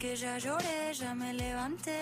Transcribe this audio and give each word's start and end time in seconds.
que 0.00 0.16
ya 0.16 0.38
lloré, 0.38 0.94
ya 0.94 1.14
me 1.14 1.34
levanté. 1.34 1.94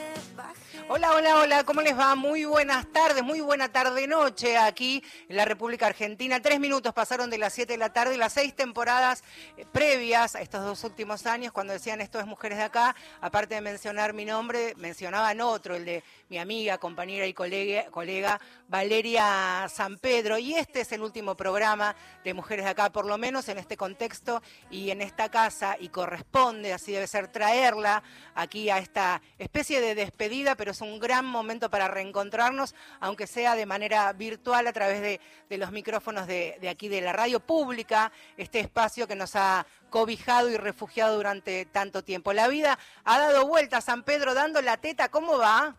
Hola, 0.89 1.12
hola, 1.15 1.37
hola, 1.41 1.65
¿cómo 1.65 1.83
les 1.83 1.98
va? 1.98 2.15
Muy 2.15 2.45
buenas 2.45 2.87
tardes, 2.93 3.25
muy 3.25 3.41
buena 3.41 3.73
tarde-noche 3.73 4.57
aquí 4.57 5.03
en 5.29 5.37
la 5.37 5.45
República 5.45 5.87
Argentina. 5.87 6.41
Tres 6.41 6.61
minutos 6.61 6.95
pasaron 6.95 7.29
de 7.29 7.39
las 7.39 7.53
siete 7.53 7.73
de 7.73 7.79
la 7.79 7.93
tarde 7.93 8.15
y 8.15 8.19
las 8.19 8.33
seis 8.33 8.55
temporadas 8.55 9.25
eh, 9.57 9.66
previas 9.73 10.37
a 10.37 10.42
estos 10.42 10.65
dos 10.65 10.84
últimos 10.84 11.27
años, 11.27 11.53
cuando 11.53 11.73
decían 11.73 12.01
esto 12.01 12.20
es 12.20 12.27
Mujeres 12.27 12.59
de 12.59 12.65
Acá, 12.65 12.95
aparte 13.20 13.56
de 13.56 13.61
mencionar 13.62 14.12
mi 14.12 14.25
nombre, 14.25 14.75
mencionaban 14.77 15.41
otro, 15.41 15.75
el 15.75 15.84
de 15.84 16.05
mi 16.28 16.39
amiga, 16.39 16.78
compañera 16.78 17.27
y 17.27 17.34
colega, 17.34 17.91
colega 17.91 18.41
Valeria 18.69 19.67
San 19.69 19.98
Pedro. 19.98 20.39
Y 20.39 20.55
este 20.55 20.83
es 20.83 20.92
el 20.92 21.03
último 21.03 21.37
programa 21.37 21.97
de 22.23 22.33
Mujeres 22.33 22.65
de 22.65 22.70
Acá, 22.70 22.91
por 22.91 23.06
lo 23.06 23.19
menos 23.19 23.48
en 23.48 23.59
este 23.59 23.77
contexto 23.77 24.41
y 24.70 24.91
en 24.91 25.03
esta 25.03 25.30
casa, 25.30 25.77
y 25.80 25.89
corresponde, 25.89 26.73
así 26.73 26.92
debe 26.92 27.09
ser, 27.09 27.27
traerla 27.27 27.88
aquí 28.34 28.70
a 28.70 28.78
esta 28.78 29.20
especie 29.38 29.80
de 29.80 29.95
despedida, 29.95 30.55
pero 30.55 30.70
es 30.73 30.80
un 30.80 30.98
gran 30.98 31.24
momento 31.24 31.70
para 31.70 31.88
reencontrarnos, 31.88 32.74
aunque 33.01 33.27
sea 33.27 33.55
de 33.55 33.66
manera 33.66 34.12
virtual 34.12 34.66
a 34.66 34.73
través 34.73 35.01
de, 35.01 35.20
de 35.48 35.59
los 35.59 35.73
micrófonos 35.73 36.27
de, 36.27 36.59
de 36.61 36.69
aquí 36.69 36.88
de 36.88 37.01
la 37.01 37.12
radio 37.12 37.41
pública, 37.41 38.12
este 38.37 38.61
espacio 38.61 39.06
que 39.06 39.16
nos 39.16 39.37
ha 39.37 39.66
cobijado 39.91 40.51
y 40.51 40.56
refugiado 40.56 41.16
durante 41.16 41.64
tanto 41.66 42.02
tiempo. 42.02 42.33
La 42.33 42.48
vida 42.48 42.78
ha 43.05 43.19
dado 43.19 43.47
vuelta, 43.47 43.81
San 43.81 44.03
Pedro 44.03 44.34
dando 44.34 44.61
la 44.62 44.77
teta, 44.77 45.09
¿cómo 45.09 45.39
va? 45.39 45.77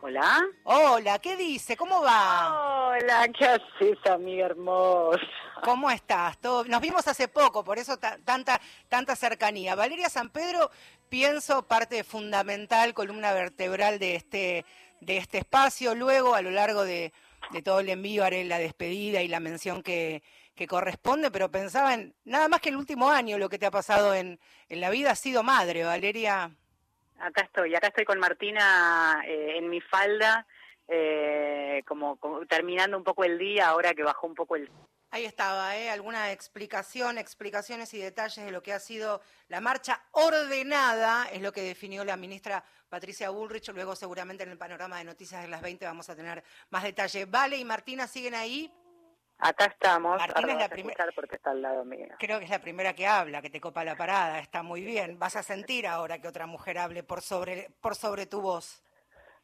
Hola. 0.00 0.46
Hola, 0.62 1.18
¿qué 1.18 1.36
dice? 1.36 1.76
¿Cómo 1.76 2.00
va? 2.02 2.90
Hola, 2.90 3.28
¿qué 3.36 3.46
haces, 3.46 3.98
amiga 4.08 4.46
hermosa? 4.46 5.18
¿Cómo 5.62 5.90
estás? 5.90 6.38
Nos 6.42 6.80
vimos 6.80 7.06
hace 7.08 7.28
poco, 7.28 7.64
por 7.64 7.78
eso 7.78 7.96
ta- 7.96 8.18
tanta, 8.24 8.60
tanta 8.88 9.16
cercanía. 9.16 9.74
Valeria 9.74 10.08
San 10.08 10.30
Pedro, 10.30 10.70
pienso, 11.08 11.62
parte 11.62 12.04
fundamental, 12.04 12.94
columna 12.94 13.32
vertebral 13.32 13.98
de 13.98 14.14
este, 14.14 14.64
de 15.00 15.16
este 15.18 15.38
espacio. 15.38 15.94
Luego, 15.94 16.34
a 16.34 16.42
lo 16.42 16.50
largo 16.50 16.84
de, 16.84 17.12
todo 17.64 17.80
el 17.80 17.88
envío, 17.88 18.24
haré 18.24 18.44
la 18.44 18.58
despedida 18.58 19.22
y 19.22 19.28
la 19.28 19.40
mención 19.40 19.82
que, 19.82 20.22
corresponde, 20.68 21.30
pero 21.30 21.50
pensaba 21.52 21.94
en 21.94 22.12
nada 22.24 22.48
más 22.48 22.60
que 22.60 22.70
el 22.70 22.76
último 22.76 23.10
año, 23.10 23.38
lo 23.38 23.48
que 23.48 23.60
te 23.60 23.66
ha 23.66 23.70
pasado 23.70 24.12
en, 24.12 24.40
la 24.68 24.90
vida, 24.90 25.12
has 25.12 25.20
sido 25.20 25.44
madre, 25.44 25.84
Valeria. 25.84 26.50
Acá 27.20 27.42
estoy, 27.42 27.74
acá 27.76 27.88
estoy 27.88 28.04
con 28.04 28.18
Martina 28.18 29.22
eh, 29.24 29.54
en 29.56 29.70
mi 29.70 29.80
falda, 29.80 30.46
eh, 30.88 31.82
como 31.86 32.18
terminando 32.48 32.96
un 32.96 33.04
poco 33.04 33.22
el 33.22 33.38
día, 33.38 33.68
ahora 33.68 33.94
que 33.94 34.02
bajó 34.02 34.26
un 34.26 34.34
poco 34.34 34.56
el... 34.56 34.68
Ahí 35.10 35.24
estaba, 35.24 35.74
¿eh? 35.76 35.88
Alguna 35.90 36.32
explicación, 36.32 37.16
explicaciones 37.16 37.94
y 37.94 37.98
detalles 37.98 38.44
de 38.44 38.50
lo 38.50 38.62
que 38.62 38.74
ha 38.74 38.78
sido 38.80 39.22
la 39.48 39.60
marcha 39.60 40.02
ordenada, 40.12 41.28
es 41.32 41.40
lo 41.40 41.50
que 41.52 41.62
definió 41.62 42.04
la 42.04 42.16
ministra 42.16 42.62
Patricia 42.90 43.30
Bullrich. 43.30 43.68
Luego, 43.70 43.96
seguramente, 43.96 44.42
en 44.42 44.50
el 44.50 44.58
panorama 44.58 44.98
de 44.98 45.04
noticias 45.04 45.40
de 45.42 45.48
las 45.48 45.62
20 45.62 45.86
vamos 45.86 46.10
a 46.10 46.16
tener 46.16 46.44
más 46.70 46.82
detalle. 46.82 47.24
Vale 47.24 47.56
y 47.56 47.64
Martina 47.64 48.06
siguen 48.06 48.34
ahí. 48.34 48.70
Acá 49.40 49.66
estamos, 49.66 50.18
Martina 50.18 50.52
es 50.52 50.58
la 50.58 50.64
a 50.64 50.68
primer- 50.68 50.90
escuchar 50.92 51.14
porque 51.14 51.36
está 51.36 51.50
al 51.52 51.62
lado 51.62 51.84
mío. 51.84 52.08
Creo 52.18 52.38
que 52.40 52.44
es 52.44 52.50
la 52.50 52.58
primera 52.60 52.92
que 52.92 53.06
habla, 53.06 53.40
que 53.40 53.50
te 53.50 53.60
copa 53.60 53.84
la 53.84 53.96
parada. 53.96 54.40
Está 54.40 54.62
muy 54.62 54.82
bien. 54.82 55.18
Vas 55.18 55.36
a 55.36 55.42
sentir 55.42 55.86
ahora 55.86 56.20
que 56.20 56.26
otra 56.28 56.46
mujer 56.46 56.76
hable 56.78 57.02
por 57.04 57.22
sobre, 57.22 57.70
por 57.80 57.94
sobre 57.94 58.26
tu 58.26 58.40
voz. 58.40 58.82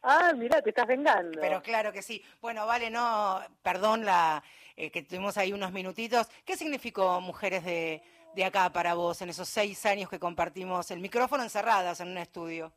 Ah, 0.02 0.32
mira, 0.36 0.60
te 0.60 0.70
estás 0.70 0.86
vengando. 0.86 1.40
Pero 1.40 1.62
claro 1.62 1.92
que 1.92 2.02
sí. 2.02 2.22
Bueno, 2.40 2.66
vale, 2.66 2.90
no, 2.90 3.40
perdón 3.62 4.04
la 4.04 4.42
eh, 4.76 4.90
que 4.90 5.02
tuvimos 5.02 5.36
ahí 5.38 5.52
unos 5.52 5.72
minutitos. 5.72 6.28
¿Qué 6.44 6.56
significó 6.56 7.20
Mujeres 7.20 7.64
de, 7.64 8.02
de 8.34 8.44
acá 8.44 8.70
para 8.70 8.94
vos 8.94 9.20
en 9.22 9.30
esos 9.30 9.48
seis 9.48 9.84
años 9.86 10.10
que 10.10 10.18
compartimos 10.18 10.90
el 10.90 11.00
micrófono 11.00 11.42
encerradas 11.42 12.00
en 12.00 12.08
un 12.08 12.18
estudio? 12.18 12.72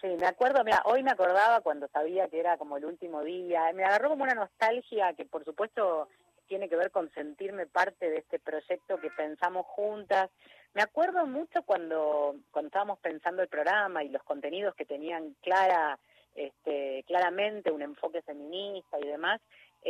Sí, 0.00 0.06
me 0.20 0.26
acuerdo, 0.26 0.62
mira, 0.62 0.82
hoy 0.84 1.02
me 1.02 1.10
acordaba 1.10 1.60
cuando 1.60 1.88
sabía 1.88 2.28
que 2.28 2.38
era 2.38 2.56
como 2.56 2.76
el 2.76 2.84
último 2.84 3.24
día, 3.24 3.72
me 3.74 3.84
agarró 3.84 4.10
como 4.10 4.22
una 4.22 4.34
nostalgia 4.34 5.12
que 5.14 5.24
por 5.24 5.44
supuesto 5.44 6.08
tiene 6.46 6.68
que 6.68 6.76
ver 6.76 6.90
con 6.90 7.12
sentirme 7.12 7.66
parte 7.66 8.08
de 8.08 8.18
este 8.18 8.38
proyecto 8.38 9.00
que 9.00 9.10
pensamos 9.10 9.66
juntas. 9.66 10.30
Me 10.72 10.82
acuerdo 10.82 11.26
mucho 11.26 11.62
cuando, 11.62 12.36
cuando 12.50 12.68
estábamos 12.68 12.98
pensando 13.00 13.42
el 13.42 13.48
programa 13.48 14.04
y 14.04 14.08
los 14.08 14.22
contenidos 14.22 14.74
que 14.74 14.84
tenían 14.84 15.36
clara, 15.42 15.98
este, 16.34 17.04
claramente 17.06 17.70
un 17.70 17.82
enfoque 17.82 18.22
feminista 18.22 18.98
y 19.00 19.06
demás. 19.06 19.40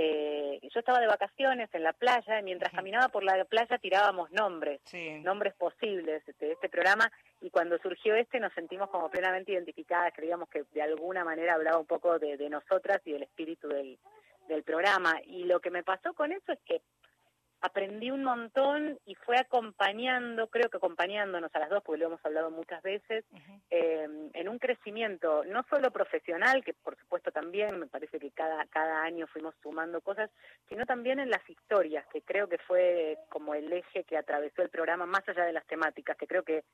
Eh, 0.01 0.61
yo 0.63 0.79
estaba 0.79 1.01
de 1.01 1.09
vacaciones 1.09 1.69
en 1.75 1.83
la 1.83 1.93
playa 1.93 2.39
y 2.39 2.45
mientras 2.45 2.73
caminaba 2.73 3.09
por 3.09 3.25
la 3.25 3.45
playa 3.45 3.79
tirábamos 3.79 4.31
nombres 4.31 4.81
Sí. 4.85 5.19
nombres 5.25 5.55
posibles 5.55 6.25
de 6.39 6.53
este 6.53 6.69
programa 6.69 7.11
y 7.41 7.51
cuando 7.51 7.79
surgió 7.79 8.15
este 8.15 8.39
nos 8.39 8.53
sentimos 8.53 8.91
como 8.91 9.11
plenamente 9.11 9.51
identificadas, 9.51 10.13
creíamos 10.15 10.49
que 10.51 10.63
de 10.73 10.83
alguna 10.83 11.25
manera 11.25 11.55
hablaba 11.55 11.79
un 11.79 11.87
poco 11.87 12.17
de, 12.21 12.37
de 12.37 12.49
nosotras 12.49 13.01
y 13.07 13.13
del 13.13 13.25
espíritu 13.25 13.67
del, 13.67 13.99
del 14.47 14.63
programa. 14.63 15.21
Y 15.27 15.45
lo 15.45 15.59
que 15.59 15.71
me 15.71 15.83
pasó 15.83 16.15
con 16.15 16.31
eso 16.31 16.53
es 16.53 16.61
que 16.61 16.81
aprendí 17.61 18.11
un 18.11 18.23
montón 18.25 18.99
y 19.05 19.15
fue 19.17 19.37
acompañando, 19.39 20.49
creo 20.49 20.69
que 20.71 20.77
acompañándonos 20.77 21.53
a 21.55 21.59
las 21.59 21.71
dos, 21.71 21.83
porque 21.83 21.99
lo 22.01 22.07
hemos 22.07 22.25
hablado 22.25 22.51
muchas 22.51 22.83
veces, 22.83 23.25
eh, 23.71 24.09
en 24.33 24.49
un 24.49 24.59
crecimiento 24.59 25.45
no 25.45 25.65
solo 25.69 25.91
profesional, 25.91 26.63
que 26.65 26.75
por 26.75 26.97
supuesto 26.99 27.33
también 27.33 27.79
me 27.79 27.87
parece 27.87 28.19
que 28.21 28.31
cada, 28.31 28.65
cada 28.67 29.03
año 29.03 29.27
fuimos 29.27 29.55
sumando 29.63 30.01
cosas, 30.01 30.31
sino 30.69 30.87
también 30.87 31.19
en 31.19 31.31
las 31.31 31.49
historias, 31.51 32.07
que 32.13 32.23
creo 32.23 32.49
que 32.49 32.59
fue 32.59 33.19
como 33.29 33.55
el 33.55 33.73
eje 33.73 34.05
que 34.05 34.17
atravesó 34.17 34.63
el 34.63 34.71
programa, 34.71 35.07
más 35.07 35.29
allá 35.29 35.45
de 35.45 35.53
las 35.53 35.67
temáticas, 35.67 36.17
que 36.17 36.27
creo 36.27 36.45
que 36.45 36.65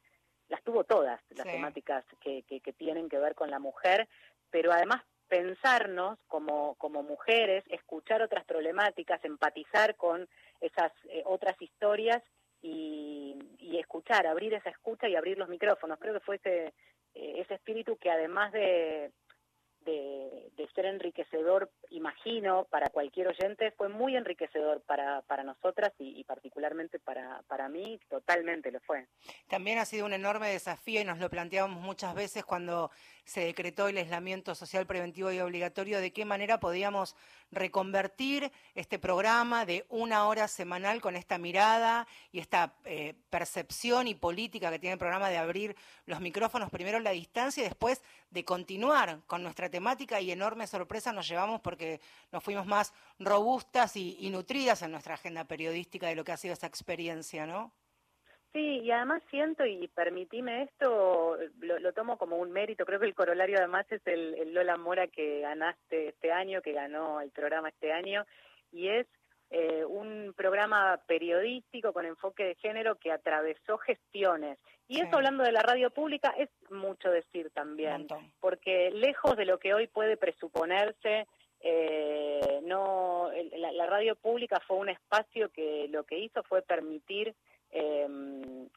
las 0.49 0.63
tuvo 0.63 0.85
todas, 0.85 1.21
las 1.31 1.47
Sí. 1.47 1.53
temáticas 1.53 2.05
que, 2.21 2.43
que, 2.43 2.61
que 2.61 2.73
tienen 2.75 3.09
que 3.09 3.19
ver 3.19 3.35
con 3.35 3.51
la 3.51 3.59
mujer, 3.59 4.07
pero 4.51 4.71
además 4.73 5.03
pensarnos 5.29 6.19
como, 6.29 6.75
como 6.77 7.03
mujeres, 7.03 7.65
escuchar 7.69 8.23
otras 8.23 8.45
problemáticas, 8.45 9.25
empatizar 9.25 9.97
con 9.97 10.29
esas 10.61 10.93
eh, 11.09 11.23
otras 11.25 11.61
historias 11.61 12.23
y, 12.63 13.39
escuchar, 13.79 14.27
abrir 14.27 14.55
esa 14.55 14.71
escucha 14.71 15.09
y 15.09 15.17
abrir 15.17 15.37
los 15.37 15.49
micrófonos. 15.49 15.99
Creo 15.99 16.15
que 16.15 16.21
fue 16.21 16.37
ese, 16.37 16.73
eh, 17.15 17.41
ese 17.41 17.55
espíritu 17.55 17.97
que 17.99 18.11
además 18.11 18.53
de, 18.53 19.11
de, 19.85 20.51
ser 20.75 20.87
enriquecedor, 20.87 21.71
imagino, 21.91 22.65
para 22.69 22.89
cualquier 22.89 23.29
oyente, 23.29 23.71
fue 23.73 23.89
muy 23.89 24.17
enriquecedor 24.17 24.81
para, 24.81 25.23
para 25.23 25.45
nosotras 25.45 25.93
y, 26.01 26.19
y 26.19 26.25
particularmente 26.25 26.99
para, 26.99 27.43
para 27.47 27.69
mí, 27.69 28.01
totalmente 28.09 28.73
lo 28.73 28.81
fue. 28.81 29.07
También 29.49 29.79
ha 29.79 29.85
sido 29.85 30.07
un 30.07 30.13
enorme 30.13 30.49
desafío 30.49 31.01
y 31.01 31.05
nos 31.05 31.19
lo 31.19 31.31
planteamos 31.31 31.81
muchas 31.81 32.13
veces 32.15 32.45
cuando 32.45 32.91
se 33.25 33.45
decretó 33.45 33.87
el 33.87 33.97
aislamiento 33.97 34.55
social 34.55 34.87
preventivo 34.87 35.31
y 35.31 35.39
obligatorio, 35.39 36.01
de 36.01 36.13
qué 36.13 36.25
manera 36.25 36.59
podíamos 36.59 37.15
reconvertir 37.55 38.51
este 38.75 38.99
programa 38.99 39.65
de 39.65 39.87
una 39.89 40.27
hora 40.27 40.49
semanal 40.49 41.01
con 41.01 41.17
esta 41.17 41.39
mirada 41.39 42.07
y 42.33 42.41
esta 42.41 42.75
eh, 42.85 43.15
percepción 43.31 44.09
y 44.09 44.15
política 44.15 44.71
que 44.71 44.79
tiene 44.79 44.95
el 44.95 44.99
programa 44.99 45.31
de 45.31 45.39
abrir 45.39 45.77
los 46.07 46.21
micrófonos, 46.21 46.71
primero 46.71 46.99
la 47.01 47.11
distancia 47.11 47.63
y 47.63 47.65
después 47.65 48.03
de 48.31 48.45
continuar 48.45 49.21
con 49.27 49.43
nuestra 49.43 49.69
temática 49.69 50.21
y 50.21 50.31
enorme 50.31 50.67
sorpresa 50.67 51.13
nos 51.13 51.29
llevamos 51.29 51.61
porque 51.61 52.01
nos 52.33 52.43
fuimos 52.43 52.67
más 52.67 52.93
robustas 53.19 53.97
y, 53.97 54.17
y 54.21 54.31
nutridas 54.31 54.83
en 54.83 54.91
nuestra 54.91 55.15
agenda 55.15 55.45
periodística 55.45 56.07
de 56.07 56.17
lo 56.17 56.25
que 56.25 56.33
ha 56.33 56.37
sido 56.37 56.55
esa 56.55 56.67
experiencia, 56.67 57.47
¿no? 57.47 57.73
Sí, 58.55 58.79
y 58.85 58.91
además 58.93 59.21
siento, 59.31 59.67
y 59.67 59.89
permitime 59.89 60.63
esto, 60.63 61.37
lo, 61.61 61.79
lo 61.81 61.93
tomo 61.93 62.17
como 62.17 62.37
un 62.37 62.53
mérito, 62.53 62.87
creo 62.87 63.01
que 63.01 63.07
el 63.07 63.15
corolario 63.15 63.59
además 63.59 63.85
es 63.91 64.01
el, 64.07 64.33
el 64.35 64.55
Lola 64.55 64.77
Mora 64.77 65.09
que 65.09 65.41
ganaste 65.41 66.11
este 66.11 66.31
año, 66.31 66.63
que 66.63 66.73
ganó 66.73 67.21
el 67.21 67.33
programa 67.33 67.71
este 67.71 67.93
año, 67.93 68.25
y 68.71 68.89
es 68.91 69.09
eh, 69.51 69.85
un 69.85 70.35
programa 70.37 71.01
periodístico 71.09 71.93
con 71.93 72.07
enfoque 72.07 72.45
de 72.45 72.55
género 72.55 72.95
que 72.95 73.11
atravesó 73.11 73.77
gestiones. 73.79 74.57
Y 74.87 74.95
Sí. 74.97 75.01
eso 75.01 75.17
hablando 75.17 75.43
de 75.43 75.51
la 75.51 75.63
radio 75.63 75.91
pública 75.91 76.33
es 76.39 76.49
mucho 76.71 77.11
decir 77.11 77.51
también, 77.51 78.07
porque 78.39 78.93
lejos 78.93 79.37
de 79.37 79.47
lo 79.47 79.59
que 79.59 79.75
hoy 79.75 79.89
puede 79.89 80.17
presuponerse, 80.17 81.27
eh, 81.59 82.61
no 82.63 83.31
la, 83.57 83.73
la 83.73 83.87
radio 83.87 84.15
pública 84.15 84.61
fue 84.67 84.77
un 84.77 84.91
espacio 84.91 85.49
que 85.49 85.89
lo 85.89 86.05
que 86.05 86.19
hizo 86.21 86.43
fue 86.45 86.63
permitir 86.63 87.35
eh, 87.75 88.69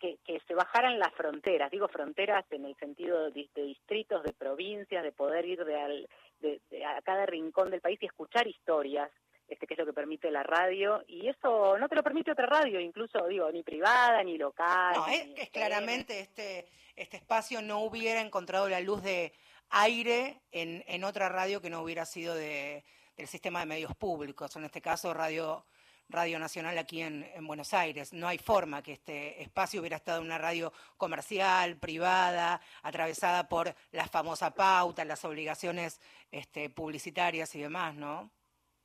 que, 0.00 0.18
que 0.24 0.40
se 0.48 0.54
bajaran 0.54 0.98
las 0.98 1.12
fronteras, 1.14 1.70
digo 1.70 1.86
fronteras 1.86 2.44
en 2.50 2.64
el 2.64 2.74
sentido 2.76 3.30
de, 3.30 3.48
de 3.54 3.62
distritos, 3.62 4.24
de 4.24 4.32
provincias, 4.32 5.02
de 5.04 5.12
poder 5.12 5.44
ir 5.44 5.64
de, 5.64 5.80
al- 5.80 6.08
de- 6.40 6.60
de 6.70 6.84
a 6.84 7.00
cada 7.02 7.24
rincón 7.26 7.70
del 7.70 7.80
país 7.80 7.98
y 8.02 8.06
escuchar 8.06 8.46
historias, 8.48 9.10
este, 9.46 9.66
que 9.66 9.74
es 9.74 9.78
lo 9.78 9.86
que 9.86 9.92
permite 9.92 10.30
la 10.30 10.42
radio, 10.42 11.04
y 11.06 11.28
eso 11.28 11.78
no 11.78 11.88
te 11.88 11.94
lo 11.94 12.02
permite 12.02 12.32
otra 12.32 12.46
radio, 12.46 12.80
incluso, 12.80 13.26
digo, 13.28 13.50
ni 13.52 13.62
privada, 13.62 14.22
ni 14.24 14.38
local. 14.38 14.94
No, 14.96 15.06
es, 15.08 15.28
es 15.36 15.50
claramente 15.50 16.20
este, 16.20 16.66
este 16.96 17.18
espacio 17.18 17.60
no 17.60 17.80
hubiera 17.80 18.20
encontrado 18.22 18.68
la 18.68 18.80
luz 18.80 19.02
de 19.02 19.32
aire 19.70 20.40
en, 20.52 20.82
en 20.86 21.04
otra 21.04 21.28
radio 21.28 21.60
que 21.60 21.70
no 21.70 21.82
hubiera 21.82 22.06
sido 22.06 22.34
de, 22.34 22.82
del 23.16 23.26
sistema 23.26 23.60
de 23.60 23.66
medios 23.66 23.94
públicos, 23.94 24.56
en 24.56 24.64
este 24.64 24.80
caso 24.80 25.12
Radio, 25.14 25.64
radio 26.08 26.38
Nacional 26.38 26.76
aquí 26.78 27.00
en, 27.00 27.24
en, 27.34 27.46
Buenos 27.46 27.72
Aires. 27.74 28.12
No 28.12 28.28
hay 28.28 28.38
forma 28.38 28.82
que 28.82 28.92
este 28.92 29.42
espacio 29.42 29.80
hubiera 29.80 29.96
estado 29.96 30.18
en 30.18 30.26
una 30.26 30.38
radio 30.38 30.72
comercial, 30.96 31.76
privada, 31.76 32.60
atravesada 32.82 33.48
por 33.48 33.74
la 33.92 34.06
famosa 34.06 34.54
pauta, 34.54 35.04
las 35.04 35.24
obligaciones 35.24 36.00
este, 36.30 36.70
publicitarias 36.70 37.54
y 37.54 37.60
demás, 37.60 37.94
¿no? 37.94 38.30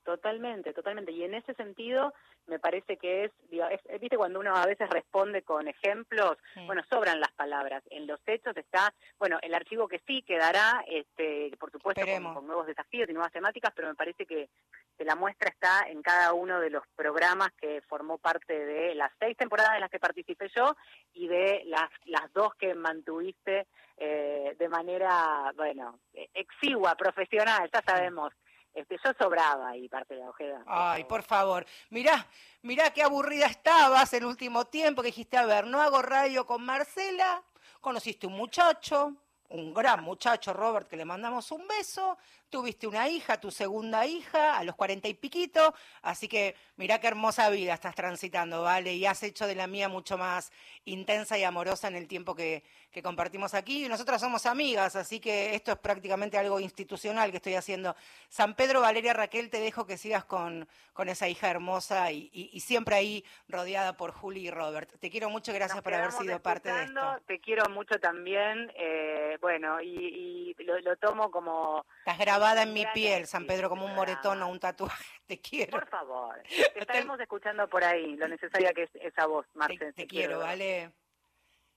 Totalmente, 0.04 0.74
totalmente. 0.74 1.12
Y 1.12 1.24
en 1.24 1.34
ese 1.34 1.54
sentido, 1.56 2.14
me 2.48 2.60
parece 2.60 2.98
que 2.98 3.26
es, 3.26 3.32
digo, 3.50 3.66
es, 3.68 3.82
viste 4.00 4.18
cuando 4.18 4.40
uno 4.40 4.56
a 4.56 4.66
veces 4.66 4.90
responde 4.90 5.44
con 5.44 5.68
ejemplos, 5.68 6.38
sí. 6.54 6.66
bueno, 6.66 6.82
sobran 6.90 7.20
las 7.20 7.32
palabras. 7.34 7.84
En 7.90 8.08
los 8.08 8.20
hechos 8.26 8.56
está, 8.58 8.94
bueno, 9.20 9.38
el 9.42 9.54
archivo 9.54 9.88
que 9.88 10.02
sí 10.08 10.24
quedará, 10.24 10.84
este, 10.88 11.52
por 11.60 11.72
supuesto, 11.72 12.02
con, 12.06 12.34
con, 12.34 12.48
nuevos 12.48 12.68
desafíos 12.68 13.10
y 13.10 13.14
nuevas 13.14 13.32
temáticas, 13.32 13.74
pero 13.76 13.90
me 13.90 13.96
parece 13.96 14.26
que, 14.26 14.50
que, 14.98 15.06
la 15.06 15.16
muestra 15.16 15.50
está 15.50 15.88
en 15.90 16.02
cada 16.02 16.34
uno 16.34 16.60
de 16.60 16.70
los 16.70 16.84
programas 16.96 17.50
que 17.60 17.82
formó 17.88 18.18
parte 18.18 18.66
de 18.66 18.96
las 18.96 19.12
seis 19.20 19.38
temporadas 19.38 19.76
en 19.76 19.82
las 19.82 19.92
que 19.92 20.00
participé 20.00 20.50
yo 20.56 20.76
y 21.14 21.28
de 21.28 21.64
las, 21.66 21.90
las 22.06 22.32
dos 22.34 22.56
que 22.56 22.74
mantuviste 22.74 23.68
eh, 23.98 24.56
de 24.58 24.70
manera, 24.70 25.52
bueno, 25.56 26.00
exigua, 26.34 26.96
profesional, 26.96 27.70
ya 27.74 27.82
sabemos. 27.82 28.34
Este, 28.74 28.98
yo 29.04 29.12
sobraba 29.18 29.70
ahí 29.70 29.90
parte 29.90 30.14
de 30.14 30.20
la 30.20 30.30
Ojeda. 30.30 30.64
Ay, 30.68 31.04
por 31.06 31.24
favor. 31.24 31.66
Mirá, 31.90 32.28
mirá 32.62 32.92
qué 32.92 33.02
aburrida 33.02 33.48
estabas 33.48 34.14
el 34.14 34.26
último 34.26 34.66
tiempo 34.66 35.02
que 35.02 35.08
dijiste, 35.08 35.38
a 35.38 35.46
ver, 35.46 35.66
no 35.66 35.82
hago 35.82 36.02
radio 36.02 36.46
con 36.46 36.64
Marcela, 36.64 37.44
conociste 37.82 38.28
un 38.28 38.34
muchacho, 38.34 39.14
un 39.50 39.74
gran 39.74 40.04
muchacho, 40.04 40.54
Robert, 40.54 40.88
que 40.88 40.98
le 40.98 41.06
mandamos 41.06 41.52
un 41.52 41.68
beso, 41.68 42.18
tuviste 42.50 42.88
una 42.88 43.08
hija, 43.10 43.40
tu 43.40 43.52
segunda 43.52 44.06
hija, 44.06 44.58
a 44.58 44.64
los 44.64 44.76
cuarenta 44.76 45.08
y 45.08 45.14
piquito, 45.14 45.74
así 46.02 46.28
que 46.28 46.56
mirá 46.76 47.00
qué 47.00 47.08
hermosa 47.08 47.50
vida 47.50 47.74
estás 47.74 47.96
transitando, 47.96 48.64
¿vale? 48.64 48.94
Y 48.94 49.06
has 49.06 49.22
hecho 49.24 49.48
de 49.48 49.56
la 49.56 49.68
mía 49.68 49.90
mucho 49.90 50.18
más 50.18 50.52
intensa 50.86 51.38
y 51.38 51.44
amorosa 51.44 51.88
en 51.88 51.96
el 51.96 52.08
tiempo 52.08 52.36
que, 52.36 52.64
que 52.92 53.04
compartimos 53.04 53.54
aquí. 53.54 53.86
Y 53.86 53.90
nosotras 53.90 54.22
somos 54.22 54.46
amigas, 54.46 54.96
así 54.96 55.20
que 55.20 55.56
esto 55.56 55.72
es 55.72 55.78
prácticamente 55.78 56.38
algo 56.38 56.60
institucional 56.60 57.32
que 57.32 57.38
estoy 57.38 57.56
haciendo. 57.56 57.96
San 58.30 58.56
Pedro, 58.56 58.82
Valeria, 58.82 59.14
Raquel, 59.14 59.50
te 59.50 59.60
dejo 59.60 59.86
que 59.86 59.98
sigas 59.98 60.26
con, 60.26 60.68
con 60.94 61.10
esa 61.10 61.28
hija 61.28 61.50
hermosa 61.50 62.12
y, 62.12 62.30
y, 62.34 62.50
y, 62.54 62.60
siempre 62.62 62.96
ahí 62.96 63.26
rodeada 63.48 63.98
por 63.98 64.12
Juli 64.12 64.48
y 64.48 64.52
Robert. 64.52 64.90
Te 65.00 65.10
quiero 65.10 65.30
mucho, 65.30 65.54
gracias 65.54 65.76
Nos 65.76 65.84
por 65.84 65.94
haber 65.94 66.12
sido 66.12 66.42
parte 66.42 66.72
de 66.72 66.84
esto. 66.86 67.22
Te 67.26 67.40
quiero 67.40 67.70
mucho 67.70 68.00
también, 68.00 68.72
eh, 68.76 69.38
bueno, 69.42 69.82
y, 69.82 70.56
y 70.58 70.64
lo, 70.64 70.80
lo, 70.80 70.96
tomo 70.98 71.30
como... 71.30 71.86
Estás 72.00 72.18
grabada 72.38 72.64
en 72.64 72.74
mi 72.74 72.86
piel, 72.94 73.26
San 73.26 73.46
Pedro, 73.46 73.70
como 73.70 73.86
un 73.86 73.96
moretón 73.96 74.42
o 74.42 74.48
un 74.48 74.60
tatuaje. 74.60 75.04
Te 75.28 75.42
quiero. 75.42 75.72
Por 75.72 75.88
favor, 75.90 76.42
te 76.74 76.80
estaremos 76.80 77.20
escuchando 77.20 77.68
por 77.68 77.84
ahí, 77.84 78.16
lo 78.16 78.30
necesaria 78.30 78.72
que 78.74 78.84
es 78.84 78.90
esa 78.96 79.26
voz, 79.26 79.46
Marce. 79.56 79.92
Te, 79.92 80.08
quiero, 80.08 80.08
quiero, 80.08 80.40
¿vale? 80.40 80.92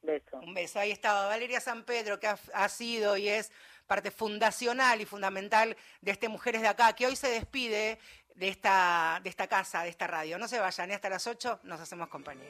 Beso. 0.03 0.39
Un 0.39 0.55
beso. 0.55 0.79
Ahí 0.79 0.93
estaba 0.93 1.27
Valeria 1.27 1.61
San 1.61 1.85
Pedro, 1.85 2.21
que 2.21 2.29
ha, 2.29 2.39
ha, 2.55 2.69
sido 2.69 3.17
y 3.17 3.29
es 3.29 3.51
parte 3.89 4.13
fundacional 4.13 5.01
y 5.01 5.05
fundamental 5.05 5.77
de 6.01 6.13
este 6.13 6.29
Mujeres 6.29 6.63
de 6.63 6.69
Acá, 6.69 6.93
que 6.95 7.07
hoy 7.07 7.17
se 7.17 7.29
despide 7.29 7.99
de 8.37 8.49
esta, 8.49 9.21
de 9.23 9.31
esta 9.31 9.49
casa, 9.49 9.83
de 9.83 9.91
esta 9.91 10.07
radio. 10.07 10.39
No 10.39 10.47
se 10.47 10.61
vayan, 10.61 10.91
¿eh? 10.91 10.95
hasta 10.95 11.09
las 11.09 11.27
8 11.27 11.61
nos 11.65 11.81
hacemos 11.81 12.09
compañía. 12.09 12.49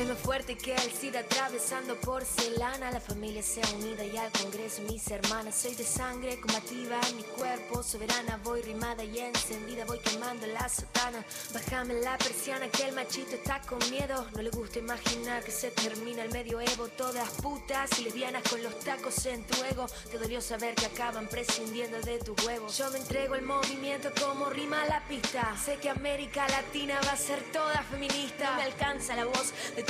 Soy 0.00 0.08
más 0.08 0.18
fuerte 0.20 0.56
que 0.56 0.74
el 0.74 0.92
SIDA 0.92 1.20
atravesando 1.20 1.94
porcelana. 2.00 2.90
La 2.90 3.00
familia 3.00 3.42
sea 3.42 3.62
unida 3.76 4.02
y 4.02 4.16
al 4.16 4.32
Congreso 4.32 4.80
mis 4.88 5.06
hermanas. 5.10 5.54
Soy 5.54 5.74
de 5.74 5.84
sangre 5.84 6.40
combativa 6.40 6.98
mi 7.14 7.22
cuerpo 7.22 7.82
soberana. 7.82 8.40
Voy 8.42 8.62
rimada 8.62 9.04
y 9.04 9.18
encendida, 9.18 9.84
voy 9.84 9.98
quemando 9.98 10.46
la 10.46 10.66
sotana. 10.70 11.22
Bájame 11.52 12.00
la 12.00 12.16
persiana 12.16 12.68
que 12.68 12.88
el 12.88 12.94
machito 12.94 13.34
está 13.34 13.60
con 13.60 13.78
miedo. 13.90 14.26
No 14.34 14.40
le 14.40 14.48
gusta 14.48 14.78
imaginar 14.78 15.44
que 15.44 15.50
se 15.50 15.70
termina 15.70 16.22
el 16.22 16.32
medioevo. 16.32 16.88
Todas 16.88 17.28
putas 17.42 17.90
y 17.98 18.04
lesbianas 18.04 18.42
con 18.48 18.62
los 18.62 18.78
tacos 18.78 19.26
en 19.26 19.44
tu 19.44 19.62
ego. 19.64 19.84
Te 20.10 20.16
dolió 20.16 20.40
saber 20.40 20.76
que 20.76 20.86
acaban 20.86 21.28
prescindiendo 21.28 22.00
de 22.00 22.20
tu 22.20 22.34
huevo. 22.46 22.68
Yo 22.68 22.90
me 22.90 23.00
entrego 23.00 23.34
el 23.34 23.42
movimiento 23.42 24.08
como 24.18 24.48
rima 24.48 24.82
la 24.86 25.06
pista. 25.06 25.54
Sé 25.62 25.76
que 25.76 25.90
América 25.90 26.48
Latina 26.48 26.98
va 27.06 27.12
a 27.12 27.16
ser 27.18 27.42
toda 27.52 27.82
feminista. 27.82 28.56
Me 28.56 28.62
alcanza 28.62 29.14
la 29.14 29.26
voz 29.26 29.52
de 29.76 29.89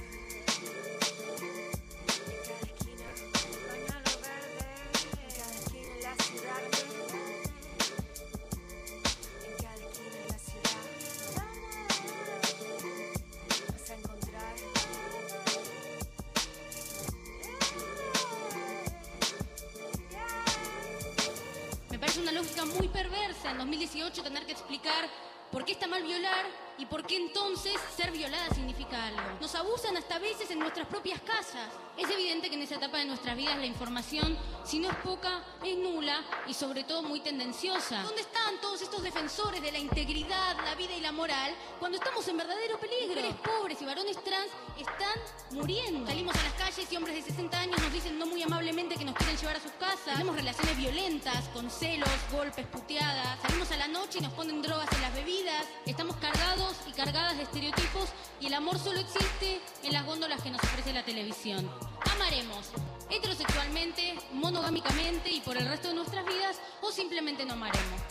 Nuestras 33.21 33.37
vidas 33.37 33.59
la 33.59 33.67
información, 33.67 34.35
si 34.63 34.79
no 34.79 34.89
es 34.89 34.95
poca, 34.97 35.43
es 35.63 35.77
nula 35.77 36.23
y 36.47 36.55
sobre 36.55 36.83
todo 36.83 37.03
muy 37.03 37.19
tendenciosa. 37.19 38.01
¿Dónde 38.01 38.21
están 38.21 38.59
todos 38.59 38.81
estos 38.81 39.03
defensores 39.03 39.61
de 39.61 39.71
la 39.71 39.77
integridad, 39.77 40.57
la 40.65 40.73
vida 40.73 40.95
y 40.97 41.01
la 41.01 41.11
moral 41.11 41.53
cuando 41.77 41.99
estamos 41.99 42.27
en 42.27 42.37
verdadero 42.37 42.79
peligro? 42.79 43.09
Mujeres 43.09 43.35
pobres 43.35 43.79
y 43.79 43.85
varones 43.85 44.23
trans 44.23 44.47
están 44.75 45.19
muriendo. 45.51 46.07
Salimos 46.07 46.35
a 46.35 46.41
las 46.41 46.53
calles 46.53 46.91
y 46.91 46.97
hombres 46.97 47.13
de 47.13 47.21
60 47.21 47.59
años 47.59 47.79
nos 47.79 47.93
dicen 47.93 48.17
no 48.17 48.25
muy 48.25 48.41
amablemente 48.41 48.95
que 48.95 49.05
nos 49.05 49.13
quieren 49.13 49.37
llevar 49.37 49.57
a 49.57 49.59
sus 49.59 49.71
casas. 49.73 50.13
Tenemos 50.13 50.35
relaciones 50.35 50.75
violentas, 50.75 51.47
con 51.49 51.69
celos, 51.69 52.09
golpes, 52.31 52.65
puteadas. 52.65 53.39
Salimos 53.43 53.71
a 53.71 53.77
la 53.77 53.87
noche 53.87 54.17
y 54.17 54.21
nos 54.23 54.33
ponen 54.33 54.63
drogas 54.63 54.91
en 54.93 55.01
las 55.01 55.13
bebidas. 55.13 55.67
Estamos 55.85 56.15
cargados 56.15 56.75
y 56.87 56.91
cargadas 56.93 57.37
de 57.37 57.43
estereotipos 57.43 58.09
y 58.39 58.47
el 58.47 58.55
amor 58.55 58.79
solo 58.79 58.99
existe 58.99 59.61
en 59.83 59.93
las 59.93 60.07
góndolas 60.07 60.41
que 60.41 60.49
nos 60.49 60.63
ofrece 60.63 60.91
la 60.91 61.05
televisión. 61.05 61.69
Amaremos 62.09 62.71
heterosexualmente, 63.09 64.15
monogámicamente 64.33 65.29
y 65.29 65.41
por 65.41 65.57
el 65.57 65.67
resto 65.67 65.89
de 65.89 65.95
nuestras 65.95 66.25
vidas 66.25 66.59
o 66.81 66.91
simplemente 66.91 67.45
no 67.45 67.53
amaremos. 67.53 68.01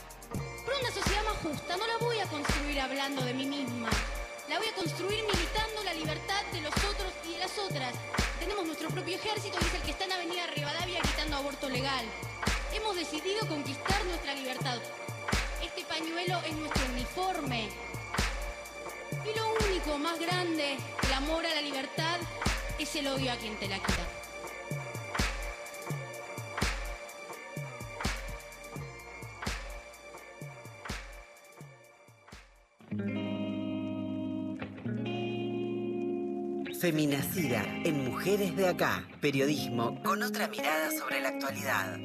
Pero 0.65 0.79
una 0.79 0.91
sociedad 0.91 1.25
más 1.25 1.39
justa 1.39 1.77
no 1.77 1.87
la 1.87 1.97
voy 1.99 2.19
a 2.21 2.27
construir 2.27 2.81
hablando 2.81 3.23
de 3.23 3.35
mí 3.35 3.47
misma. 3.47 3.89
La 4.49 4.59
voy 4.59 4.69
a 4.69 4.75
construir 4.75 5.25
militando 5.25 5.83
la 5.85 5.95
libertad 5.95 6.43
de 6.53 6.61
los 6.61 6.75
otros 6.75 7.13
y 7.27 7.33
de 7.33 7.39
las 7.39 7.59
otras. 7.59 7.95
Tenemos 8.39 8.67
nuestro 8.67 8.89
propio 8.91 9.17
ejército 9.17 9.59
y 9.61 9.65
es 9.65 9.75
el 9.75 9.83
que 9.83 9.91
está 9.93 10.05
en 10.05 10.13
Avenida 10.13 10.47
Rivadavia 10.49 11.01
gritando 11.01 11.37
aborto 11.37 11.69
legal. 11.69 12.05
Hemos 12.73 12.97
decidido 12.97 13.47
conquistar 13.49 14.05
nuestra 14.05 14.35
libertad. 14.35 14.79
Este 15.63 15.85
pañuelo 15.85 16.39
es 16.47 16.55
nuestro 16.57 16.85
uniforme. 16.93 17.69
Y 19.25 19.39
lo 19.39 19.55
único 19.67 19.99
más 19.99 20.19
grande, 20.19 20.77
el 21.03 21.13
amor 21.13 21.47
a 21.47 21.55
la 21.55 21.61
libertad, 21.61 22.19
es 22.83 22.97
el 22.97 23.07
odio 23.09 23.31
a 23.31 23.37
quien 23.37 23.55
te 23.59 23.69
la 23.69 23.79
quita. 23.79 24.07
Feminacida 36.81 37.63
en 37.85 38.05
Mujeres 38.07 38.57
de 38.57 38.69
Acá. 38.69 39.07
Periodismo 39.21 40.03
con 40.03 40.23
otra 40.23 40.49
mirada 40.49 40.91
sobre 40.91 41.21
la 41.21 41.29
actualidad. 41.29 41.99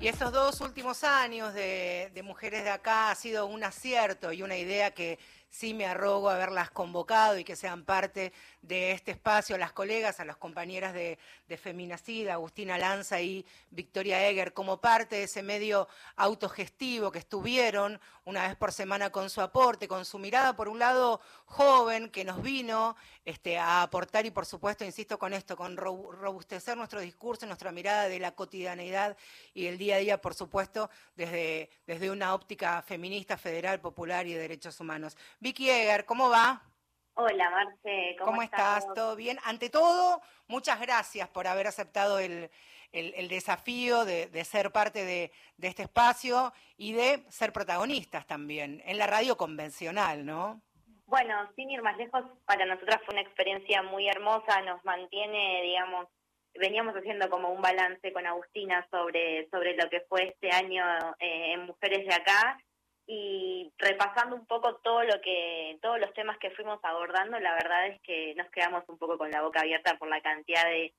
Y 0.00 0.08
estos 0.08 0.32
dos 0.32 0.62
últimos 0.62 1.04
años 1.04 1.52
de, 1.52 2.10
de 2.14 2.22
Mujeres 2.22 2.64
de 2.64 2.70
Acá 2.70 3.10
ha 3.10 3.14
sido 3.14 3.44
un 3.46 3.62
acierto 3.64 4.32
y 4.32 4.42
una 4.42 4.56
idea 4.56 4.92
que 4.92 5.18
sí 5.54 5.72
me 5.72 5.86
arrogo 5.86 6.30
haberlas 6.30 6.72
convocado 6.72 7.38
y 7.38 7.44
que 7.44 7.54
sean 7.54 7.84
parte 7.84 8.32
de 8.60 8.90
este 8.90 9.12
espacio, 9.12 9.54
a 9.54 9.58
las 9.58 9.72
colegas, 9.72 10.18
a 10.18 10.24
las 10.24 10.36
compañeras 10.36 10.92
de, 10.92 11.16
de 11.46 11.56
Feminacida, 11.56 12.34
Agustina 12.34 12.76
Lanza 12.76 13.20
y 13.20 13.46
Victoria 13.70 14.28
Eger, 14.28 14.52
como 14.52 14.80
parte 14.80 15.14
de 15.14 15.22
ese 15.24 15.44
medio 15.44 15.86
autogestivo 16.16 17.12
que 17.12 17.20
estuvieron 17.20 18.00
una 18.24 18.48
vez 18.48 18.56
por 18.56 18.72
semana 18.72 19.10
con 19.10 19.30
su 19.30 19.40
aporte, 19.40 19.86
con 19.86 20.04
su 20.04 20.18
mirada, 20.18 20.56
por 20.56 20.68
un 20.68 20.78
lado, 20.78 21.20
joven, 21.44 22.10
que 22.10 22.24
nos 22.24 22.42
vino 22.42 22.96
este, 23.24 23.58
a 23.58 23.82
aportar 23.82 24.26
y, 24.26 24.30
por 24.30 24.46
supuesto, 24.46 24.84
insisto 24.84 25.18
con 25.18 25.34
esto, 25.34 25.56
con 25.56 25.76
robustecer 25.76 26.76
nuestro 26.76 27.00
discurso, 27.00 27.46
nuestra 27.46 27.70
mirada 27.70 28.08
de 28.08 28.18
la 28.18 28.32
cotidianeidad 28.32 29.16
y 29.52 29.66
el 29.66 29.78
día 29.78 29.96
a 29.96 29.98
día, 29.98 30.20
por 30.20 30.34
supuesto, 30.34 30.90
desde, 31.14 31.70
desde 31.86 32.10
una 32.10 32.34
óptica 32.34 32.82
feminista, 32.82 33.36
federal, 33.36 33.80
popular 33.80 34.26
y 34.26 34.32
de 34.32 34.40
derechos 34.40 34.80
humanos. 34.80 35.16
Vicky 35.44 35.68
Eger, 35.68 36.06
¿cómo 36.06 36.30
va? 36.30 36.62
Hola, 37.12 37.50
Marce, 37.50 38.16
¿cómo, 38.18 38.30
¿Cómo 38.30 38.42
estás? 38.42 38.86
¿Todo 38.94 39.14
bien? 39.14 39.36
Ante 39.44 39.68
todo, 39.68 40.22
muchas 40.48 40.80
gracias 40.80 41.28
por 41.28 41.46
haber 41.46 41.66
aceptado 41.66 42.18
el, 42.18 42.50
el, 42.92 43.12
el 43.14 43.28
desafío 43.28 44.06
de, 44.06 44.28
de, 44.28 44.42
ser 44.46 44.72
parte 44.72 45.04
de, 45.04 45.30
de, 45.58 45.68
este 45.68 45.82
espacio 45.82 46.54
y 46.78 46.94
de 46.94 47.24
ser 47.28 47.52
protagonistas 47.52 48.26
también 48.26 48.82
en 48.86 48.96
la 48.96 49.06
radio 49.06 49.36
convencional, 49.36 50.24
¿no? 50.24 50.62
Bueno, 51.04 51.34
sin 51.56 51.70
ir 51.70 51.82
más 51.82 51.98
lejos, 51.98 52.24
para 52.46 52.64
nosotras 52.64 53.02
fue 53.04 53.12
una 53.12 53.20
experiencia 53.20 53.82
muy 53.82 54.08
hermosa, 54.08 54.62
nos 54.62 54.82
mantiene, 54.82 55.60
digamos, 55.60 56.08
veníamos 56.54 56.94
haciendo 56.94 57.28
como 57.28 57.50
un 57.50 57.60
balance 57.60 58.14
con 58.14 58.26
Agustina 58.26 58.88
sobre, 58.90 59.46
sobre 59.50 59.76
lo 59.76 59.90
que 59.90 60.00
fue 60.08 60.28
este 60.28 60.50
año 60.50 60.86
eh, 61.18 61.52
en 61.52 61.66
Mujeres 61.66 62.06
de 62.06 62.14
Acá 62.14 62.58
y 63.06 63.72
repasando 63.78 64.34
un 64.36 64.46
poco 64.46 64.76
todo 64.76 65.02
lo 65.02 65.20
que 65.20 65.78
todos 65.82 66.00
los 66.00 66.12
temas 66.14 66.38
que 66.38 66.50
fuimos 66.50 66.78
abordando 66.82 67.38
la 67.38 67.52
verdad 67.52 67.88
es 67.88 68.00
que 68.00 68.34
nos 68.34 68.50
quedamos 68.50 68.84
un 68.88 68.98
poco 68.98 69.18
con 69.18 69.30
la 69.30 69.42
boca 69.42 69.60
abierta 69.60 69.98
por 69.98 70.08
la 70.08 70.20
cantidad 70.22 70.64
de, 70.64 70.94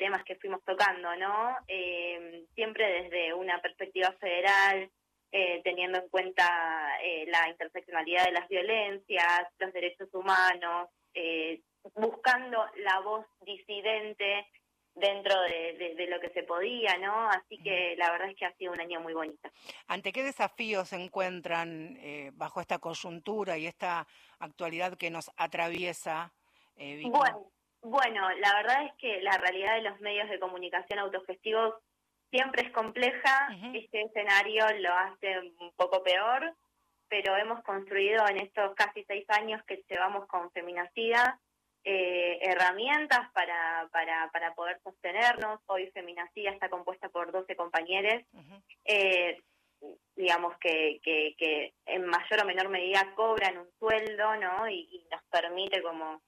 temas 0.00 0.24
que 0.24 0.34
fuimos 0.34 0.64
tocando 0.64 1.14
no 1.14 1.56
eh, 1.68 2.44
siempre 2.56 3.04
desde 3.04 3.32
una 3.34 3.62
perspectiva 3.62 4.10
federal 4.18 4.90
eh, 5.30 5.60
teniendo 5.62 5.98
en 5.98 6.08
cuenta 6.08 6.98
eh, 7.04 7.24
la 7.28 7.48
interseccionalidad 7.48 8.24
de 8.24 8.32
las 8.32 8.48
violencias 8.48 9.46
los 9.60 9.72
derechos 9.72 10.08
humanos 10.12 10.88
buscando 11.94 12.66
la 12.78 12.98
voz 13.00 13.24
disidente 13.42 14.48
dentro 14.96 15.38
de, 15.42 15.74
de, 15.74 15.94
de, 15.94 16.06
lo 16.06 16.18
que 16.20 16.30
se 16.30 16.42
podía, 16.42 16.96
¿no? 16.96 17.28
Así 17.28 17.58
que 17.58 17.94
la 17.98 18.10
verdad 18.10 18.30
es 18.30 18.36
que 18.36 18.46
ha 18.46 18.52
sido 18.54 18.72
un 18.72 18.80
año 18.80 18.98
muy 19.00 19.12
bonito. 19.12 19.48
¿Ante 19.86 20.12
qué 20.12 20.22
desafíos 20.22 20.88
se 20.88 20.96
encuentran 20.96 21.96
eh, 22.00 22.30
bajo 22.34 22.60
esta 22.60 22.78
coyuntura 22.78 23.58
y 23.58 23.66
esta 23.66 24.06
actualidad 24.38 24.96
que 24.96 25.10
nos 25.10 25.30
atraviesa? 25.36 26.32
Eh, 26.76 27.02
bueno, 27.04 27.50
bueno, 27.82 28.30
la 28.40 28.54
verdad 28.54 28.86
es 28.86 28.92
que 28.98 29.20
la 29.20 29.36
realidad 29.36 29.76
de 29.76 29.82
los 29.82 30.00
medios 30.00 30.30
de 30.30 30.40
comunicación 30.40 30.98
autogestivos 30.98 31.74
siempre 32.30 32.66
es 32.66 32.72
compleja. 32.72 33.48
Uh 33.50 33.52
-huh. 33.52 33.84
Este 33.84 34.00
escenario 34.00 34.64
lo 34.78 34.94
hace 34.94 35.38
un 35.60 35.72
poco 35.76 36.02
peor, 36.02 36.54
pero 37.08 37.36
hemos 37.36 37.62
construido 37.64 38.26
en 38.28 38.38
estos 38.38 38.74
casi 38.74 39.04
seis 39.04 39.26
años 39.28 39.62
que 39.66 39.84
llevamos 39.90 40.26
con 40.26 40.50
Feminacida 40.52 41.38
eh, 41.88 42.40
herramientas 42.42 43.30
para, 43.32 43.88
para, 43.92 44.28
para 44.32 44.52
poder 44.54 44.80
sostenernos. 44.82 45.60
Hoy 45.66 45.88
Feminacía 45.92 46.50
está 46.50 46.68
compuesta 46.68 47.08
por 47.10 47.30
12 47.30 47.54
compañeros, 47.54 48.24
uh 48.32 48.40
-huh. 48.40 48.62
eh, 48.86 49.40
digamos 50.16 50.58
que, 50.58 50.98
que, 51.04 51.36
que, 51.38 51.74
en 51.86 52.04
mayor 52.06 52.40
o 52.42 52.44
menor 52.44 52.70
medida 52.70 53.14
cobran 53.14 53.58
un 53.58 53.70
sueldo, 53.78 54.34
¿no? 54.34 54.68
Y, 54.68 54.88
y 54.90 55.06
nos 55.12 55.22
permite 55.30 55.80
como 55.80 56.20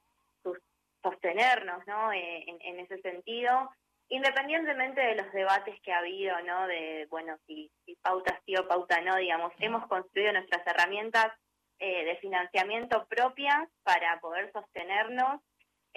sostenernos, 1.02 1.84
¿no? 1.88 2.12
Eh, 2.12 2.44
en, 2.46 2.58
en, 2.60 2.78
ese 2.78 3.00
sentido, 3.00 3.68
independientemente 4.10 5.00
de 5.00 5.16
los 5.16 5.32
debates 5.32 5.74
que 5.80 5.92
ha 5.92 5.98
habido, 5.98 6.40
¿no? 6.42 6.68
De, 6.68 7.08
bueno, 7.10 7.36
si, 7.48 7.68
si 7.84 7.96
pauta 7.96 8.40
sí 8.46 8.54
o 8.56 8.68
pauta 8.68 9.00
no, 9.00 9.16
digamos, 9.16 9.52
hemos 9.58 9.88
construido 9.88 10.32
nuestras 10.34 10.64
herramientas 10.68 11.32
eh, 11.80 12.04
de 12.04 12.16
financiamiento 12.18 13.06
propias 13.08 13.68
para 13.82 14.20
poder 14.20 14.52
sostenernos 14.52 15.40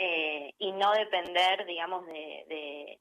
eh, 0.04 0.56
y 0.58 0.72
no 0.72 0.92
depender, 0.94 1.64
digamos, 1.68 2.04
de, 2.08 2.44
de, 2.48 3.00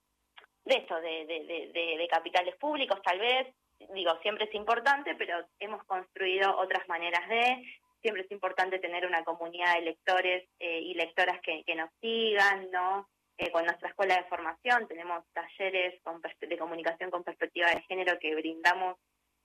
de 0.67 0.75
esto, 0.77 1.01
de, 1.01 1.25
de, 1.25 1.97
de, 1.97 2.09
capitales 2.09 2.55
públicos, 2.57 3.01
tal 3.03 3.19
vez. 3.19 3.49
Digo, 3.95 4.13
siempre 4.21 4.45
es 4.45 4.55
importante, 4.55 5.15
pero 5.15 5.43
hemos 5.61 5.83
construido 5.85 6.55
otras 6.59 6.87
maneras 6.89 7.27
de. 7.27 7.65
Siempre 8.03 8.25
es 8.25 8.31
importante 8.31 8.79
tener 8.81 9.07
una 9.07 9.25
comunidad 9.25 9.77
de 9.77 9.81
lectores 9.81 10.47
eh, 10.59 10.81
y 10.81 10.93
lectoras 10.93 11.41
que, 11.41 11.65
nos 11.75 11.89
sigan, 12.03 12.71
¿no? 12.71 13.09
Eh, 13.39 13.51
con 13.51 13.65
nuestra 13.65 13.89
escuela 13.89 14.17
de 14.17 14.29
formación 14.29 14.87
tenemos 14.87 15.25
talleres 15.33 15.99
de 16.41 16.59
comunicación 16.59 17.11
con 17.11 17.25
perspectiva 17.25 17.71
de 17.71 17.81
género 17.83 18.19
que 18.19 18.35
brindamos 18.35 18.99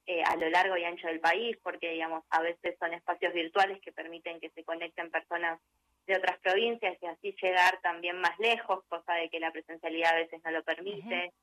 eh, 0.06 0.22
a 0.24 0.36
lo 0.36 0.50
largo 0.50 0.76
y 0.76 0.84
ancho 0.84 1.08
del 1.08 1.22
país, 1.22 1.58
porque 1.64 1.92
digamos 1.92 2.24
a 2.30 2.42
veces 2.42 2.76
son 2.80 2.94
espacios 2.94 3.34
virtuales 3.34 3.80
que 3.82 3.94
permiten 3.94 4.42
que 4.42 4.50
se 4.50 4.66
conecten 4.66 5.10
personas 5.10 5.62
de 6.06 6.18
otras 6.18 6.38
provincias 6.40 6.98
y 7.02 7.06
así 7.06 7.36
llegar 7.42 7.80
también 7.82 8.20
más 8.20 8.38
lejos, 8.40 8.84
cosa 8.88 9.14
de 9.14 9.30
que 9.30 9.40
la 9.40 9.52
presencialidad 9.52 10.14
a 10.14 10.18
veces 10.18 10.42
no 10.44 10.52
lo 10.52 10.64
permite. 10.64 11.16
Uh 11.16 11.30
-huh. 11.30 11.34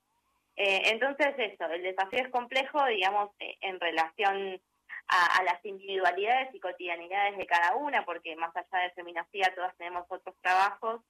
eh, 0.57 0.83
entonces 0.87 1.35
eso, 1.39 1.67
el 1.67 1.83
desafío 1.83 2.21
es 2.21 2.29
complejo, 2.29 2.85
digamos, 2.87 3.31
eh, 3.39 3.57
en 3.61 3.81
relación 3.81 4.61
a, 5.09 5.39
a, 5.39 5.43
las 5.45 5.65
individualidades 5.65 6.55
y 6.55 6.61
cotidianidades 6.61 7.37
de 7.37 7.47
cada 7.47 7.77
una, 7.77 8.05
porque 8.05 8.37
más 8.37 8.55
allá 8.57 8.85
de 8.85 8.91
feminacía 8.93 9.53
todas 9.55 9.77
tenemos 9.77 10.07
otros 10.09 10.37
trabajos 10.41 11.03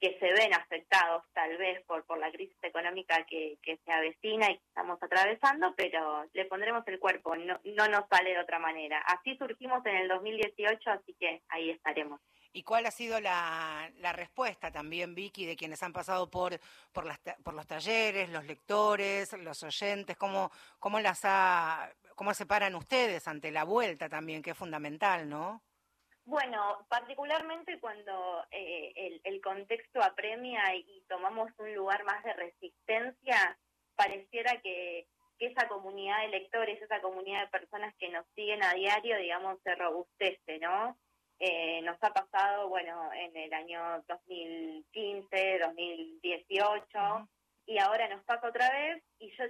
que 0.00 0.18
se 0.18 0.32
ven 0.32 0.54
afectados 0.54 1.22
tal 1.34 1.58
vez 1.58 1.84
por, 1.84 2.04
por 2.06 2.18
la 2.18 2.32
crisis 2.32 2.56
económica 2.62 3.22
que, 3.26 3.58
que 3.62 3.76
se 3.84 3.92
avecina 3.92 4.50
y 4.50 4.56
que 4.56 4.64
estamos 4.68 5.00
atravesando, 5.02 5.74
pero 5.76 6.24
le 6.32 6.46
pondremos 6.46 6.86
el 6.88 6.98
cuerpo, 6.98 7.36
no, 7.36 7.60
no 7.64 7.88
nos 7.88 8.08
sale 8.08 8.30
de 8.30 8.38
otra 8.38 8.58
manera. 8.58 8.98
Así 9.00 9.36
surgimos 9.36 9.84
en 9.84 9.96
el 9.96 10.08
2018, 10.08 10.90
así 10.90 11.14
que 11.20 11.42
ahí 11.48 11.70
estaremos. 11.70 12.18
¿Y 12.52 12.64
cuál 12.64 12.86
ha 12.86 12.90
sido 12.90 13.20
la, 13.20 13.90
respuesta 14.12 14.72
también, 14.72 15.14
Vicky, 15.14 15.46
de 15.46 15.56
quienes 15.56 15.82
han 15.82 15.92
pasado 15.92 16.28
por, 16.28 16.58
los 17.52 17.66
talleres, 17.66 18.28
los 18.30 18.44
lectores, 18.44 19.32
los 19.38 19.62
oyentes? 19.62 20.16
¿Cómo, 20.16 20.50
cómo, 20.78 20.98
las 21.00 21.20
ha, 21.24 21.88
¿Cómo 22.16 22.34
se 22.34 22.46
paran 22.46 22.74
ustedes 22.74 23.28
ante 23.28 23.52
la 23.52 23.64
vuelta 23.64 24.08
también, 24.08 24.42
que 24.42 24.50
es 24.50 24.58
fundamental, 24.58 25.28
no? 25.28 25.62
Bueno, 26.24 26.86
particularmente 26.88 27.80
cuando 27.80 28.44
eh, 28.50 29.20
el, 29.24 29.40
contexto 29.40 30.02
apremia 30.02 30.74
y 30.76 31.02
tomamos 31.08 31.50
un 31.58 31.74
lugar 31.74 32.04
más 32.04 32.22
de 32.22 32.32
resistencia, 32.34 33.58
pareciera 33.96 34.60
que, 34.60 35.06
esa 35.38 35.66
comunidad 35.68 36.20
de 36.20 36.28
lectores, 36.28 36.82
esa 36.82 37.00
comunidad 37.00 37.40
de 37.40 37.58
personas 37.58 37.94
que 37.96 38.10
nos 38.10 38.26
siguen 38.34 38.62
a 38.62 38.74
diario, 38.74 39.16
digamos, 39.16 39.58
se 39.62 39.74
robustece, 39.74 40.58
¿no? 40.58 40.98
Eh, 41.42 41.80
nos 41.82 41.96
ha 42.02 42.12
pasado, 42.12 42.68
bueno, 42.68 43.10
en 43.14 43.34
el 43.34 43.52
año 43.54 44.04
2015, 44.06 45.58
2018, 45.58 46.84
uh 46.84 47.00
-huh. 47.00 47.28
y 47.64 47.78
ahora 47.78 48.08
nos 48.08 48.22
pasa 48.24 48.46
otra 48.46 48.70
vez, 48.70 49.02
y 49.18 49.30
yo 49.30 49.44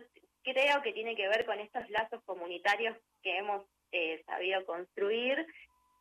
creo 0.44 0.82
que 0.82 0.92
tiene 0.92 1.16
que 1.16 1.26
ver 1.28 1.44
con 1.44 1.58
estos 1.58 1.90
lazos 1.90 2.22
comunitarios 2.24 2.96
que 3.24 3.38
hemos 3.38 3.66
eh, 3.90 4.22
sabido 4.24 4.64
construir 4.66 5.44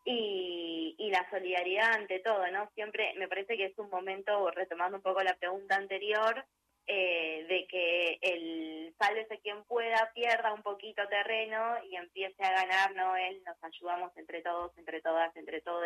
y, 0.05 0.95
y, 0.99 1.09
la 1.09 1.27
solidaridad 1.31 1.93
ante 1.93 2.19
todo, 2.19 2.45
¿no? 2.51 2.69
Siempre 2.75 3.15
me 3.15 3.27
parece 3.27 3.57
que 3.57 3.65
es 3.65 3.77
un 3.79 3.89
momento, 3.89 4.51
retomando 4.51 4.97
un 4.97 5.03
poco 5.03 5.23
la 5.23 5.35
pregunta 5.37 5.75
anterior, 5.75 6.45
eh, 6.91 7.45
de 7.47 7.67
que 7.67 8.17
el 8.19 8.95
sálvese 8.97 9.37
quien 9.41 9.63
pueda 9.65 10.11
pierda 10.15 10.51
un 10.51 10.63
poquito 10.63 11.07
terreno 11.07 11.75
y 11.83 11.95
empiece 11.95 12.43
a 12.43 12.51
ganar, 12.51 12.95
¿no? 12.95 13.15
Él 13.15 13.43
nos 13.45 13.63
ayudamos 13.63 14.11
entre 14.17 14.41
todos, 14.41 14.75
entre 14.75 14.99
todas, 14.99 15.35
entre 15.35 15.61
todos, 15.61 15.85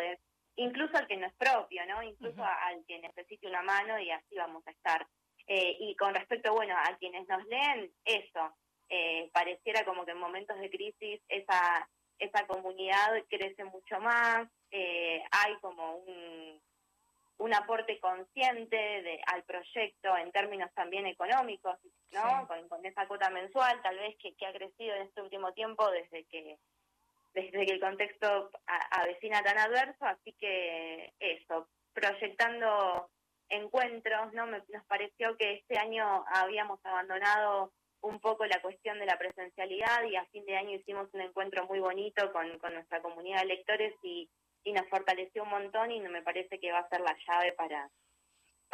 incluso 0.56 0.96
al 0.96 1.06
que 1.06 1.18
no 1.18 1.26
es 1.26 1.34
propio, 1.34 1.84
¿no? 1.84 2.02
Incluso 2.02 2.42
al 2.42 2.82
que 2.86 3.00
necesite 3.00 3.46
una 3.46 3.60
mano 3.60 4.00
y 4.00 4.10
así 4.12 4.34
vamos 4.34 4.66
a 4.66 4.70
estar. 4.70 5.06
Eh, 5.46 5.76
y 5.78 5.94
con 5.96 6.14
respecto, 6.14 6.54
bueno, 6.54 6.74
a 6.74 6.96
quienes 6.96 7.28
nos 7.28 7.44
leen, 7.48 7.92
eso, 8.06 8.56
eh, 8.88 9.28
pareciera 9.34 9.84
como 9.84 10.06
que 10.06 10.12
en 10.12 10.18
momentos 10.18 10.58
de 10.58 10.70
crisis 10.70 11.20
esa, 11.28 11.86
esa 12.18 12.46
comunidad 12.46 13.22
crece 13.28 13.64
mucho 13.64 14.00
más, 14.00 14.48
hay 14.70 15.54
como 15.60 15.96
un 15.96 16.62
un 17.38 17.54
aporte 17.54 17.98
consciente 17.98 18.76
de, 18.76 19.20
al 19.26 19.42
proyecto 19.42 20.16
en 20.16 20.30
términos 20.30 20.70
también 20.74 21.06
económicos, 21.06 21.76
¿no? 22.12 22.46
Con, 22.46 22.86
esa 22.86 23.06
cuota 23.08 23.30
mensual, 23.30 23.80
tal 23.82 23.96
vez 23.98 24.16
que, 24.18 24.46
ha 24.46 24.52
crecido 24.52 24.94
en 24.94 25.02
este 25.02 25.22
último 25.22 25.52
tiempo 25.52 25.90
desde 25.90 26.24
que 26.24 26.58
desde 27.32 27.66
que 27.66 27.72
el 27.72 27.80
contexto 27.80 28.48
avecina 28.92 29.42
tan 29.42 29.58
adverso, 29.58 30.04
así 30.04 30.32
que 30.34 31.12
eso, 31.18 31.68
proyectando 31.92 33.10
encuentros, 33.48 34.32
¿no? 34.34 34.46
nos 34.46 34.84
pareció 34.86 35.36
que 35.36 35.54
este 35.54 35.76
año 35.76 36.24
habíamos 36.28 36.78
abandonado 36.84 37.72
un 38.02 38.20
poco 38.20 38.46
la 38.46 38.60
cuestión 38.60 39.00
de 39.00 39.06
la 39.06 39.18
presencialidad 39.18 40.04
y 40.04 40.14
a 40.14 40.24
fin 40.26 40.44
de 40.44 40.56
año 40.56 40.76
hicimos 40.76 41.08
un 41.12 41.22
encuentro 41.22 41.66
muy 41.66 41.80
bonito 41.80 42.32
con, 42.32 42.58
con 42.58 42.74
nuestra 42.74 43.00
comunidad 43.02 43.40
de 43.40 43.46
lectores 43.46 43.94
y 44.04 44.28
y 44.64 44.72
nos 44.72 44.88
fortaleció 44.88 45.44
un 45.44 45.50
montón 45.50 45.90
y 45.90 46.00
me 46.00 46.22
parece 46.22 46.58
que 46.58 46.72
va 46.72 46.78
a 46.80 46.88
ser 46.88 47.00
la 47.00 47.16
llave 47.26 47.52
para 47.52 47.90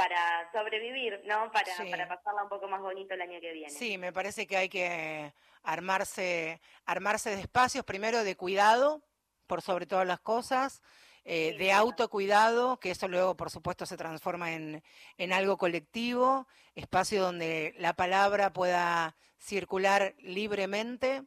para 0.01 0.51
sobrevivir, 0.53 1.21
¿no? 1.27 1.53
Para, 1.53 1.77
para 1.91 2.09
pasarla 2.09 2.45
un 2.45 2.49
poco 2.49 2.67
más 2.69 2.81
bonito 2.81 3.13
el 3.13 3.21
año 3.21 3.39
que 3.39 3.53
viene. 3.53 3.69
Sí, 3.69 3.99
me 3.99 4.15
parece 4.15 4.47
que 4.47 4.57
hay 4.57 4.71
que 4.71 5.35
armarse, 5.63 6.59
armarse 6.87 7.37
de 7.37 7.43
espacios, 7.43 7.85
primero 7.85 8.25
de 8.25 8.35
cuidado, 8.35 9.03
por 9.47 9.61
sobre 9.61 9.85
todas 9.85 10.07
las 10.07 10.21
cosas, 10.21 10.81
eh, 11.25 11.55
de 11.59 11.73
autocuidado, 11.73 12.81
que 12.81 12.93
eso 12.93 13.09
luego, 13.09 13.37
por 13.37 13.51
supuesto, 13.51 13.85
se 13.85 13.99
transforma 13.99 14.53
en, 14.53 14.83
en 15.19 15.33
algo 15.35 15.59
colectivo, 15.59 16.47
espacio 16.75 17.23
donde 17.23 17.75
la 17.77 17.93
palabra 17.93 18.55
pueda 18.55 19.19
circular 19.37 20.15
libremente, 20.19 21.25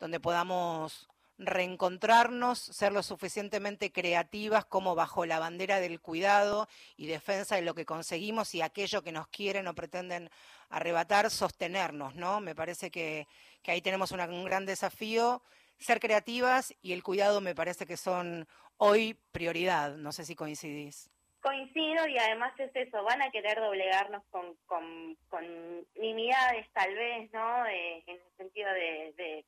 donde 0.00 0.18
podamos 0.18 1.08
reencontrarnos, 1.38 2.58
ser 2.58 2.92
lo 2.92 3.02
suficientemente 3.02 3.92
creativas 3.92 4.64
como 4.64 4.94
bajo 4.94 5.24
la 5.24 5.38
bandera 5.38 5.80
del 5.80 6.00
cuidado 6.00 6.68
y 6.96 7.06
defensa 7.06 7.56
de 7.56 7.62
lo 7.62 7.74
que 7.74 7.86
conseguimos 7.86 8.54
y 8.54 8.62
aquello 8.62 9.02
que 9.02 9.12
nos 9.12 9.28
quieren 9.28 9.68
o 9.68 9.74
pretenden 9.74 10.30
arrebatar, 10.68 11.30
sostenernos, 11.30 12.16
¿no? 12.16 12.40
Me 12.40 12.54
parece 12.54 12.90
que, 12.90 13.26
ahí 13.66 13.80
tenemos 13.82 14.12
un 14.12 14.44
gran 14.44 14.66
desafío, 14.66 15.42
ser 15.78 16.00
creativas 16.00 16.74
y 16.82 16.92
el 16.92 17.02
cuidado 17.02 17.40
me 17.40 17.54
parece 17.54 17.86
que 17.86 17.96
son 17.96 18.48
hoy 18.76 19.14
prioridad, 19.32 19.96
no 19.96 20.12
sé 20.12 20.24
si 20.24 20.34
coincidís. 20.34 21.10
Coincido 21.40 22.08
y 22.08 22.18
además 22.18 22.52
es 22.58 22.74
eso, 22.74 23.02
van 23.04 23.22
a 23.22 23.30
querer 23.30 23.60
doblegarnos 23.60 24.24
con, 24.30 24.56
con, 24.66 25.16
con 25.28 25.44
tal 26.72 26.94
vez, 26.94 27.32
¿no? 27.32 27.66
Eh, 27.66 28.02
en 28.06 28.16
el 28.16 28.36
sentido 28.36 28.70
de 28.72 29.44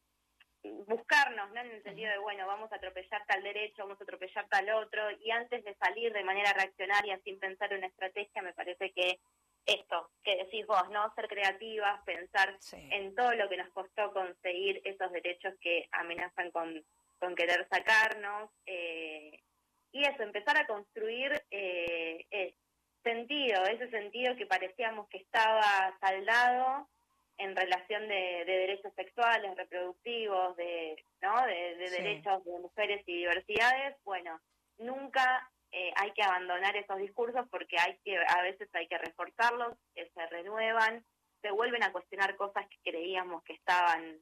buscarnos, 0.63 1.51
¿no? 1.53 1.61
En 1.61 1.71
el 1.71 1.83
sentido 1.83 2.11
de, 2.11 2.19
bueno, 2.19 2.47
vamos 2.47 2.71
a 2.73 2.77
atropellar 2.77 3.25
tal 3.27 3.43
derecho, 3.43 3.83
vamos 3.85 4.01
a 4.01 4.05
atropellar 4.05 4.47
tal 4.49 4.71
otro, 4.71 5.11
y 5.23 5.31
antes 5.31 5.65
de 5.65 5.75
salir 5.75 6.13
de 6.13 6.25
manera 6.25 6.53
reaccionaria 6.53 7.19
sin 7.25 7.39
pensar 7.39 7.73
una 7.73 7.87
estrategia, 7.87 8.43
me 8.43 8.53
parece 8.53 8.93
que 8.93 9.19
esto 9.67 10.11
que 10.23 10.37
decís 10.37 10.67
vos, 10.67 10.89
¿no? 10.91 11.13
Ser 11.15 11.29
creativas, 11.29 12.03
pensar 12.05 12.59
en 12.73 13.15
todo 13.15 13.33
lo 13.33 13.49
que 13.49 13.57
nos 13.57 13.69
costó 13.71 14.13
conseguir 14.13 14.81
esos 14.85 15.13
derechos 15.13 15.55
que 15.61 15.89
amenazan 15.93 16.51
con, 16.51 16.83
con 17.19 17.35
querer 17.35 17.67
sacarnos, 17.71 18.51
eh, 18.67 19.41
y 19.93 20.03
eso, 20.03 20.23
empezar 20.23 20.57
a 20.57 20.67
construir 20.67 21.43
eh, 21.51 22.55
sentido, 23.03 23.65
ese 23.65 23.91
sentido 23.91 24.37
que 24.37 24.47
parecíamos 24.47 25.09
que 25.09 25.19
estaba 25.19 25.97
saldado, 26.01 26.89
en 27.41 27.57
relación 27.57 28.07
de, 28.07 28.45
derechos 28.45 28.93
sexuales, 28.95 29.57
reproductivos, 29.57 30.57
de, 30.57 31.03
¿no? 31.23 31.35
de, 31.47 31.77
derechos 31.91 32.45
de 32.45 32.59
mujeres 32.59 33.03
y 33.07 33.17
diversidades, 33.19 33.97
bueno, 34.05 34.41
nunca 34.79 35.51
eh, 35.73 35.93
hay 35.97 36.13
que 36.13 36.23
abandonar 36.23 36.77
esos 36.77 36.99
discursos 36.99 37.47
porque 37.51 37.77
hay 37.79 37.99
que 38.05 38.17
a 38.19 38.43
veces 38.43 38.69
hay 38.75 38.87
que 38.89 38.99
reforzarlos, 38.99 39.75
se 39.95 40.27
renuevan, 40.27 41.05
se 41.41 41.51
vuelven 41.51 41.83
a 41.83 41.93
cuestionar 41.93 42.37
cosas 42.37 42.67
que 42.69 42.91
creíamos 42.91 43.43
que 43.45 43.55
estaban 43.55 44.21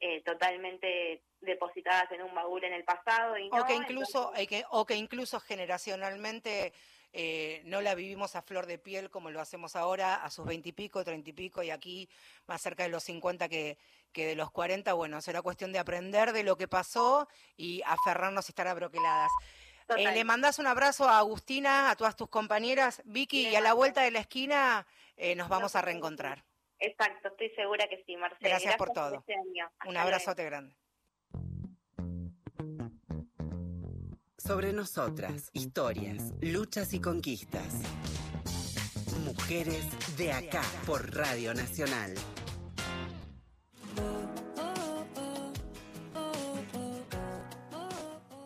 eh, 0.00 0.22
totalmente 0.24 1.22
depositadas 1.40 2.10
en 2.12 2.22
un 2.22 2.34
baúl 2.34 2.64
en 2.64 2.72
el 2.72 2.84
pasado 2.84 3.38
y 3.38 3.48
o 3.52 3.64
que 3.64 3.74
incluso 3.74 4.32
o 4.70 4.86
que 4.86 4.94
incluso 4.96 5.38
generacionalmente 5.40 6.72
eh, 7.18 7.62
no 7.64 7.80
la 7.80 7.94
vivimos 7.94 8.36
a 8.36 8.42
flor 8.42 8.66
de 8.66 8.78
piel 8.78 9.08
como 9.08 9.30
lo 9.30 9.40
hacemos 9.40 9.74
ahora, 9.74 10.16
a 10.16 10.30
sus 10.30 10.44
veintipico, 10.44 11.02
treinta 11.02 11.30
y 11.30 11.32
pico, 11.32 11.62
y 11.62 11.70
aquí 11.70 12.08
más 12.46 12.60
cerca 12.60 12.82
de 12.82 12.90
los 12.90 13.02
cincuenta 13.02 13.48
que, 13.48 13.78
que, 14.12 14.26
de 14.26 14.36
los 14.36 14.50
cuarenta. 14.50 14.92
Bueno, 14.92 15.20
será 15.20 15.40
cuestión 15.40 15.72
de 15.72 15.78
aprender 15.78 16.32
de 16.32 16.42
lo 16.42 16.56
que 16.56 16.68
pasó 16.68 17.26
y 17.56 17.82
aferrarnos 17.86 18.48
y 18.48 18.52
estar 18.52 18.68
abroqueladas. 18.68 19.30
Eh, 19.96 20.12
le 20.12 20.24
mandás 20.24 20.58
un 20.58 20.66
abrazo 20.66 21.08
a 21.08 21.18
Agustina, 21.18 21.90
a 21.90 21.96
todas 21.96 22.16
tus 22.16 22.28
compañeras, 22.28 23.00
Vicky, 23.04 23.48
y 23.48 23.56
a 23.56 23.60
la 23.60 23.72
vuelta 23.72 24.02
de 24.02 24.10
la 24.10 24.20
esquina 24.20 24.86
eh, 25.16 25.34
nos 25.34 25.48
vamos 25.48 25.76
a 25.76 25.80
reencontrar. 25.82 26.44
Exacto, 26.78 27.28
estoy 27.28 27.50
segura 27.56 27.88
que 27.88 28.02
sí, 28.04 28.16
Marcela. 28.16 28.50
Gracias, 28.50 28.76
por 28.76 28.90
todo. 28.90 29.14
Este 29.14 29.34
un 29.86 29.96
abrazote 29.96 30.44
grande. 30.44 30.76
Sobre 34.46 34.72
nosotras, 34.72 35.50
historias, 35.54 36.32
luchas 36.40 36.94
y 36.94 37.00
conquistas. 37.00 37.66
Mujeres 39.24 39.84
de 40.16 40.32
acá 40.32 40.62
por 40.86 41.16
Radio 41.16 41.52
Nacional. 41.52 42.14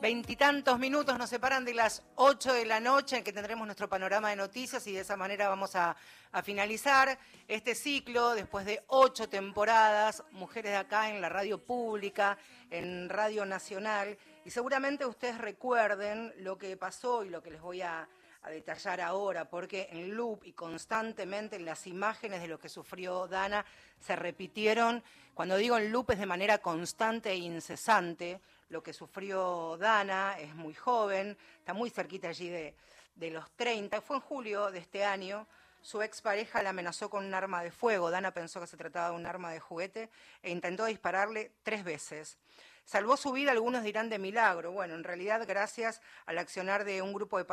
Veintitantos 0.00 0.78
minutos 0.78 1.18
nos 1.18 1.28
separan 1.28 1.66
de 1.66 1.74
las 1.74 2.02
ocho 2.14 2.54
de 2.54 2.64
la 2.64 2.80
noche 2.80 3.18
en 3.18 3.24
que 3.24 3.34
tendremos 3.34 3.66
nuestro 3.66 3.86
panorama 3.86 4.30
de 4.30 4.36
noticias 4.36 4.86
y 4.86 4.92
de 4.92 5.00
esa 5.00 5.14
manera 5.14 5.50
vamos 5.50 5.76
a, 5.76 5.94
finalizar 6.42 7.18
este 7.48 7.74
ciclo 7.74 8.30
después 8.30 8.64
de 8.64 8.82
ocho 8.86 9.28
temporadas, 9.28 10.22
Mujeres 10.30 10.72
de 10.72 10.78
acá 10.78 11.10
en 11.10 11.20
la 11.20 11.28
radio 11.28 11.58
pública, 11.58 12.38
en 12.70 13.10
Radio 13.10 13.44
Nacional. 13.44 14.16
Y 14.44 14.50
seguramente 14.50 15.04
ustedes 15.04 15.36
recuerden 15.38 16.32
lo 16.38 16.56
que 16.56 16.76
pasó 16.76 17.24
y 17.24 17.28
lo 17.28 17.42
que 17.42 17.50
les 17.50 17.60
voy 17.60 17.82
a, 17.82 18.08
detallar 18.48 19.02
ahora, 19.02 19.50
porque 19.50 19.88
en 19.92 20.14
loop 20.14 20.44
y 20.44 20.54
constantemente 20.54 21.58
las 21.58 21.86
imágenes 21.86 22.40
de 22.40 22.48
lo 22.48 22.58
que 22.58 22.70
sufrió 22.70 23.28
Dana 23.28 23.66
se 24.00 24.16
repitieron. 24.16 25.04
Cuando 25.34 25.56
digo 25.56 25.76
en 25.76 25.92
loop 25.92 26.12
es 26.12 26.18
de 26.18 26.24
manera 26.24 26.56
constante 26.56 27.32
e 27.32 27.36
incesante. 27.36 28.40
Lo 28.70 28.82
que 28.82 28.94
sufrió 28.94 29.76
Dana 29.76 30.38
es 30.38 30.54
muy 30.54 30.72
joven, 30.72 31.36
está 31.58 31.74
muy 31.74 31.90
cerquita 31.90 32.28
allí 32.28 32.48
de, 32.48 32.74
de 33.14 33.30
los 33.30 33.50
30. 33.56 34.00
Fue 34.00 34.16
en 34.16 34.22
julio 34.22 34.70
de 34.70 34.78
este 34.78 35.04
año. 35.04 35.46
Su 35.82 36.00
expareja 36.00 36.62
la 36.62 36.70
amenazó 36.70 37.10
con 37.10 37.26
un 37.26 37.34
arma 37.34 37.62
de 37.62 37.70
fuego. 37.70 38.10
Dana 38.10 38.32
pensó 38.32 38.58
que 38.58 38.66
se 38.66 38.78
trataba 38.78 39.10
de 39.10 39.16
un 39.16 39.26
arma 39.26 39.52
de 39.52 39.60
juguete 39.60 40.08
e 40.42 40.50
intentó 40.50 40.86
dispararle 40.86 41.52
tres 41.62 41.84
veces. 41.84 42.38
Salvó 42.84 43.16
su 43.16 43.32
vida, 43.32 43.52
algunos 43.52 43.84
dirán 43.84 44.08
de 44.08 44.18
milagro. 44.18 44.72
Bueno, 44.72 44.94
en 44.94 45.04
realidad 45.04 45.44
gracias 45.46 46.00
al 46.26 46.38
accionar 46.38 46.84
de 46.84 47.02
un 47.02 47.12
grupo 47.12 47.38
de, 47.38 47.44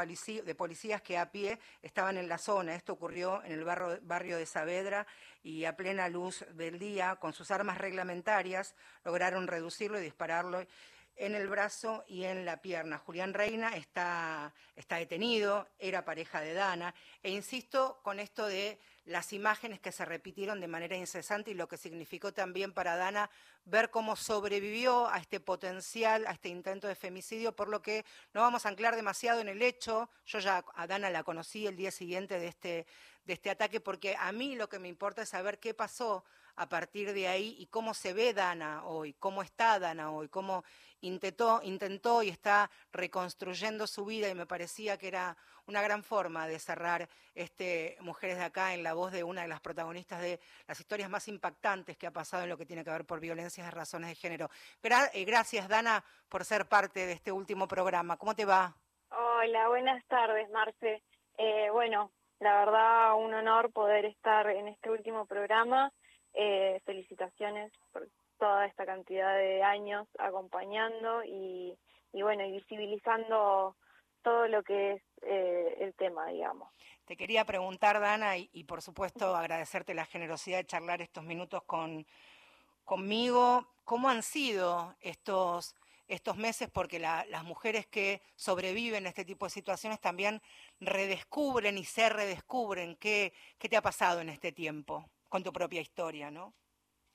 policías 0.56 1.02
que 1.02 1.18
a 1.18 1.32
pie 1.32 1.60
estaban 1.82 2.18
en 2.18 2.28
la 2.28 2.38
zona. 2.38 2.76
Esto 2.76 2.94
ocurrió 2.94 3.44
en 3.44 3.52
el 3.52 3.64
barrio 3.64 4.38
de 4.38 4.46
Saavedra 4.46 5.06
y 5.44 5.66
a 5.66 5.76
plena 5.76 6.10
luz 6.10 6.46
del 6.54 6.80
día, 6.80 7.18
con 7.18 7.34
sus 7.34 7.52
armas 7.52 7.78
reglamentarias, 7.78 8.76
lograron 9.06 9.48
reducirlo 9.48 10.00
y 10.00 10.04
dispararlo 10.04 10.66
en 11.18 11.36
el 11.36 11.48
brazo 11.48 12.04
y 12.08 12.24
en 12.26 12.46
la 12.46 12.62
pierna. 12.62 12.98
Julián 12.98 13.34
Reina 13.34 13.76
está, 13.76 14.54
está 14.76 14.98
detenido, 14.98 15.68
era 15.80 16.06
pareja 16.06 16.42
de 16.42 16.54
Dana, 16.54 16.94
e 17.24 17.32
insisto 17.32 18.00
con 18.04 18.20
esto 18.20 18.46
de 18.46 18.80
las 19.08 19.32
imágenes 19.32 19.80
que 19.80 19.92
se 19.92 20.06
repitieron 20.06 20.60
de 20.60 20.68
manera 20.68 20.98
incesante 20.98 21.52
y 21.52 21.54
lo 21.54 21.68
que 21.68 21.78
significó 21.78 22.34
también 22.34 22.74
para 22.74 22.98
Dana 22.98 23.30
ver 23.66 23.90
cómo 23.90 24.16
sobrevivió 24.16 25.08
a 25.08 25.18
este 25.18 25.40
potencial, 25.40 26.28
a 26.28 26.32
este 26.32 26.50
intento 26.50 26.88
de 26.88 26.96
femicidio, 26.96 27.56
por 27.56 27.70
lo 27.70 27.82
que 27.82 28.06
no 28.34 28.42
vamos 28.42 28.66
a 28.66 28.70
anclar 28.70 28.96
demasiado 28.96 29.40
en 29.40 29.48
el 29.48 29.62
hecho. 29.62 30.10
Yo 30.26 30.40
ya 30.40 30.64
a 30.76 30.88
Dana 30.88 31.10
la 31.10 31.24
conocí 31.24 31.66
el 31.66 31.78
día 31.78 31.92
siguiente 31.92 32.38
de 32.38 32.48
este, 32.48 32.86
de 33.24 33.34
este 33.34 33.50
ataque, 33.50 33.80
porque 33.80 34.16
a 34.18 34.32
mí 34.34 34.56
lo 34.56 34.68
que 34.68 34.80
me 34.80 34.90
importa 34.90 35.22
es 35.22 35.30
saber 35.30 35.58
qué 35.60 35.74
pasó 35.74 36.26
a 36.58 36.68
partir 36.68 37.14
de 37.14 37.28
ahí 37.28 37.56
y 37.60 37.68
cómo 37.68 37.94
se 37.94 38.14
ve 38.14 38.34
Dana 38.34 38.84
hoy, 38.86 39.14
cómo 39.14 39.42
está 39.44 39.80
Dana 39.80 40.12
hoy, 40.12 40.28
cómo 40.28 40.64
intentó, 41.02 41.62
intentó 41.64 42.24
y 42.24 42.30
está 42.30 42.70
reconstruyendo 42.92 43.86
su 43.88 44.06
vida 44.06 44.28
y 44.28 44.36
me 44.36 44.48
parecía 44.48 44.98
que 44.98 45.08
era 45.08 45.38
una 45.68 45.82
gran 45.82 46.04
forma 46.04 46.48
de 46.48 46.58
cerrar 46.60 47.08
este 47.36 47.98
Mujeres 48.00 48.38
de 48.38 48.44
Acá 48.44 48.74
en 48.74 48.84
la 48.84 48.94
voz 48.94 49.12
de 49.12 49.24
una 49.24 49.44
de 49.44 49.48
las 49.48 49.62
protagonistas 49.62 50.20
de 50.20 50.40
las 50.68 50.80
historias 50.80 51.10
más 51.10 51.28
impactantes 51.28 51.96
que 51.96 52.08
ha 52.08 52.12
pasado 52.12 52.44
en 52.44 52.50
lo 52.50 52.58
que 52.58 52.66
tiene 52.66 52.84
que 52.84 52.90
ver 52.90 53.06
por 53.06 53.20
violencias 53.20 53.68
de 53.68 53.72
razones 53.72 54.10
de 54.10 54.16
género. 54.16 54.50
Eh, 55.14 55.26
gracias, 55.26 55.68
Dana, 55.68 56.04
por 56.28 56.44
ser 56.44 56.68
parte 56.68 57.06
de 57.06 57.14
este 57.14 57.32
último 57.32 57.68
programa. 57.68 58.18
¿Cómo 58.18 58.34
te 58.34 58.46
va? 58.46 58.76
Hola, 59.10 59.68
buenas 59.68 60.04
tardes, 60.08 60.50
Marce. 60.50 61.04
Eh, 61.38 61.70
bueno, 61.72 62.12
la 62.40 62.66
verdad, 62.66 63.16
un 63.16 63.34
honor 63.34 63.72
poder 63.72 64.06
estar 64.06 64.50
en 64.50 64.70
este 64.70 64.90
último 64.90 65.26
programa. 65.28 65.92
Eh, 66.40 66.80
felicitaciones 66.86 67.72
por 67.92 68.08
toda 68.38 68.68
esta 68.68 68.86
cantidad 68.86 69.36
de 69.36 69.64
años 69.64 70.08
acompañando 70.20 71.24
y, 71.24 71.76
y 72.14 72.22
bueno, 72.22 72.46
y 72.46 72.52
visibilizando 72.52 73.76
todo 74.22 74.48
lo 74.48 74.62
que 74.62 74.92
es 74.92 75.02
eh, 75.24 75.78
el 75.80 75.96
tema, 75.96 76.28
digamos. 76.28 76.70
Te 77.06 77.18
quería 77.18 77.44
preguntar, 77.44 78.00
Dana, 78.00 78.38
y, 78.38 78.64
por 78.66 78.84
supuesto 78.84 79.36
agradecerte 79.36 79.96
la 79.96 80.06
generosidad 80.06 80.60
de 80.60 80.68
charlar 80.68 81.02
estos 81.02 81.24
minutos 81.24 81.64
con, 81.64 82.06
conmigo. 82.86 83.68
¿Cómo 83.84 84.08
han 84.08 84.22
sido 84.22 84.96
estos, 85.00 85.76
estos 86.08 86.38
meses? 86.38 86.70
Porque 86.70 87.00
las 87.00 87.44
mujeres 87.46 87.88
que 87.88 88.22
sobreviven 88.36 89.08
a 89.08 89.10
este 89.10 89.26
tipo 89.26 89.48
de 89.48 89.50
situaciones 89.50 90.00
también 90.00 90.40
redescubren 90.80 91.80
y 91.80 91.84
se 91.84 92.10
redescubren. 92.10 92.96
¿Qué, 92.98 93.34
qué 93.58 93.70
te 93.70 93.78
ha 93.78 93.82
pasado 93.82 94.22
en 94.22 94.30
este 94.30 94.52
tiempo 94.52 95.10
con 95.30 95.44
tu 95.44 95.52
propia 95.52 95.82
historia, 95.82 96.32
no? 96.32 96.54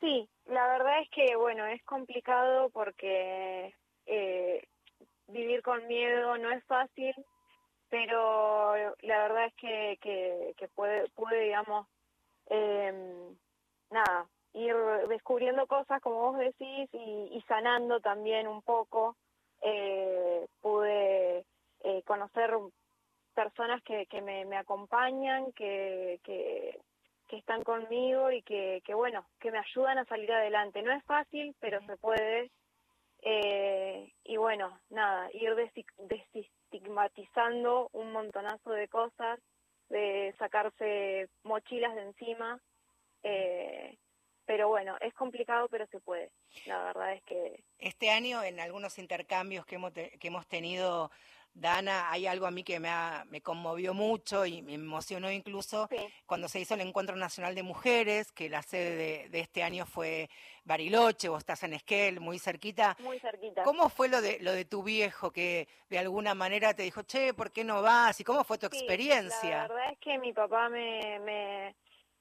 Sí, 0.01 0.29
la 0.47 0.67
verdad 0.67 1.01
es 1.01 1.09
que, 1.11 1.37
bueno, 1.37 1.65
es 1.67 1.83
complicado 1.85 2.71
porque 2.71 3.73
eh, 4.07 4.67
vivir 5.29 5.63
con 5.63 5.87
miedo 5.87 6.37
no 6.39 6.51
es 6.51 6.65
fácil, 6.65 7.15
pero 7.89 8.75
la 9.01 9.23
verdad 9.23 9.47
es 9.47 9.55
que, 9.55 9.99
que, 10.57 10.69
pude, 10.75 11.41
digamos, 11.41 11.87
em, 12.47 13.37
nada, 13.91 14.27
ir 14.55 14.75
descubriendo 15.09 15.67
cosas, 15.67 16.01
como 16.01 16.33
vos 16.33 16.39
decís, 16.39 16.89
y, 16.93 17.43
sanando 17.47 18.01
también 18.01 18.49
un 18.49 18.63
poco. 18.63 19.17
Eh, 19.65 20.47
pude 20.61 21.45
eh, 21.85 22.03
conocer 22.05 22.53
personas 23.35 23.81
que, 23.85 24.07
que 24.07 24.21
me, 24.21 24.45
me 24.47 24.57
acompañan, 24.57 25.53
que, 25.53 26.19
que, 26.25 26.81
que 27.33 27.39
están 27.39 27.63
conmigo 27.63 28.31
y 28.31 28.43
que, 28.43 28.83
que, 28.85 28.93
bueno, 28.93 29.27
que 29.41 29.51
me 29.51 29.59
ayudan 29.59 29.97
a 29.97 30.05
salir 30.05 30.31
adelante. 30.31 30.83
No 30.83 30.93
es 30.93 31.03
fácil, 31.05 31.57
pero 31.61 31.81
se 31.87 31.97
puede. 31.97 32.51
Eh, 33.23 34.13
y 34.23 34.37
bueno, 34.37 34.79
nada, 34.91 35.31
ir 35.33 35.55
desestigmatizando 35.55 37.89
un 37.95 38.13
montonazo 38.13 38.73
de 38.73 38.87
cosas, 38.89 39.41
de 39.89 40.35
sacarse 40.39 41.31
mochilas 41.43 41.95
de 41.95 42.03
encima. 42.03 42.61
Eh, 43.23 43.97
pero 44.45 44.69
bueno, 44.69 44.99
es 45.01 45.15
complicado, 45.15 45.69
pero 45.71 45.87
se 45.87 46.01
puede. 46.01 46.33
La 46.67 46.85
verdad 46.85 47.15
es 47.15 47.23
que... 47.23 47.65
Este 47.79 48.11
año, 48.11 48.43
en 48.43 48.61
algunos 48.61 48.99
intercambios 48.99 49.65
que 49.65 49.77
hemos, 49.77 49.95
que 49.95 50.19
hemos 50.21 50.47
tenido 50.49 51.11
Dana, 51.55 52.11
hay 52.11 52.27
algo 52.27 52.47
a 52.47 52.51
mí 52.51 52.65
que 52.65 52.81
me, 52.81 52.91
me 53.29 53.43
conmovió 53.43 53.93
mucho 53.93 54.47
y 54.47 54.63
me 54.63 54.75
emocionó 54.75 55.31
incluso 55.31 55.89
cuando 56.27 56.49
se 56.49 56.61
hizo 56.61 56.75
el 56.75 56.81
Encuentro 56.81 57.15
Nacional 57.15 57.55
de 57.55 57.63
Mujeres, 57.63 58.33
que 58.33 58.49
la 58.49 58.63
sede 58.63 59.29
de, 59.29 59.41
este 59.41 59.63
año 59.63 59.85
fue 59.85 60.31
Bariloche, 60.65 61.29
vos 61.29 61.41
estás 61.41 61.63
en 61.65 61.75
Esquel, 61.75 62.21
muy 62.21 62.39
cerquita. 62.39 62.97
Muy 63.01 63.19
cerquita. 63.19 63.65
¿Cómo 63.65 63.91
fue 63.91 64.09
lo 64.09 64.23
de, 64.23 64.39
lo 64.41 64.53
de 64.53 64.65
tu 64.65 64.83
viejo 64.83 65.31
que 65.31 65.69
de 65.91 65.99
alguna 65.99 66.35
manera 66.35 66.75
te 66.75 66.85
dijo, 66.85 67.03
che, 67.03 67.35
¿por 67.35 67.53
qué 67.53 67.65
no 67.65 67.83
vas? 67.83 68.19
¿Y 68.21 68.25
cómo 68.25 68.45
fue 68.45 68.59
tu 68.59 68.67
experiencia? 68.67 69.57
La 69.57 69.69
verdad 69.69 69.93
es 69.93 69.99
que 69.99 70.19
mi 70.19 70.33
papá 70.33 70.71
me, 70.71 71.19
me, 71.21 71.75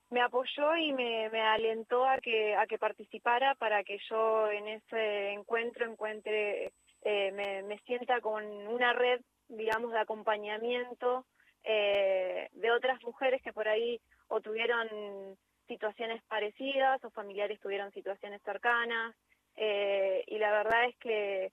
me 0.09 0.21
apoyó 0.21 0.75
y 0.75 0.91
me, 0.91 1.29
me 1.29 1.41
alentó 1.41 2.05
a 2.05 2.17
que, 2.17 2.53
a 2.55 2.67
que 2.67 2.77
participara 2.77 3.55
para 3.55 3.83
que 3.83 3.97
yo 4.09 4.51
en 4.51 4.67
ese 4.67 5.31
encuentro 5.31 5.89
encuentre 5.89 6.73
eh, 7.03 7.31
me, 7.31 7.63
me, 7.63 7.79
sienta 7.79 8.21
con 8.21 8.45
una 8.67 8.93
red, 8.93 9.21
digamos, 9.47 9.91
de 9.91 9.99
acompañamiento 9.99 11.25
eh, 11.63 12.49
de 12.51 12.71
otras 12.71 13.01
mujeres 13.03 13.41
que 13.41 13.53
por 13.53 13.67
ahí 13.67 13.99
o 14.27 14.41
tuvieron 14.41 15.37
situaciones 15.67 16.21
parecidas 16.23 17.03
o 17.03 17.11
familiares 17.11 17.59
tuvieron 17.59 17.91
situaciones 17.91 18.41
cercanas 18.43 19.15
eh, 19.55 20.23
y 20.27 20.37
la 20.37 20.51
verdad 20.51 20.85
es 20.85 20.97
que, 20.97 21.51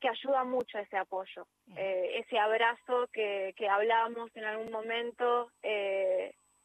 que 0.00 0.08
ayuda 0.08 0.44
mucho 0.44 0.78
ese 0.78 0.96
apoyo, 0.96 1.46
ese 1.76 2.38
abrazo 2.38 3.08
que, 3.12 3.54
que 3.56 3.68
hablábamos 3.68 4.34
en 4.36 4.44
algún 4.44 4.70
momento 4.70 5.50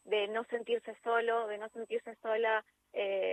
de 0.04 0.28
no 0.28 0.44
sentirse 0.44 0.96
solo, 1.02 1.46
de 1.46 1.58
no 1.58 1.68
sentirse 1.70 2.14
sola, 2.16 2.64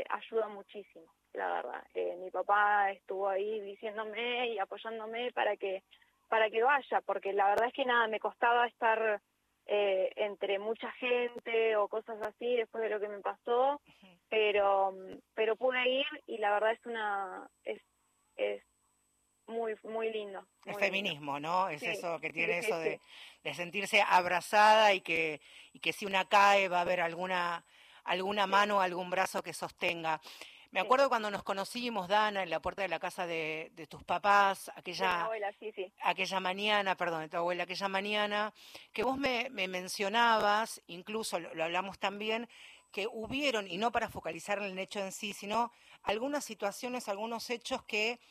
ayuda 0.09 0.47
muchísimo 0.47 1.13
la 1.33 1.51
verdad. 1.53 1.83
Eh, 1.93 2.15
mi 2.19 2.29
papá 2.31 2.91
estuvo 2.91 3.29
ahí 3.29 3.59
diciéndome 3.61 4.49
y 4.49 4.59
apoyándome 4.59 5.31
para 5.31 5.55
que 5.57 5.83
para 6.29 6.49
que 6.49 6.63
vaya, 6.63 7.01
porque 7.05 7.33
la 7.33 7.49
verdad 7.49 7.67
es 7.67 7.73
que 7.73 7.83
nada, 7.83 8.07
me 8.07 8.19
costaba 8.19 8.65
estar 8.65 9.21
eh, 9.65 10.13
entre 10.15 10.59
mucha 10.59 10.89
gente 10.93 11.75
o 11.75 11.89
cosas 11.89 12.21
así 12.21 12.55
después 12.55 12.81
de 12.83 12.89
lo 12.89 13.01
que 13.01 13.09
me 13.09 13.19
pasó, 13.19 13.81
pero 14.29 14.93
pero 15.35 15.55
pude 15.55 15.89
ir 15.89 16.05
y 16.27 16.37
la 16.37 16.51
verdad 16.51 16.71
es 16.71 16.85
una 16.85 17.49
es 17.65 17.81
es 18.37 18.63
muy 19.47 19.75
muy 19.83 20.11
lindo. 20.11 20.45
el 20.65 20.75
feminismo, 20.75 21.39
¿no? 21.39 21.69
Es 21.69 21.83
eso 21.83 22.19
que 22.19 22.31
tiene 22.31 22.59
eso 22.59 22.77
de, 22.79 22.99
de 23.43 23.53
sentirse 23.53 24.01
abrazada 24.01 24.93
y 24.93 25.01
que 25.01 25.41
y 25.73 25.79
que 25.79 25.93
si 25.93 26.05
una 26.05 26.25
cae 26.25 26.67
va 26.67 26.79
a 26.79 26.81
haber 26.81 27.01
alguna 27.01 27.63
alguna 28.03 28.47
mano, 28.47 28.81
algún 28.81 29.09
brazo 29.09 29.43
que 29.43 29.53
sostenga. 29.53 30.21
Me 30.71 30.79
acuerdo 30.79 31.09
cuando 31.09 31.29
nos 31.29 31.43
conocimos, 31.43 32.07
Dana, 32.07 32.43
en 32.43 32.49
la 32.49 32.61
puerta 32.61 32.81
de 32.81 32.87
la 32.87 32.97
casa 32.97 33.27
de, 33.27 33.73
tus 33.89 34.05
papás, 34.05 34.71
aquella, 34.73 35.29
aquella 36.01 36.39
mañana, 36.39 36.95
perdón, 36.95 37.23
de 37.23 37.29
tu 37.29 37.35
abuela, 37.35 37.63
aquella 37.63 37.89
mañana, 37.89 38.53
que 38.93 39.03
vos 39.03 39.17
me, 39.17 39.49
mencionabas, 39.49 40.81
incluso 40.87 41.41
lo, 41.41 41.61
hablamos 41.61 41.99
también, 41.99 42.47
que 42.89 43.05
hubieron, 43.05 43.67
y 43.67 43.77
no 43.77 43.91
para 43.91 44.09
focalizar 44.09 44.59
en 44.59 44.71
el 44.71 44.79
hecho 44.79 45.01
en 45.01 45.11
sí, 45.11 45.33
sino 45.33 45.73
algunas 46.03 46.45
situaciones, 46.45 47.09
algunos 47.09 47.49
hechos 47.49 47.83
que 47.83 48.21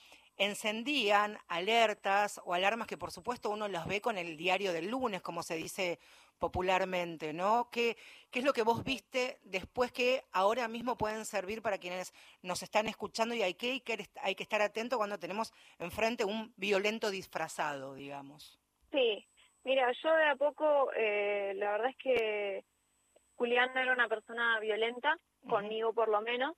encendían 0.40 1.36
alertas 1.48 2.40
o 2.46 2.54
alarmas 2.54 2.86
que 2.86 2.96
por 2.96 3.10
supuesto 3.10 3.50
uno 3.50 3.68
las 3.68 3.86
ve 3.86 4.00
con 4.00 4.16
el 4.16 4.38
diario 4.38 4.72
del 4.72 4.88
lunes, 4.88 5.20
como 5.20 5.42
se 5.42 5.54
dice 5.54 5.98
popularmente, 6.38 7.34
¿no? 7.34 7.68
¿Qué, 7.70 7.98
¿Qué 8.30 8.38
es 8.38 8.44
lo 8.46 8.54
que 8.54 8.62
vos 8.62 8.82
viste 8.82 9.36
después 9.42 9.92
que 9.92 10.24
ahora 10.32 10.66
mismo 10.66 10.96
pueden 10.96 11.26
servir 11.26 11.60
para 11.60 11.76
quienes 11.76 12.14
nos 12.40 12.62
están 12.62 12.86
escuchando 12.86 13.34
y 13.34 13.42
hay 13.42 13.52
que, 13.52 13.82
hay 14.22 14.34
que 14.34 14.42
estar 14.42 14.62
atento 14.62 14.96
cuando 14.96 15.18
tenemos 15.18 15.52
enfrente 15.78 16.24
un 16.24 16.54
violento 16.56 17.10
disfrazado, 17.10 17.92
digamos? 17.92 18.58
Sí, 18.90 19.26
mira, 19.64 19.92
yo 20.02 20.10
de 20.14 20.24
a 20.24 20.36
poco, 20.36 20.90
eh, 20.96 21.52
la 21.56 21.72
verdad 21.72 21.90
es 21.90 21.96
que 21.98 22.64
Julián 23.36 23.74
no 23.74 23.80
era 23.80 23.92
una 23.92 24.08
persona 24.08 24.58
violenta, 24.58 25.18
conmigo 25.46 25.92
por 25.92 26.08
lo 26.08 26.22
menos, 26.22 26.56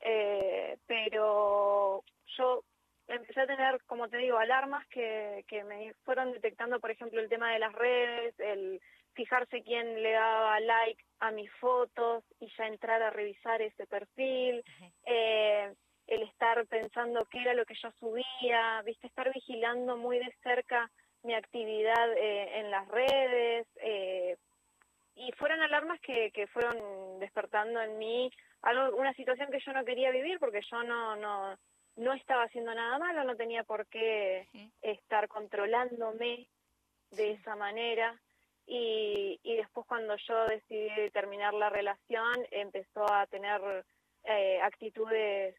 eh, 0.00 0.76
pero 0.86 2.02
yo 2.36 2.64
empecé 3.08 3.40
a 3.40 3.46
tener, 3.46 3.82
como 3.86 4.08
te 4.08 4.18
digo, 4.18 4.38
alarmas 4.38 4.86
que, 4.88 5.44
que 5.48 5.64
me 5.64 5.94
fueron 6.04 6.32
detectando, 6.32 6.80
por 6.80 6.90
ejemplo, 6.90 7.20
el 7.20 7.28
tema 7.28 7.52
de 7.52 7.58
las 7.58 7.72
redes, 7.72 8.38
el 8.38 8.80
fijarse 9.14 9.62
quién 9.62 10.02
le 10.02 10.12
daba 10.12 10.58
like 10.60 11.02
a 11.20 11.30
mis 11.30 11.50
fotos 11.54 12.24
y 12.40 12.50
ya 12.56 12.66
entrar 12.66 13.02
a 13.02 13.10
revisar 13.10 13.60
ese 13.60 13.86
perfil, 13.86 14.64
eh, 15.04 15.72
el 16.06 16.22
estar 16.22 16.66
pensando 16.66 17.26
qué 17.30 17.40
era 17.40 17.54
lo 17.54 17.64
que 17.64 17.74
yo 17.74 17.90
subía, 18.00 18.82
viste, 18.84 19.06
estar 19.06 19.32
vigilando 19.32 19.96
muy 19.96 20.18
de 20.18 20.34
cerca 20.42 20.90
mi 21.22 21.34
actividad 21.34 22.12
eh, 22.14 22.58
en 22.58 22.70
las 22.70 22.88
redes, 22.88 23.66
eh, 23.76 24.36
y 25.14 25.30
fueron 25.32 25.60
alarmas 25.60 26.00
que, 26.00 26.30
que 26.32 26.46
fueron 26.46 27.20
despertando 27.20 27.80
en 27.80 27.98
mí 27.98 28.30
algo, 28.62 28.96
una 28.96 29.12
situación 29.14 29.50
que 29.50 29.60
yo 29.60 29.72
no 29.72 29.84
quería 29.84 30.10
vivir 30.10 30.38
porque 30.38 30.62
yo 30.70 30.82
no, 30.82 31.16
no, 31.16 31.56
no 31.96 32.12
estaba 32.12 32.44
haciendo 32.44 32.74
nada 32.74 32.98
malo, 32.98 33.24
no 33.24 33.36
tenía 33.36 33.64
por 33.64 33.86
qué 33.86 34.48
estar 34.80 35.28
controlándome 35.28 36.48
de 37.10 37.32
esa 37.32 37.56
manera. 37.56 38.18
Y, 38.66 39.40
y 39.42 39.56
después 39.56 39.86
cuando 39.86 40.16
yo 40.16 40.46
decidí 40.46 41.10
terminar 41.10 41.52
la 41.54 41.68
relación, 41.68 42.46
empezó 42.50 43.12
a 43.12 43.26
tener 43.26 43.84
eh, 44.24 44.60
actitudes 44.62 45.56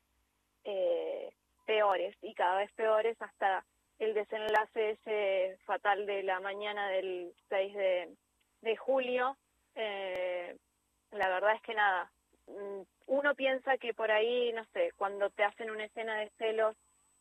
eh, 0.63 1.33
peores 1.65 2.15
y 2.21 2.33
cada 2.33 2.57
vez 2.57 2.71
peores 2.73 3.21
hasta 3.21 3.65
el 3.99 4.13
desenlace 4.13 4.91
ese 4.91 5.57
fatal 5.65 6.05
de 6.05 6.23
la 6.23 6.39
mañana 6.39 6.87
del 6.89 7.33
6 7.49 7.73
de, 7.73 8.15
de 8.61 8.77
julio. 8.77 9.37
Eh, 9.75 10.55
la 11.11 11.29
verdad 11.29 11.55
es 11.55 11.61
que 11.61 11.73
nada, 11.73 12.11
uno 13.07 13.35
piensa 13.35 13.77
que 13.77 13.93
por 13.93 14.11
ahí, 14.11 14.51
no 14.53 14.65
sé, 14.73 14.91
cuando 14.95 15.29
te 15.29 15.43
hacen 15.43 15.69
una 15.69 15.85
escena 15.85 16.17
de 16.17 16.29
celos 16.37 16.75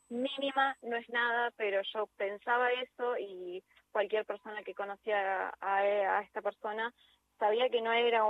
mínima 0.08 0.76
no 0.82 0.96
es 0.96 1.08
nada, 1.08 1.50
pero 1.56 1.80
yo 1.94 2.06
pensaba 2.16 2.70
eso 2.72 3.16
y 3.18 3.62
cualquier 3.90 4.24
persona 4.24 4.62
que 4.62 4.74
conocía 4.74 5.52
a, 5.60 6.22
esta 6.22 6.42
persona 6.42 6.92
sabía 7.38 7.68
que 7.70 7.80
no 7.80 7.92
era 7.92 8.24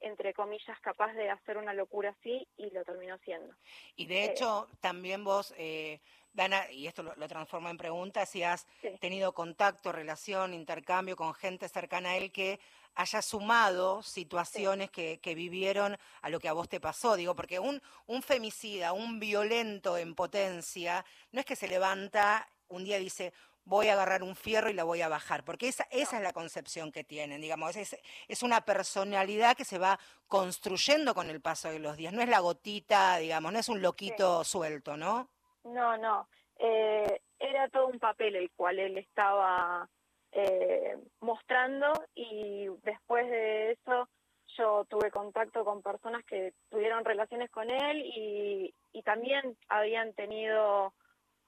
entre 0.00 0.34
comillas, 0.34 0.78
capaz 0.80 1.12
de 1.14 1.30
hacer 1.30 1.58
una 1.58 1.74
locura 1.74 2.10
así 2.18 2.46
y 2.56 2.70
lo 2.70 2.84
terminó 2.84 3.18
siendo. 3.18 3.54
Y 3.96 4.06
de 4.06 4.24
eh, 4.24 4.24
hecho, 4.26 4.68
también 4.80 5.24
vos, 5.24 5.54
eh, 5.56 6.00
Dana, 6.32 6.70
y 6.70 6.86
esto 6.86 7.02
lo, 7.02 7.14
lo 7.16 7.28
transforma 7.28 7.70
en 7.70 7.76
pregunta, 7.76 8.26
si 8.26 8.42
has 8.42 8.66
tenido 9.00 9.32
contacto, 9.32 9.92
relación, 9.92 10.54
intercambio 10.54 11.16
con 11.16 11.34
gente 11.34 11.68
cercana 11.68 12.10
a 12.10 12.16
él 12.16 12.32
que 12.32 12.60
haya 12.94 13.22
sumado 13.22 14.02
situaciones 14.02 14.90
que, 14.90 15.18
vivieron 15.34 15.96
a 16.22 16.28
lo 16.28 16.40
que 16.40 16.48
a 16.48 16.52
vos 16.52 16.68
te 16.68 16.80
pasó. 16.80 17.16
Digo, 17.16 17.34
porque 17.34 17.58
un, 17.58 17.80
un 18.06 18.22
femicida, 18.22 18.92
un 18.92 19.20
violento 19.20 19.96
en 19.96 20.14
potencia, 20.14 21.04
no 21.32 21.40
es 21.40 21.46
que 21.46 21.56
se 21.56 21.68
levanta 21.68 22.48
un 22.68 22.84
día 22.84 22.98
y 22.98 23.04
dice, 23.04 23.32
voy 23.64 23.88
a 23.88 23.92
agarrar 23.92 24.22
un 24.22 24.34
fierro 24.34 24.70
y 24.70 24.74
la 24.74 24.84
voy 24.84 25.02
a 25.02 25.08
bajar, 25.08 25.44
porque 25.44 25.68
esa, 25.68 25.86
esa 25.90 26.16
es 26.16 26.22
la 26.22 26.32
concepción 26.32 26.92
que 26.92 27.04
tienen, 27.04 27.40
digamos, 27.40 27.76
es, 27.76 27.96
es 28.28 28.42
una 28.42 28.62
personalidad 28.62 29.56
que 29.56 29.64
se 29.64 29.78
va 29.78 29.98
construyendo 30.26 31.14
con 31.14 31.30
el 31.30 31.40
paso 31.40 31.70
de 31.70 31.78
los 31.78 31.96
días, 31.96 32.12
no 32.12 32.22
es 32.22 32.28
la 32.28 32.40
gotita, 32.40 33.18
digamos, 33.18 33.52
no 33.52 33.58
es 33.58 33.68
un 33.68 33.82
loquito 33.82 34.44
suelto, 34.44 34.96
¿no? 34.96 35.28
No, 35.64 35.96
no, 35.98 36.28
eh, 36.58 37.20
era 37.38 37.68
todo 37.68 37.86
un 37.86 37.98
papel 37.98 38.36
el 38.36 38.50
cual 38.50 38.78
él 38.78 38.98
estaba 38.98 39.88
eh, 40.32 40.96
mostrando 41.20 41.92
y 42.14 42.68
después 42.82 43.28
de 43.28 43.72
eso 43.72 44.08
yo 44.56 44.84
tuve 44.88 45.10
contacto 45.10 45.64
con 45.64 45.82
personas 45.82 46.24
que 46.24 46.54
tuvieron 46.70 47.04
relaciones 47.04 47.50
con 47.50 47.70
él 47.70 48.02
y, 48.04 48.74
y 48.92 49.02
también 49.02 49.56
habían 49.68 50.12
tenido 50.14 50.92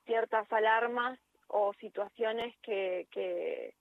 ciertas 0.04 0.50
alarmas 0.52 1.18
o 1.48 1.72
situaciones 1.74 2.56
que, 2.62 3.06
que, 3.10 3.74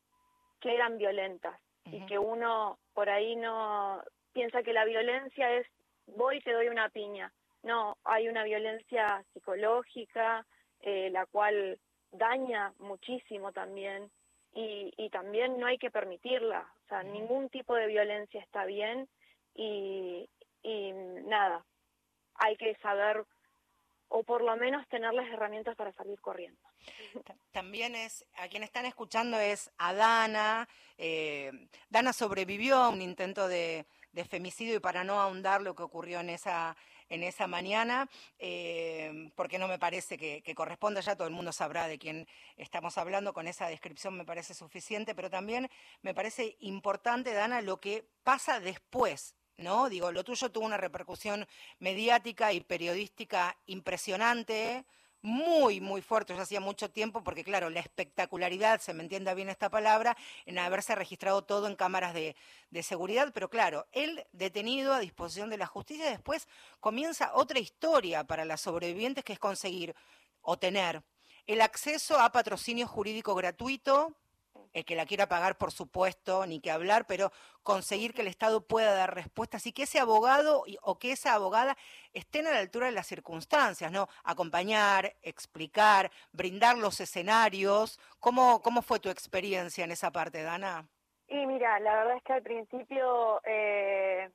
eran 0.64 0.98
violentas 0.98 1.60
y 1.86 2.06
que 2.06 2.20
uno 2.20 2.78
por 2.94 3.10
ahí 3.10 3.36
no 3.36 4.02
piensa 4.32 4.62
que 4.62 4.74
la 4.74 4.86
violencia 4.86 5.52
es 5.58 5.68
voy 6.06 6.38
y 6.38 6.42
te 6.42 6.54
doy 6.54 6.68
una 6.68 6.90
piña. 6.90 7.34
No, 7.64 7.98
hay 8.04 8.30
una 8.30 8.44
violencia 8.44 9.24
psicológica, 9.34 10.46
eh, 10.82 11.10
la 11.12 11.26
cual 11.26 11.80
daña 12.12 12.74
muchísimo 12.80 13.52
también 13.52 14.12
y, 14.54 14.94
y 14.98 15.10
también 15.10 15.60
no 15.60 15.66
hay 15.68 15.78
que 15.78 15.92
permitirla. 15.92 16.68
O 16.86 16.88
sea, 16.88 17.04
ningún 17.04 17.50
tipo 17.50 17.76
de 17.76 17.88
violencia 17.88 18.42
está 18.42 18.66
bien 18.66 19.08
y, 19.56 20.30
y 20.64 20.92
nada, 20.94 21.66
hay 22.36 22.56
que 22.58 22.76
saber 22.76 23.26
o 24.10 24.24
por 24.24 24.44
lo 24.44 24.56
menos 24.58 24.88
tener 24.90 25.14
las 25.14 25.30
herramientas 25.30 25.76
para 25.76 25.94
salir 25.94 26.20
corriendo. 26.20 26.60
También 27.52 27.96
es, 27.96 28.26
a 28.36 28.48
quien 28.48 28.64
están 28.64 28.86
escuchando 28.86 29.40
es 29.40 29.72
a 29.78 29.94
Dana. 29.94 30.68
Eh, 30.98 31.52
Dana 31.90 32.14
sobrevivió 32.14 32.78
a 32.78 32.90
un 32.90 33.02
intento 33.02 33.48
de, 33.48 33.86
femicidio 34.30 34.76
y 34.76 34.80
para 34.80 35.04
no 35.04 35.20
ahondar 35.20 35.62
lo 35.62 35.76
que 35.76 35.84
ocurrió 35.84 36.20
en 36.20 36.30
esa, 36.30 36.76
en 37.10 37.24
esa 37.24 37.48
mañana, 37.48 38.10
eh, 38.40 39.32
porque 39.36 39.58
no 39.58 39.68
me 39.68 39.80
parece 39.80 40.18
que, 40.18 40.42
que, 40.42 40.56
corresponda, 40.56 41.02
ya 41.02 41.16
todo 41.16 41.28
el 41.28 41.34
mundo 41.34 41.52
sabrá 41.52 41.88
de 41.88 41.98
quién 41.98 42.28
estamos 42.58 42.98
hablando, 42.98 43.34
con 43.34 43.48
esa 43.48 43.68
descripción 43.68 44.18
me 44.18 44.26
parece 44.26 44.54
suficiente, 44.54 45.16
pero 45.16 45.30
también 45.30 45.70
me 46.02 46.14
parece 46.14 46.58
importante, 46.60 47.34
Dana, 47.34 47.62
lo 47.62 47.80
que 47.80 48.06
pasa 48.24 48.60
después 48.60 49.36
¿no? 49.62 49.90
Digo, 49.90 50.12
lo 50.12 50.24
tuyo 50.24 50.52
tuvo 50.52 50.66
una 50.66 50.78
repercusión 50.78 51.48
mediática 51.80 52.52
y 52.52 52.62
periodística 52.62 53.56
impresionante, 53.68 54.86
muy, 55.22 55.82
muy 55.82 56.02
fuerte, 56.02 56.36
ya 56.36 56.42
hacía 56.42 56.60
mucho 56.60 56.90
tiempo, 56.90 57.24
porque 57.24 57.44
claro, 57.44 57.70
la 57.70 57.80
espectacularidad, 57.80 58.82
se 58.82 58.94
me 58.94 59.04
entienda 59.04 59.34
bien 59.34 59.50
esta 59.50 59.70
palabra, 59.70 60.18
en 60.46 60.58
haberse 60.58 60.96
registrado 60.96 61.44
todo 61.44 61.68
en 61.68 61.76
cámaras 61.76 62.14
de, 62.14 62.36
de 62.70 62.84
seguridad, 62.84 63.32
pero 63.34 63.50
claro, 63.50 63.88
él 63.92 64.26
detenido 64.32 64.94
a 64.94 65.00
disposición 65.00 65.50
de 65.50 65.58
la 65.58 65.68
justicia, 65.68 66.10
después 66.10 66.48
comienza 66.80 67.32
otra 67.34 67.60
historia 67.60 68.24
para 68.24 68.46
las 68.46 68.62
sobrevivientes, 68.62 69.24
que 69.24 69.34
es 69.34 69.40
conseguir 69.40 69.96
o 70.42 70.58
tener 70.58 71.04
el 71.46 71.62
acceso 71.62 72.20
a 72.20 72.32
patrocinio 72.32 72.88
jurídico 72.88 73.36
gratuito, 73.36 74.16
el 74.74 74.86
que 74.86 74.96
la 74.96 75.06
quiera 75.06 75.28
pagar, 75.28 75.58
por 75.58 75.72
supuesto, 75.72 76.46
ni 76.46 76.60
que 76.60 76.72
hablar, 76.72 77.06
pero 77.08 77.32
conseguir 77.64 78.14
que 78.14 78.22
el 78.22 78.28
Estado 78.28 78.66
pueda 78.66 78.94
dar 78.94 79.14
respuestas 79.14 79.66
y 79.68 79.74
que 79.74 79.84
ese 79.84 80.00
abogado 80.00 80.64
o 80.82 81.00
que 81.00 81.12
esa 81.12 81.34
abogada 81.34 81.78
estén 82.14 82.48
a 82.48 82.52
la 82.52 82.60
altura 82.60 82.88
de 82.88 82.94
las 82.94 83.08
circunstancias, 83.08 83.92
¿no? 83.92 84.08
Acompañar, 84.24 85.16
explicar, 85.22 86.12
brindar 86.32 86.78
los 86.78 87.00
escenarios. 87.00 88.00
¿Cómo, 88.20 88.62
cómo 88.62 88.82
fue 88.82 89.00
tu 89.00 89.10
experiencia 89.10 89.84
en 89.84 89.92
esa 89.92 90.12
parte, 90.12 90.44
Dana? 90.44 90.88
Y 91.28 91.46
mira, 91.46 91.80
la 91.80 91.96
verdad 91.96 92.18
es 92.18 92.24
que 92.24 92.34
al 92.34 92.44
principio 92.44 93.42
eh, 93.46 94.30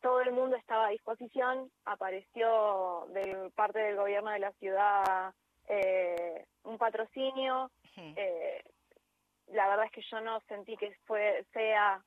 todo 0.00 0.20
el 0.20 0.32
mundo 0.32 0.56
estaba 0.56 0.86
a 0.86 0.90
disposición, 0.90 1.70
apareció 1.84 3.06
de 3.10 3.50
parte 3.54 3.80
del 3.80 3.96
gobierno 3.96 4.30
de 4.30 4.38
la 4.38 4.52
ciudad 4.52 5.34
eh, 5.68 6.44
un 6.64 6.78
patrocinio, 6.78 7.70
la 9.52 9.68
verdad 9.68 9.86
es 9.86 9.92
que 9.92 10.02
yo 10.02 10.20
no 10.20 10.40
sentí 10.42 10.76
que 10.76 10.94
fue, 11.06 11.44
sea 11.52 12.02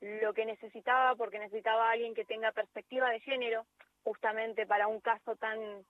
lo 0.00 0.32
que 0.32 0.46
necesitaba 0.46 1.14
porque 1.14 1.38
necesitaba 1.38 1.88
a 1.88 1.92
alguien 1.92 2.14
que 2.14 2.24
tenga 2.24 2.52
perspectiva 2.52 3.10
de 3.10 3.20
género 3.20 3.66
justamente 4.02 4.66
para 4.66 4.86
un 4.86 5.00
caso 5.00 5.36
tan 5.36 5.84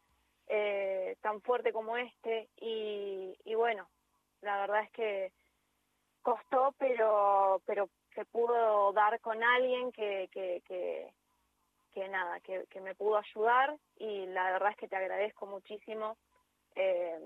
eh, 0.48 1.16
tan 1.20 1.40
fuerte 1.42 1.72
como 1.72 1.96
este. 1.96 2.48
Y, 2.56 3.36
bueno 3.54 3.88
la 4.42 4.58
verdad 4.60 4.82
es 4.84 4.90
que 4.92 5.32
costó 6.22 6.74
pero 6.78 7.60
pero 7.66 7.88
se 8.14 8.24
pudo 8.24 8.92
dar 8.92 9.20
con 9.20 9.42
alguien 9.42 9.92
que 9.92 10.28
que, 10.32 10.62
que, 10.66 11.12
que 11.92 12.08
nada 12.08 12.40
que, 12.40 12.64
que 12.70 12.80
me 12.80 12.94
pudo 12.94 13.18
ayudar. 13.18 13.76
Y 13.96 14.26
la 14.26 14.50
verdad 14.52 14.70
es 14.70 14.76
que 14.76 14.88
te 14.88 14.96
agradezco 14.96 15.46
muchísimo 15.46 16.16
eh, 16.74 17.20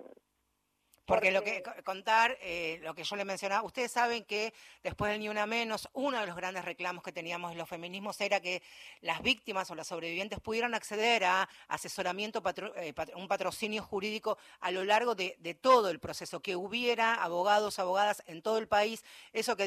porque, 1.07 1.31
lo 1.31 1.43
que 1.43 1.63
contar, 1.85 2.39
eh, 2.41 2.79
lo 2.83 2.95
que 2.95 3.05
yo 3.05 3.17
le 3.17 3.25
mencionaba, 3.25 3.63
ustedes 3.63 3.93
saben 3.93 4.25
que 4.25 4.55
después 4.83 5.13
del 5.13 5.21
Ni 5.21 5.29
Una 5.29 5.45
Menos, 5.45 5.89
uno 5.93 6.19
de 6.19 6.27
los 6.27 6.35
grandes 6.35 6.65
reclamos 6.65 7.05
que 7.05 7.13
teníamos 7.13 7.53
en 7.53 7.59
los 7.59 7.69
feminismos 7.69 8.21
era 8.21 8.41
que 8.41 8.63
las 9.03 9.23
víctimas 9.23 9.71
o 9.71 9.75
las 9.75 9.87
sobrevivientes 9.87 10.41
pudieran 10.41 10.75
acceder 10.75 11.25
a 11.25 11.49
asesoramiento, 11.69 12.43
eh, 12.77 12.95
un 13.17 13.29
patrocinio 13.29 13.83
jurídico 13.83 14.39
a 14.61 14.71
lo 14.71 14.85
largo 14.85 15.15
de, 15.15 15.37
todo 15.61 15.91
el 15.91 16.01
proceso, 16.01 16.41
que 16.41 16.57
hubiera 16.57 17.15
abogados, 17.15 17.79
abogadas 17.79 18.23
en 18.27 18.41
todo 18.41 18.59
el 18.59 18.67
país. 18.67 19.05
Eso 19.33 19.57
que 19.57 19.67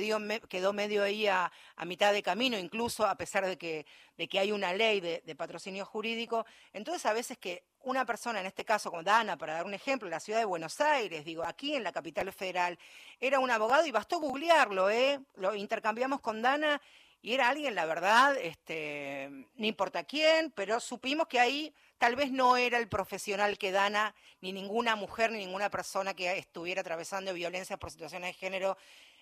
quedó 0.49 0.73
medio 0.73 1.03
ahí 1.03 1.27
a, 1.27 1.51
mitad 1.85 2.13
de 2.13 2.23
camino, 2.23 2.57
incluso 2.57 3.05
a 3.05 3.15
pesar 3.15 3.45
de 3.45 3.57
que, 3.57 3.85
de 4.17 4.27
que 4.27 4.39
hay 4.39 4.51
una 4.51 4.73
ley 4.73 4.99
de, 4.99 5.21
de 5.25 5.35
patrocinio 5.35 5.85
jurídico. 5.85 6.45
Entonces, 6.73 7.05
a 7.05 7.13
veces 7.13 7.37
que 7.37 7.63
una 7.87 8.05
persona, 8.05 8.41
en 8.41 8.45
este 8.45 8.65
caso 8.65 8.89
como 8.89 9.01
Dana, 9.01 9.37
para 9.37 9.53
dar 9.53 9.65
un 9.65 9.73
ejemplo, 9.73 10.07
en 10.07 10.11
la 10.11 10.19
ciudad 10.19 10.39
de 10.39 10.45
Buenos 10.45 10.81
Aires, 10.81 11.23
digo, 11.23 11.43
aquí 11.45 11.75
en 11.75 11.83
la 11.83 11.91
capital 11.91 12.31
federal, 12.33 12.77
era 13.19 13.39
un 13.39 13.49
abogado 13.49 13.85
y 13.85 13.91
bastó 13.91 14.19
googlearlo, 14.19 14.89
¿eh? 14.89 15.19
Lo 15.35 15.55
intercambiamos 15.55 16.19
con 16.19 16.41
Dana 16.41 16.81
y 17.21 17.33
era 17.33 17.47
alguien, 17.47 17.75
la 17.75 17.85
verdad, 17.85 18.35
este, 18.37 19.29
no 19.55 19.65
importa 19.65 20.03
quién, 20.03 20.51
pero 20.51 20.79
supimos 20.79 21.27
que 21.27 21.39
ahí 21.39 21.73
tal 21.97 22.15
vez 22.15 22.31
no 22.31 22.57
era 22.57 22.77
el 22.77 22.89
profesional 22.89 23.57
que 23.57 23.71
Dana, 23.71 24.13
ni 24.41 24.51
ninguna 24.51 24.95
mujer, 24.95 25.31
ni 25.31 25.39
ninguna 25.39 25.69
persona 25.69 26.13
que 26.13 26.37
estuviera 26.37 26.81
atravesando 26.81 27.33
violencia 27.33 27.77
por 27.77 27.89
situaciones 27.89 28.29
de 28.29 28.33
género 28.33 28.77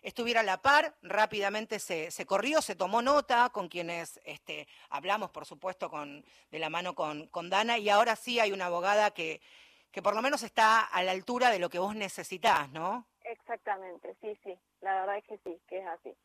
estuviera 0.05 0.41
a 0.41 0.43
la 0.43 0.61
par, 0.61 0.95
rápidamente 1.01 1.79
se, 1.79 2.11
se 2.11 2.25
corrió, 2.27 2.61
se 2.61 2.75
tomó 2.75 3.01
nota 3.01 3.49
con 3.49 3.67
quienes 3.67 4.19
este, 4.23 4.67
hablamos, 4.89 5.31
por 5.31 5.45
supuesto, 5.47 5.89
con, 5.89 6.23
de 6.51 6.59
la 6.59 6.69
mano 6.69 6.93
con, 6.93 7.27
con 7.27 7.49
Dana, 7.49 7.79
y 7.79 7.89
ahora 7.89 8.15
sí 8.15 8.39
hay 8.39 8.51
una 8.51 8.67
abogada 8.67 9.11
que, 9.11 9.41
que 9.91 10.03
por 10.03 10.15
lo 10.15 10.21
menos 10.21 10.43
está 10.43 10.81
a 10.81 11.01
la 11.01 11.11
altura 11.11 11.49
de 11.49 11.57
lo 11.57 11.69
que 11.69 11.79
vos 11.79 11.95
necesitás, 11.95 12.69
¿no? 12.69 13.07
Exactamente, 13.23 14.15
sí, 14.21 14.37
sí, 14.43 14.55
la 14.81 14.93
verdad 14.93 15.17
es 15.17 15.23
que 15.23 15.37
sí, 15.43 15.59
que 15.67 15.79
es 15.79 15.87
así. 15.87 16.15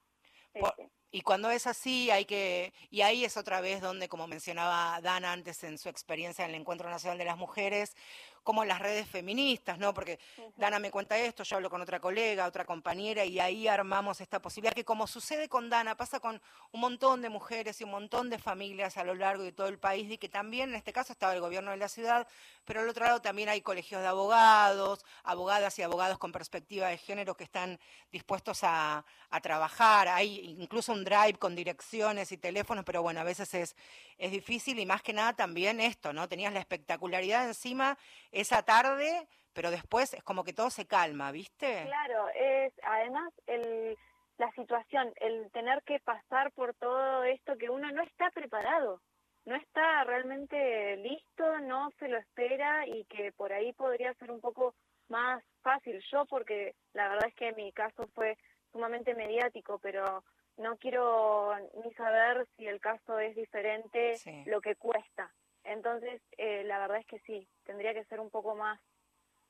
Y 1.13 1.23
cuando 1.23 1.51
es 1.51 1.67
así, 1.67 2.11
hay 2.11 2.25
que. 2.25 2.73
Y 2.91 3.03
ahí 3.03 3.25
es 3.25 3.37
otra 3.37 3.61
vez 3.61 3.81
donde, 3.81 4.09
como 4.09 4.27
mencionaba 4.27 5.01
Dana 5.01 5.33
antes 5.33 5.65
en 5.65 5.79
su 5.79 5.89
experiencia 5.89 6.45
en 6.45 6.53
el 6.53 6.61
Encuentro 6.61 6.89
Nacional 6.89 7.19
de 7.19 7.25
las 7.25 7.37
Mujeres, 7.37 7.97
como 8.45 8.65
las 8.65 8.79
redes 8.79 9.09
feministas, 9.09 9.79
¿no? 9.79 9.93
Porque 9.93 10.21
Dana 10.57 10.79
me 10.79 10.93
cuenta 10.93 11.19
esto, 11.19 11.43
yo 11.43 11.57
hablo 11.57 11.69
con 11.69 11.83
otra 11.83 11.99
colega, 11.99 12.47
otra 12.47 12.65
compañera, 12.65 13.25
y 13.25 13.41
ahí 13.41 13.67
armamos 13.67 14.21
esta 14.21 14.41
posibilidad 14.41 14.73
que, 14.73 14.85
como 14.85 15.09
sucede 15.09 15.49
con 15.49 15.69
Dana, 15.69 15.97
pasa 15.97 16.21
con 16.21 16.41
un 16.71 16.81
montón 16.81 17.23
de 17.23 17.29
mujeres 17.29 17.81
y 17.81 17.85
un 17.85 17.91
montón 17.91 18.31
de 18.31 18.39
familias 18.39 18.97
a 18.97 19.03
lo 19.03 19.17
largo 19.17 19.43
de 19.43 19.51
todo 19.51 19.67
el 19.67 19.81
país, 19.81 20.09
y 20.13 20.19
que 20.19 20.29
también 20.29 20.69
en 20.69 20.77
este 20.77 20.93
caso 20.93 21.13
estaba 21.13 21.35
el 21.35 21.41
gobierno 21.41 21.73
de 21.73 21.77
la 21.77 21.89
ciudad, 21.89 22.29
pero 22.65 22.83
al 22.83 22.89
otro 22.89 23.05
lado 23.05 23.21
también 23.21 23.49
hay 23.49 23.63
colegios 23.63 24.01
de 24.01 24.07
abogados, 24.07 25.05
abogadas 25.25 25.77
y 25.81 25.83
abogados 25.83 26.19
con 26.19 26.31
perspectiva 26.31 26.87
de 26.87 26.99
género 26.99 27.37
que 27.37 27.43
están 27.43 27.81
dispuestos 28.13 28.63
a, 28.63 29.05
a 29.31 29.41
trabajar. 29.41 30.07
Hay 30.07 30.57
incluso 30.61 30.93
un 30.93 31.01
un 31.01 31.05
drive 31.05 31.39
con 31.39 31.57
direcciones 31.57 32.31
y 32.31 32.37
teléfonos, 32.37 32.85
pero 32.85 33.03
bueno, 33.03 33.21
a 33.21 33.25
veces 33.25 33.55
es, 33.55 33.75
es 34.19 34.31
difícil 34.31 34.79
y 34.79 34.85
más 34.85 35.03
que 35.03 35.15
nada 35.15 35.33
también 35.33 35.81
esto, 35.81 36.13
¿no? 36.13 36.29
Tenías 36.29 36.53
la 36.53 36.61
espectacularidad 36.61 37.49
encima 37.49 37.97
esa 38.33 38.63
tarde, 38.63 39.29
pero 39.53 39.71
después 39.71 40.15
es 40.15 40.23
como 40.23 40.45
que 40.45 40.53
todo 40.53 40.71
se 40.71 40.87
calma, 40.87 41.33
¿viste? 41.33 41.85
Claro, 41.85 42.29
es 42.35 42.73
además 42.83 43.33
el, 43.47 43.97
la 44.39 44.51
situación, 44.53 45.13
el 45.17 45.51
tener 45.51 45.83
que 45.83 46.01
pasar 46.01 46.53
por 46.53 46.75
todo 46.75 47.25
esto 47.25 47.57
que 47.59 47.71
uno 47.71 47.91
no 47.93 48.03
está 48.03 48.31
preparado, 48.31 49.01
no 49.45 49.55
está 49.57 50.05
realmente 50.05 50.97
listo, 50.99 51.59
no 51.61 51.91
se 51.99 52.09
lo 52.09 52.19
espera 52.19 52.87
y 52.87 53.05
que 53.05 53.33
por 53.33 53.53
ahí 53.53 53.73
podría 53.73 54.15
ser 54.15 54.31
un 54.31 54.41
poco 54.41 54.75
más 55.09 55.43
fácil. 55.63 56.01
Yo, 56.11 56.25
porque 56.27 56.75
la 56.93 57.09
verdad 57.09 57.29
es 57.29 57.35
que 57.35 57.53
mi 57.53 57.73
caso 57.73 58.09
fue 58.15 58.39
sumamente 58.73 59.15
mediático, 59.15 59.79
pero 59.79 60.25
no 60.57 60.77
quiero 60.77 61.55
ni 61.83 61.93
saber 61.95 62.47
si 62.57 62.67
el 62.67 62.81
caso 62.81 63.19
es 63.19 63.35
diferente, 63.35 64.17
lo 64.47 64.61
que 64.61 64.77
cuesta. 64.77 65.33
Entonces, 65.65 66.23
eh, 66.39 66.65
la 66.65 66.79
verdad 66.79 66.99
es 66.99 67.07
que 67.07 67.21
sí, 67.21 67.49
tendría 67.65 67.95
que 67.95 68.05
ser 68.05 68.21
un 68.21 68.31
poco 68.31 68.55
más 68.55 68.81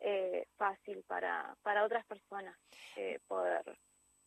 eh, 0.01 0.47
fácil 0.57 1.05
para, 1.07 1.55
para 1.63 1.85
otras 1.85 2.05
personas 2.07 2.57
eh, 2.97 3.19
poder. 3.29 3.63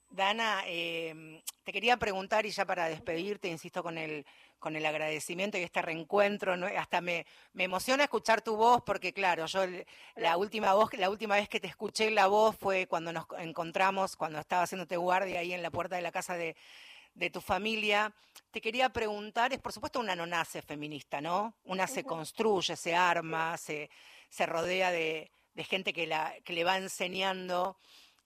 Dana, 0.10 0.62
eh, 0.67 1.41
te 1.63 1.74
quería 1.74 1.98
preguntar 1.98 2.46
y 2.46 2.52
ya 2.52 2.65
para 2.65 2.88
despedirte, 2.88 3.48
insisto 3.48 3.82
con 3.82 3.98
el, 3.98 4.24
con 4.60 4.76
el 4.76 4.86
agradecimiento 4.86 5.58
y 5.58 5.63
este 5.63 5.82
reencuentro, 5.82 6.56
¿no? 6.56 6.67
hasta 6.67 7.02
me, 7.02 7.26
me 7.54 7.63
emociona 7.63 8.04
escuchar 8.04 8.43
tu 8.43 8.56
voz 8.56 8.84
porque 8.86 9.12
claro, 9.12 9.48
yo 9.48 9.62
la 10.15 10.38
última 10.38 10.76
voz, 10.76 10.93
la 10.93 11.10
última 11.10 11.36
vez 11.36 11.50
que 11.50 11.60
te 11.60 11.65
escuché 11.65 12.12
la 12.12 12.28
voz 12.28 12.56
fue 12.58 12.86
cuando 12.86 13.12
nos 13.12 13.26
encontramos, 13.39 14.15
cuando 14.15 14.38
estaba 14.38 14.62
haciéndote 14.63 14.98
guardia 14.98 15.39
ahí 15.39 15.52
en 15.52 15.63
la 15.63 15.72
puerta 15.72 15.96
de 15.96 16.04
la 16.04 16.12
casa 16.12 16.38
de, 16.38 16.56
de 17.13 17.30
tu 17.30 17.41
familia. 17.41 18.13
Te 18.52 18.62
quería 18.62 18.89
preguntar, 18.89 19.54
es 19.54 19.60
por 19.60 19.71
supuesto 19.71 19.99
una 19.99 20.15
no 20.15 20.26
nace 20.26 20.62
feminista, 20.62 21.21
¿no? 21.21 21.56
Una 21.65 21.88
se 21.88 22.04
construye, 22.04 22.76
se 22.76 22.95
arma, 22.95 23.58
se, 23.58 23.89
se 24.30 24.45
rodea 24.45 24.91
de, 24.91 25.32
de 25.54 25.63
gente 25.63 25.93
que, 25.93 26.08
la, 26.08 26.34
que 26.43 26.54
le 26.54 26.63
va 26.63 26.78
enseñando. 26.78 27.78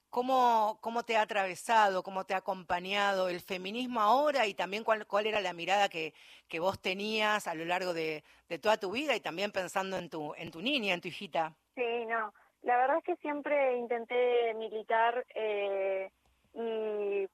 ¿Cómo, 0.10 0.80
¿Cómo 0.82 1.04
te 1.04 1.18
ha 1.18 1.22
atravesado, 1.22 2.02
cómo 2.02 2.24
te 2.26 2.34
ha 2.34 2.38
acompañado 2.38 3.28
el 3.28 3.42
feminismo 3.42 4.00
ahora 4.00 4.48
y 4.48 4.54
también 4.54 4.86
cuál, 4.86 5.06
cuál 5.06 5.28
era 5.28 5.42
la 5.42 5.52
mirada 5.52 5.90
que, 5.90 6.14
que 6.48 6.62
vos 6.62 6.82
tenías 6.82 7.46
a 7.46 7.54
lo 7.54 7.66
largo 7.66 7.94
de, 7.94 8.24
de, 8.48 8.58
toda 8.58 8.78
tu 8.78 8.92
vida 8.92 9.16
y 9.16 9.20
también 9.20 9.52
pensando 9.52 9.98
en 9.98 10.10
tu, 10.10 10.34
en 10.36 10.50
tu 10.50 10.62
niña, 10.62 10.94
en 10.94 11.02
tu 11.02 11.10
hijita? 11.10 11.54
Sí, 11.76 12.06
no, 12.08 12.34
la 12.64 12.78
verdad 12.78 12.98
es 13.00 13.04
que 13.04 13.16
siempre 13.18 13.78
intenté 13.78 14.54
militar 14.56 15.26
eh, 15.36 16.10
y, 16.54 17.28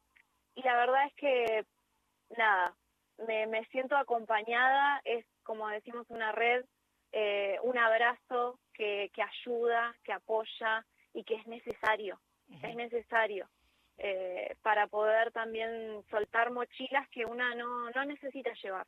y, 0.55 0.61
la 0.63 0.75
verdad 0.75 1.05
es 1.07 1.13
que, 1.15 1.65
nada, 2.37 2.75
me, 3.27 3.47
me 3.47 3.65
siento 3.65 3.95
acompañada, 3.95 5.01
es 5.03 5.25
como 5.43 5.67
decimos 5.67 6.05
una 6.09 6.31
red, 6.31 6.65
eh, 7.11 7.57
un 7.63 7.77
abrazo 7.77 8.59
que, 8.73 9.11
que 9.13 9.21
ayuda, 9.21 9.95
que 10.03 10.13
apoya 10.13 10.85
y 11.13 11.23
que 11.23 11.35
es 11.35 11.47
necesario 11.47 12.19
es 12.61 12.75
necesario 12.75 13.47
eh, 13.97 14.55
para 14.61 14.87
poder 14.87 15.31
también 15.31 16.03
soltar 16.09 16.51
mochilas 16.51 17.07
que 17.09 17.25
una 17.25 17.55
no, 17.55 17.89
no 17.91 18.05
necesita 18.05 18.51
llevar. 18.61 18.87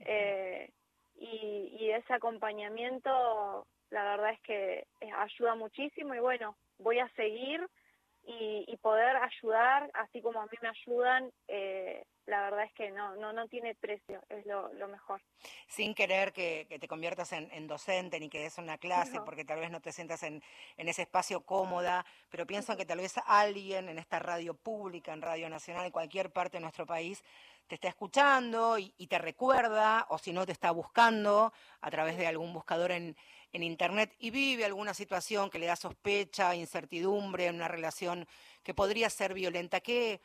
Eh, 0.00 0.70
y, 1.16 1.76
y, 1.78 1.90
ese 1.90 2.12
acompañamiento, 2.12 3.66
la 3.90 4.04
verdad 4.04 4.32
es 4.32 4.40
que 4.40 4.86
eh, 5.00 5.12
ayuda 5.16 5.54
muchísimo 5.54 6.14
y 6.14 6.18
bueno, 6.18 6.56
voy 6.78 6.98
a 6.98 7.08
seguir 7.10 7.66
y, 8.26 8.64
y 8.66 8.76
poder 8.78 9.16
ayudar, 9.16 9.90
así 9.94 10.20
como 10.22 10.40
a 10.40 10.46
mí 10.46 10.56
me 10.62 10.68
ayudan, 10.68 11.30
eh, 11.48 12.04
la 12.26 12.42
verdad 12.42 12.64
es 12.64 12.72
que 12.72 12.90
no, 12.90 13.16
no, 13.16 13.32
no 13.32 13.48
tiene 13.48 13.74
precio, 13.74 14.22
es 14.30 14.46
lo, 14.46 14.72
lo 14.74 14.88
mejor. 14.88 15.20
Sin 15.68 15.94
querer 15.94 16.32
que, 16.32 16.66
que 16.68 16.78
te 16.78 16.88
conviertas 16.88 17.32
en, 17.32 17.50
en, 17.52 17.66
docente 17.66 18.18
ni 18.18 18.30
que 18.30 18.40
des 18.40 18.56
una 18.56 18.78
clase, 18.78 19.16
no. 19.16 19.24
porque 19.24 19.44
tal 19.44 19.60
vez 19.60 19.70
no 19.70 19.80
te 19.80 19.92
sientas 19.92 20.22
en, 20.22 20.42
en, 20.76 20.88
ese 20.88 21.02
espacio 21.02 21.42
cómoda, 21.42 22.06
pero 22.30 22.46
pienso 22.46 22.76
que 22.76 22.86
tal 22.86 22.98
vez 22.98 23.14
alguien 23.26 23.88
en 23.88 23.98
esta 23.98 24.18
radio 24.18 24.54
pública, 24.54 25.12
en 25.12 25.20
Radio 25.20 25.50
Nacional, 25.50 25.86
en 25.86 25.92
cualquier 25.92 26.30
parte 26.30 26.56
de 26.56 26.62
nuestro 26.62 26.86
país, 26.86 27.22
te 27.66 27.74
está 27.74 27.88
escuchando 27.88 28.78
y, 28.78 28.94
y 28.96 29.06
te 29.06 29.18
recuerda, 29.18 30.06
o 30.08 30.18
si 30.18 30.32
no 30.32 30.46
te 30.46 30.52
está 30.52 30.70
buscando 30.70 31.52
a 31.80 31.90
través 31.90 32.16
de 32.16 32.26
algún 32.26 32.52
buscador 32.52 32.90
en, 32.90 33.16
en 33.54 33.62
Internet 33.62 34.14
y 34.18 34.30
vive 34.30 34.66
alguna 34.66 34.92
situación 34.92 35.48
que 35.48 35.58
le 35.58 35.66
da 35.66 35.76
sospecha, 35.76 36.54
incertidumbre 36.54 37.46
en 37.46 37.54
una 37.54 37.68
relación 37.68 38.26
que 38.62 38.74
podría 38.74 39.08
ser 39.08 39.32
violenta, 39.32 39.80
¿qué, 39.80 40.20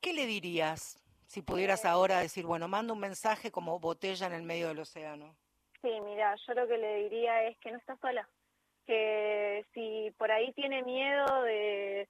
qué 0.00 0.12
le 0.12 0.26
dirías? 0.26 1.00
si 1.26 1.42
pudieras 1.42 1.84
ahora 1.84 2.20
decir, 2.20 2.46
bueno, 2.46 2.68
mando 2.68 2.94
un 2.94 3.00
mensaje 3.00 3.50
como 3.50 3.78
botella 3.78 4.26
en 4.26 4.32
el 4.32 4.42
medio 4.42 4.68
del 4.68 4.78
océano. 4.78 5.34
Sí, 5.82 5.90
mira, 6.04 6.34
yo 6.46 6.54
lo 6.54 6.66
que 6.66 6.78
le 6.78 7.04
diría 7.04 7.44
es 7.44 7.56
que 7.58 7.70
no 7.70 7.78
está 7.78 7.96
sola, 7.96 8.28
que 8.86 9.64
si 9.74 10.12
por 10.16 10.30
ahí 10.30 10.52
tiene 10.52 10.82
miedo 10.82 11.42
de, 11.42 12.08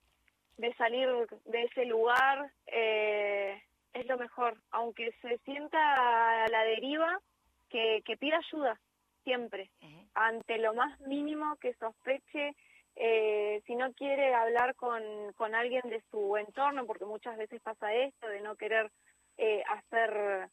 de 0.59 0.75
salir 0.75 1.09
de 1.45 1.63
ese 1.63 1.87
lugar, 1.87 2.51
eh, 2.67 3.61
es 3.95 4.07
lo 4.07 4.19
mejor, 4.19 4.61
aunque 4.71 5.13
se 5.23 5.39
sienta 5.39 6.45
a 6.45 6.49
la 6.49 6.65
deriva, 6.65 7.21
que, 7.69 8.03
que 8.05 8.17
pida 8.17 8.39
ayuda, 8.39 8.79
siempre, 9.27 9.71
uh 9.83 9.87
-huh. 9.87 10.09
ante 10.15 10.59
lo 10.59 10.73
más 10.73 10.93
mínimo 11.01 11.57
que 11.57 11.75
sospeche, 11.75 12.55
eh, 12.95 13.61
si 13.67 13.75
no 13.75 13.93
quiere 13.93 14.33
hablar 14.35 14.75
con, 14.77 15.03
con 15.35 15.55
alguien 15.55 15.83
de 15.91 16.01
su 16.11 16.37
entorno, 16.37 16.87
porque 16.87 17.05
muchas 17.05 17.37
veces 17.37 17.61
pasa 17.61 17.93
esto, 17.93 18.29
de 18.29 18.41
no 18.41 18.55
querer 18.57 18.91
eh, 19.37 19.63
hacer 19.69 20.49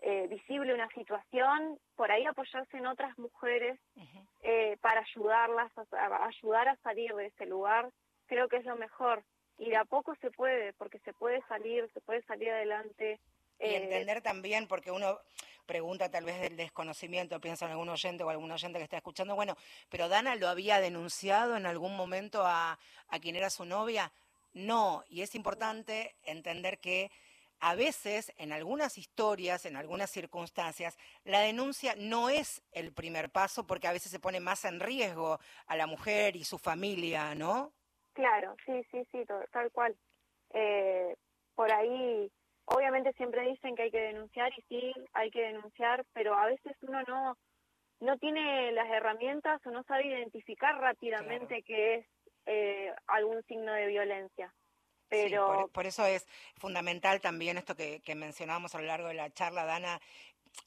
eh, 0.00 0.26
visible 0.28 0.74
una 0.74 0.88
situación, 0.88 1.78
por 1.96 2.12
ahí 2.12 2.24
apoyarse 2.26 2.76
en 2.76 2.86
otras 2.86 3.18
mujeres 3.18 3.80
uh 3.96 4.02
-huh. 4.02 4.26
eh, 4.42 4.76
para 4.80 5.00
ayudarlas, 5.00 5.72
a, 5.76 5.84
a, 5.96 6.26
ayudar 6.26 6.68
a 6.68 6.76
salir 6.76 7.12
de 7.14 7.26
ese 7.26 7.46
lugar, 7.46 7.90
creo 8.26 8.48
que 8.48 8.58
es 8.58 8.64
lo 8.64 8.76
mejor. 8.76 9.24
Y 9.56 9.70
de 9.70 9.76
a 9.76 9.84
poco 9.84 10.14
se 10.20 10.30
puede, 10.30 10.72
porque 10.74 11.00
se 11.00 11.12
puede 11.14 11.40
salir, 11.48 11.90
se 11.92 12.00
puede 12.00 12.22
salir 12.22 12.50
adelante. 12.50 13.18
Y 13.58 13.74
entender 13.74 14.22
también, 14.22 14.68
porque 14.68 14.92
uno 14.92 15.18
pregunta 15.68 16.10
tal 16.10 16.24
vez 16.24 16.40
del 16.40 16.56
desconocimiento, 16.56 17.40
piensa 17.40 17.66
en 17.66 17.72
algún 17.72 17.90
oyente 17.90 18.24
o 18.24 18.30
algún 18.30 18.50
oyente 18.50 18.78
que 18.78 18.84
está 18.84 18.96
escuchando, 18.96 19.36
bueno, 19.36 19.54
pero 19.88 20.08
Dana 20.08 20.34
lo 20.34 20.48
había 20.48 20.80
denunciado 20.80 21.56
en 21.56 21.66
algún 21.66 21.94
momento 21.94 22.44
a, 22.44 22.78
a 23.08 23.18
quien 23.20 23.36
era 23.36 23.50
su 23.50 23.64
novia. 23.64 24.10
No, 24.54 25.04
y 25.08 25.20
es 25.22 25.34
importante 25.36 26.16
entender 26.24 26.78
que 26.78 27.12
a 27.60 27.74
veces, 27.74 28.32
en 28.38 28.52
algunas 28.52 28.98
historias, 28.98 29.66
en 29.66 29.76
algunas 29.76 30.10
circunstancias, 30.10 30.96
la 31.24 31.40
denuncia 31.40 31.94
no 31.96 32.30
es 32.30 32.62
el 32.72 32.92
primer 32.92 33.30
paso 33.30 33.66
porque 33.66 33.88
a 33.88 33.92
veces 33.92 34.10
se 34.10 34.20
pone 34.20 34.40
más 34.40 34.64
en 34.64 34.80
riesgo 34.80 35.38
a 35.66 35.76
la 35.76 35.86
mujer 35.86 36.36
y 36.36 36.44
su 36.44 36.58
familia, 36.58 37.34
¿no? 37.34 37.72
Claro, 38.14 38.56
sí, 38.64 38.84
sí, 38.90 39.06
sí, 39.12 39.24
tal 39.52 39.70
cual. 39.72 39.96
Eh, 40.50 41.14
por 41.54 41.70
ahí, 41.72 42.30
obviamente 42.68 43.12
siempre 43.14 43.48
dicen 43.48 43.74
que 43.74 43.82
hay 43.82 43.90
que 43.90 44.00
denunciar 44.00 44.52
y 44.56 44.62
sí, 44.68 44.94
hay 45.14 45.30
que 45.30 45.42
denunciar, 45.42 46.04
pero 46.12 46.34
a 46.34 46.46
veces 46.46 46.76
uno 46.82 47.02
no, 47.06 47.36
no 48.00 48.18
tiene 48.18 48.72
las 48.72 48.88
herramientas 48.90 49.60
o 49.66 49.70
no 49.70 49.82
sabe 49.84 50.06
identificar 50.06 50.78
rápidamente 50.78 51.62
claro. 51.62 51.64
que 51.66 51.94
es 51.94 52.06
eh, 52.46 52.94
algún 53.06 53.42
signo 53.44 53.72
de 53.72 53.86
violencia. 53.86 54.52
Pero... 55.08 55.46
Sí, 55.46 55.54
por, 55.60 55.70
por, 55.70 55.86
eso 55.86 56.04
es 56.04 56.26
fundamental 56.56 57.20
también 57.20 57.56
esto 57.56 57.74
que, 57.74 58.00
que, 58.00 58.14
mencionábamos 58.14 58.74
a 58.74 58.80
lo 58.80 58.86
largo 58.86 59.08
de 59.08 59.14
la 59.14 59.30
charla, 59.30 59.64
Dana, 59.64 60.00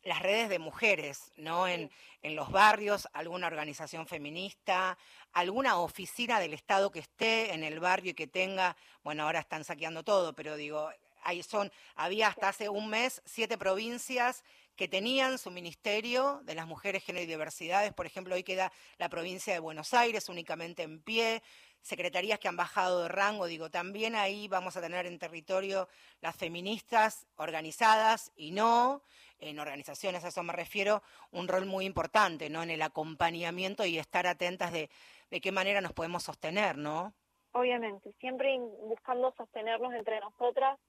las 0.03 0.21
redes 0.21 0.49
de 0.49 0.57
mujeres, 0.57 1.31
¿no? 1.35 1.67
Sí. 1.67 1.73
En, 1.73 1.91
en 2.23 2.35
los 2.35 2.51
barrios, 2.51 3.07
alguna 3.13 3.47
organización 3.47 4.07
feminista, 4.07 4.97
alguna 5.33 5.77
oficina 5.77 6.39
del 6.39 6.53
Estado 6.53 6.91
que 6.91 6.99
esté 6.99 7.53
en 7.53 7.63
el 7.63 7.79
barrio 7.79 8.11
y 8.11 8.15
que 8.15 8.27
tenga, 8.27 8.75
bueno, 9.03 9.23
ahora 9.23 9.39
están 9.39 9.63
saqueando 9.63 10.03
todo, 10.03 10.33
pero 10.33 10.55
digo, 10.55 10.89
ahí 11.23 11.43
son, 11.43 11.71
había 11.95 12.27
hasta 12.27 12.49
hace 12.49 12.69
un 12.69 12.89
mes 12.89 13.21
siete 13.25 13.57
provincias 13.57 14.43
que 14.75 14.87
tenían 14.87 15.37
su 15.37 15.51
ministerio 15.51 16.41
de 16.43 16.55
las 16.55 16.65
mujeres, 16.65 17.03
género 17.03 17.23
y 17.23 17.27
diversidades, 17.27 17.93
por 17.93 18.05
ejemplo, 18.05 18.35
hoy 18.35 18.43
queda 18.43 18.71
la 18.97 19.09
provincia 19.09 19.53
de 19.53 19.59
Buenos 19.59 19.93
Aires 19.93 20.29
únicamente 20.29 20.83
en 20.83 21.01
pie, 21.01 21.43
secretarías 21.81 22.39
que 22.39 22.47
han 22.47 22.55
bajado 22.55 23.03
de 23.03 23.09
rango, 23.09 23.47
digo, 23.47 23.69
también 23.69 24.15
ahí 24.15 24.47
vamos 24.47 24.77
a 24.77 24.81
tener 24.81 25.05
en 25.05 25.19
territorio 25.19 25.87
las 26.21 26.35
feministas 26.35 27.27
organizadas 27.35 28.31
y 28.35 28.51
no, 28.51 29.03
en 29.39 29.59
organizaciones, 29.59 30.23
a 30.23 30.29
eso 30.29 30.43
me 30.43 30.53
refiero, 30.53 31.01
un 31.31 31.47
rol 31.47 31.65
muy 31.65 31.85
importante, 31.85 32.49
¿no? 32.49 32.63
En 32.63 32.69
el 32.69 32.81
acompañamiento 32.81 33.85
y 33.85 33.97
estar 33.97 34.27
atentas 34.27 34.71
de, 34.71 34.89
de 35.31 35.41
qué 35.41 35.51
manera 35.51 35.81
nos 35.81 35.93
podemos 35.93 36.23
sostener, 36.23 36.77
¿no? 36.77 37.13
Obviamente, 37.53 38.13
siempre 38.19 38.57
buscando 38.83 39.33
sostenernos 39.35 39.93
entre 39.93 40.19
nosotras, 40.21 40.79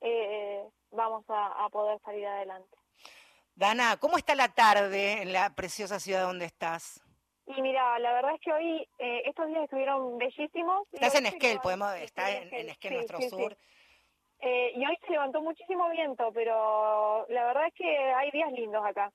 eh, 0.00 0.62
vamos 0.90 1.24
a, 1.28 1.64
a 1.64 1.68
poder 1.68 1.98
salir 2.04 2.26
adelante. 2.26 2.76
Dana, 3.54 3.96
¿cómo 3.96 4.18
está 4.18 4.34
la 4.34 4.48
tarde 4.48 5.22
en 5.22 5.32
la 5.32 5.54
preciosa 5.54 5.98
ciudad 5.98 6.24
donde 6.24 6.44
estás? 6.44 7.00
Y 7.46 7.62
mira, 7.62 7.98
la 8.00 8.12
verdad 8.12 8.34
es 8.34 8.40
que 8.40 8.52
hoy, 8.52 8.88
eh, 8.98 9.22
estos 9.24 9.46
días 9.46 9.64
estuvieron 9.64 10.18
bellísimos. 10.18 10.86
Estás 10.92 11.14
en 11.14 11.26
Esquel, 11.26 11.60
podemos, 11.60 11.94
está 11.94 12.30
en, 12.30 12.52
en 12.52 12.68
Esquel, 12.68 12.90
sí, 12.90 12.96
nuestro 12.96 13.18
sí, 13.18 13.30
sur. 13.30 13.54
Sí. 13.54 13.58
Eh, 14.40 14.72
y 14.74 14.84
hoy 14.84 14.98
se 15.06 15.12
levantó 15.12 15.40
muchísimo 15.40 15.88
viento, 15.90 16.30
pero 16.34 17.24
la 17.28 17.44
verdad 17.46 17.68
es 17.68 17.74
que 17.74 17.96
hay 17.96 18.30
días 18.32 18.52
lindos 18.52 18.84
acá. 18.84 19.10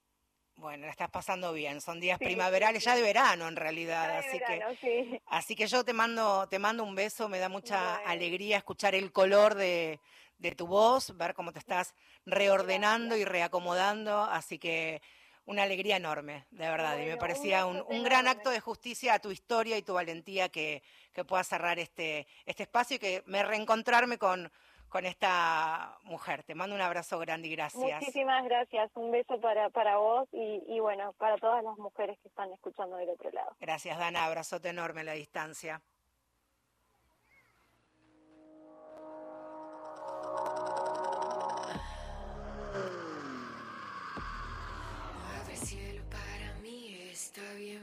Bueno, 0.56 0.86
la 0.86 0.92
estás 0.92 1.10
pasando 1.10 1.54
bien, 1.54 1.82
son 1.82 2.00
días 2.00 2.20
primaverales, 2.20 2.84
ya 2.84 2.96
de 2.96 3.02
verano 3.02 3.48
en 3.48 3.56
realidad, 3.56 4.18
así 4.18 4.40
que 4.40 5.22
así 5.26 5.56
que 5.56 5.66
yo 5.66 5.84
te 5.84 5.94
mando 5.94 6.48
te 6.50 6.60
mando 6.60 6.84
un 6.84 6.94
beso, 6.94 7.30
me 7.30 7.40
da 7.40 7.50
mucha 7.50 7.96
alegría 7.98 8.58
escuchar 8.58 8.94
el 8.94 9.12
color 9.12 9.56
de, 9.56 10.00
de 10.42 10.56
tu 10.56 10.68
voz, 10.68 11.16
ver 11.18 11.34
cómo 11.34 11.54
te 11.54 11.60
estás 11.60 11.94
reordenando 12.26 13.16
y 13.16 13.24
reacomodando, 13.24 14.22
así 14.24 14.58
que 14.58 15.02
una 15.46 15.64
alegría 15.64 15.98
enorme, 15.98 16.46
de 16.52 16.68
verdad, 16.68 16.98
y 16.98 17.06
me 17.06 17.18
parecía 17.18 17.66
un, 17.66 17.84
un, 17.88 18.04
gran 18.04 18.28
acto 18.28 18.50
de 18.50 18.60
justicia 18.60 19.14
a 19.14 19.20
tu 19.20 19.32
historia 19.32 19.78
y 19.78 19.82
tu 19.82 19.94
valentía 19.94 20.50
que, 20.50 20.84
que 21.14 21.26
puedas 21.26 21.48
cerrar 21.48 21.80
este, 21.80 22.28
este 22.46 22.64
espacio 22.64 22.96
y 22.98 23.00
que 23.00 23.24
me 23.26 23.44
reencontrarme 23.44 24.18
con, 24.18 24.52
con 24.88 25.06
esta 25.06 25.98
mujer. 26.04 26.44
Te 26.44 26.56
mando 26.56 26.76
un 26.76 26.82
abrazo 26.82 27.20
grande 27.20 27.48
y 27.48 27.52
gracias. 27.52 28.02
Muchísimas 28.02 28.44
gracias. 28.44 28.92
Un 28.96 29.12
beso 29.12 29.40
para, 29.40 29.70
para 29.70 29.98
vos 29.98 30.28
y, 30.32 30.64
y 30.68 30.80
bueno, 30.80 31.14
para 31.14 31.38
todas 31.38 31.64
las 31.64 31.78
mujeres 31.78 32.18
que 32.22 32.30
están 32.30 32.52
escuchando 32.54 32.98
del 32.98 33.10
otro 33.10 33.32
lado. 33.32 33.56
Gracias, 33.60 33.98
Dana. 33.98 34.26
Abrazote 34.26 34.70
enorme 34.70 35.02
a 35.02 35.06
la 35.06 35.14
distancia. 35.14 35.82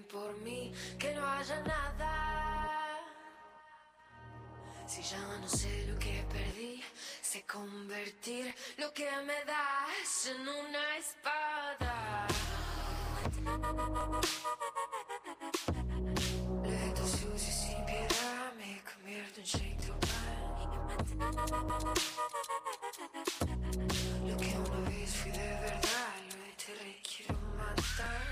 Por 0.05 0.37
mí, 0.39 0.73
que 0.99 1.15
no 1.15 1.27
haya 1.27 1.61
nada. 1.63 2.29
Si 4.87 5.03
ya 5.03 5.19
no 5.19 5.49
sé 5.49 5.87
lo 5.87 5.99
que 5.99 6.25
perdí 6.33 6.83
sé 7.29 7.45
convertir 7.45 8.55
lo 8.79 8.91
que 8.95 9.11
me 9.27 9.45
das 9.45 10.27
en 10.33 10.41
una 10.49 10.97
espada. 10.97 12.27
Leto 16.65 17.07
sucio 17.07 17.53
sin 17.53 17.85
piedad 17.85 18.53
me 18.57 18.83
convierto 18.91 19.41
en 19.41 19.47
Shake 19.47 19.89
Lo 24.27 24.37
que 24.39 24.53
una 24.67 24.89
vez 24.89 25.11
fui 25.17 25.31
de 25.31 25.51
verdad, 25.67 26.15
lo 26.31 26.45
enterré, 26.45 27.03
quiero 27.03 27.39
matar. 27.59 28.28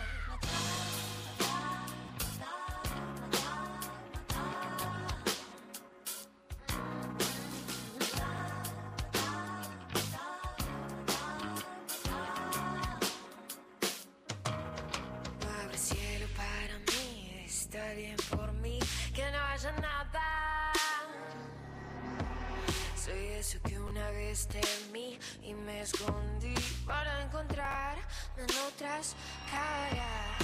Una 24.27 24.33
vez 24.33 24.49
temí 24.49 25.19
y 25.43 25.55
me 25.55 25.83
escondí 25.83 26.55
para 26.85 27.23
encontrar 27.23 27.97
en 28.37 28.45
otras 28.67 29.15
caras. 29.51 30.37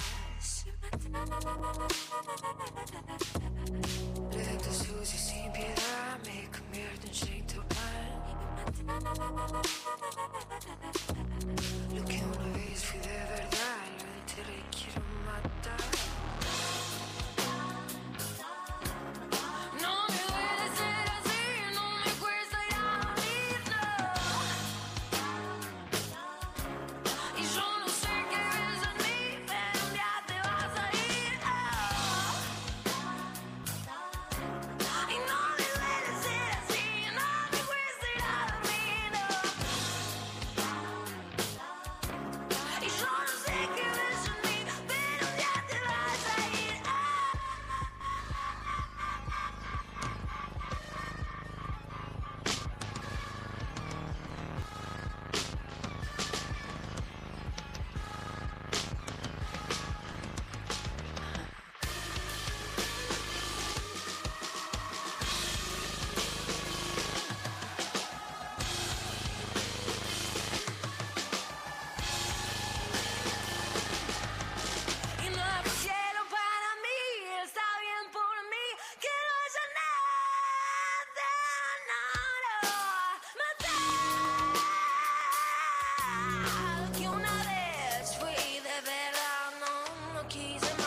Al 86.33 86.93
que 86.93 87.09
una 87.09 87.35
vez 87.51 88.17
fui 88.19 88.61
de 88.69 88.77
verano 88.91 89.71
no 90.15 90.29
quise 90.29 90.82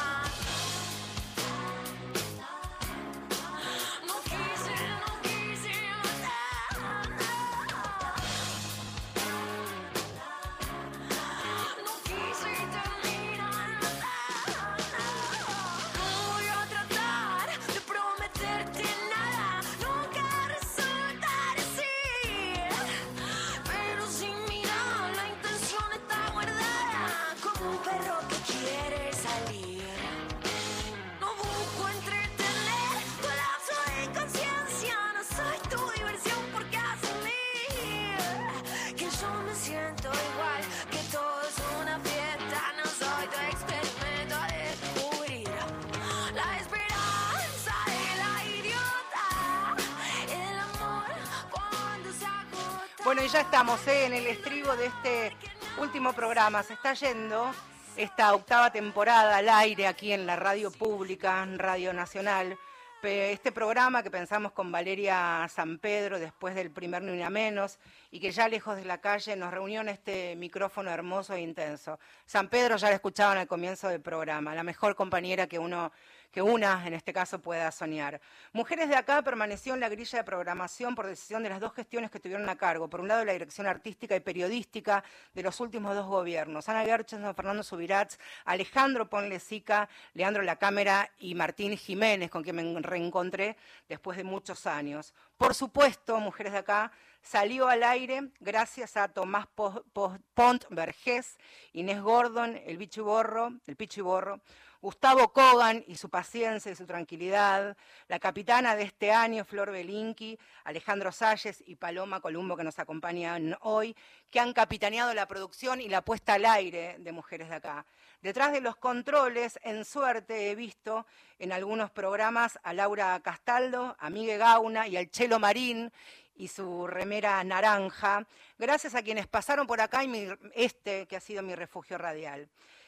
Bueno, 53.15 53.29
y 53.29 53.31
ya 53.31 53.39
estamos 53.39 53.87
¿eh? 53.87 54.07
en 54.07 54.13
el 54.13 54.27
estribo 54.27 54.75
de 54.75 54.87
este 54.87 55.31
último 55.79 56.11
programa. 56.11 56.63
Se 56.63 56.73
está 56.73 56.93
yendo 56.95 57.49
esta 57.95 58.35
octava 58.35 58.73
temporada 58.73 59.37
al 59.37 59.47
aire 59.47 59.87
aquí 59.87 60.11
en 60.11 60.25
la 60.25 60.35
radio 60.35 60.69
pública, 60.69 61.47
Radio 61.55 61.93
Nacional. 61.93 62.57
Este 63.01 63.53
programa 63.53 64.03
que 64.03 64.11
pensamos 64.11 64.51
con 64.51 64.69
Valeria 64.69 65.47
San 65.47 65.77
Pedro 65.77 66.19
después 66.19 66.55
del 66.55 66.71
primer 66.71 67.03
Ni 67.03 67.13
Una 67.13 67.29
Menos 67.29 67.79
y 68.11 68.19
que 68.19 68.31
ya 68.31 68.49
lejos 68.49 68.75
de 68.75 68.83
la 68.83 68.99
calle 68.99 69.37
nos 69.37 69.53
reunió 69.53 69.79
en 69.79 69.89
este 69.89 70.35
micrófono 70.35 70.91
hermoso 70.91 71.35
e 71.35 71.39
intenso. 71.39 71.97
San 72.25 72.49
Pedro 72.49 72.75
ya 72.75 72.89
la 72.89 72.95
escuchaban 72.95 73.37
al 73.37 73.47
comienzo 73.47 73.87
del 73.87 74.01
programa, 74.01 74.53
la 74.53 74.63
mejor 74.63 74.93
compañera 74.93 75.47
que 75.47 75.57
uno 75.57 75.93
que 76.35 76.41
una, 76.41 76.85
en 76.85 76.93
este 76.93 77.13
caso, 77.13 77.39
pueda 77.39 77.71
soñar. 77.71 78.19
Mujeres 78.51 78.89
de 78.89 78.97
acá 78.97 79.21
permaneció 79.21 79.73
en 79.73 79.79
la 79.79 79.87
grilla 79.87 80.17
de 80.19 80.25
programación 80.25 80.93
por 80.93 81.07
decisión 81.07 81.41
de 81.43 81.47
las 81.47 81.61
dos 81.61 81.73
gestiones 81.73 82.11
que 82.11 82.19
tuvieron 82.19 82.49
a 82.49 82.57
cargo. 82.57 82.89
Por 82.89 82.99
un 82.99 83.07
lado, 83.07 83.23
la 83.23 83.31
dirección 83.31 83.67
artística 83.67 84.17
y 84.17 84.19
periodística 84.19 85.01
de 85.33 85.43
los 85.43 85.61
últimos 85.61 85.95
dos 85.95 86.07
gobiernos. 86.07 86.67
Ana 86.67 86.83
Gerchen, 86.83 87.21
Fernando 87.35 87.63
Subirats, 87.63 88.19
Alejandro 88.43 89.09
Ponlecica, 89.09 89.87
Leandro 90.13 90.43
La 90.43 90.57
Cámara 90.57 91.09
y 91.19 91.35
Martín 91.35 91.77
Jiménez, 91.77 92.29
con 92.29 92.43
quien 92.43 92.57
me 92.57 92.81
reencontré 92.81 93.55
después 93.87 94.17
de 94.17 94.25
muchos 94.25 94.67
años. 94.67 95.13
Por 95.37 95.55
supuesto, 95.55 96.19
Mujeres 96.19 96.51
de 96.51 96.59
acá 96.59 96.91
salió 97.21 97.69
al 97.69 97.81
aire 97.81 98.31
gracias 98.41 98.97
a 98.97 99.07
Tomás 99.07 99.47
Pont 99.55 100.65
Vergés, 100.69 101.37
Inés 101.71 102.01
Gordon, 102.01 102.61
el 102.65 102.77
Bichiborro, 102.77 103.53
el 103.67 103.77
Pichiborro, 103.77 104.41
Gustavo 104.85 105.33
Kogan 105.33 105.83
y 105.87 105.95
su 105.95 106.11
paciencia 106.11 106.71
y 106.71 106.75
su 106.75 106.85
tranquilidad, 106.85 107.75
la 108.07 108.19
capitana 108.19 108.75
de 108.75 108.83
este 108.83 109.11
año, 109.11 109.43
Flor 109.43 109.71
Belinqui, 109.71 110.37
Alejandro 110.63 111.11
Salles 111.11 111.63
y 111.65 111.75
Paloma 111.75 112.21
Columbo, 112.21 112.55
que 112.55 112.63
nos 112.63 112.77
acompañan 112.77 113.57
hoy, 113.61 113.95
que 114.29 114.39
han 114.39 114.53
capitaneado 114.53 115.11
la 115.15 115.27
producción 115.27 115.81
y 115.81 115.89
la 115.89 116.03
puesta 116.03 116.35
al 116.35 116.45
aire 116.45 116.97
de 116.99 117.11
Mujeres 117.11 117.49
de 117.49 117.55
Acá. 117.55 117.83
Detrás 118.21 118.51
de 118.51 118.61
los 118.61 118.75
controles, 118.75 119.57
en 119.63 119.85
suerte, 119.85 120.51
he 120.51 120.55
visto 120.55 121.07
en 121.39 121.51
algunos 121.51 121.89
programas 121.89 122.59
a 122.61 122.71
Laura 122.71 123.19
Castaldo, 123.21 123.95
a 123.97 124.11
Miguel 124.11 124.37
Gauna 124.37 124.87
y 124.87 124.97
al 124.97 125.09
Chelo 125.09 125.39
Marín 125.39 125.91
y 126.35 126.47
su 126.47 126.85
remera 126.85 127.43
naranja, 127.43 128.27
gracias 128.59 128.93
a 128.93 129.01
quienes 129.01 129.25
pasaron 129.25 129.65
por 129.65 129.81
acá 129.81 130.03
y 130.03 130.29
este 130.53 131.07
que 131.07 131.15
ha 131.15 131.21
sido 131.21 131.41
mi 131.41 131.55
refugio 131.55 131.97
radial 131.97 132.47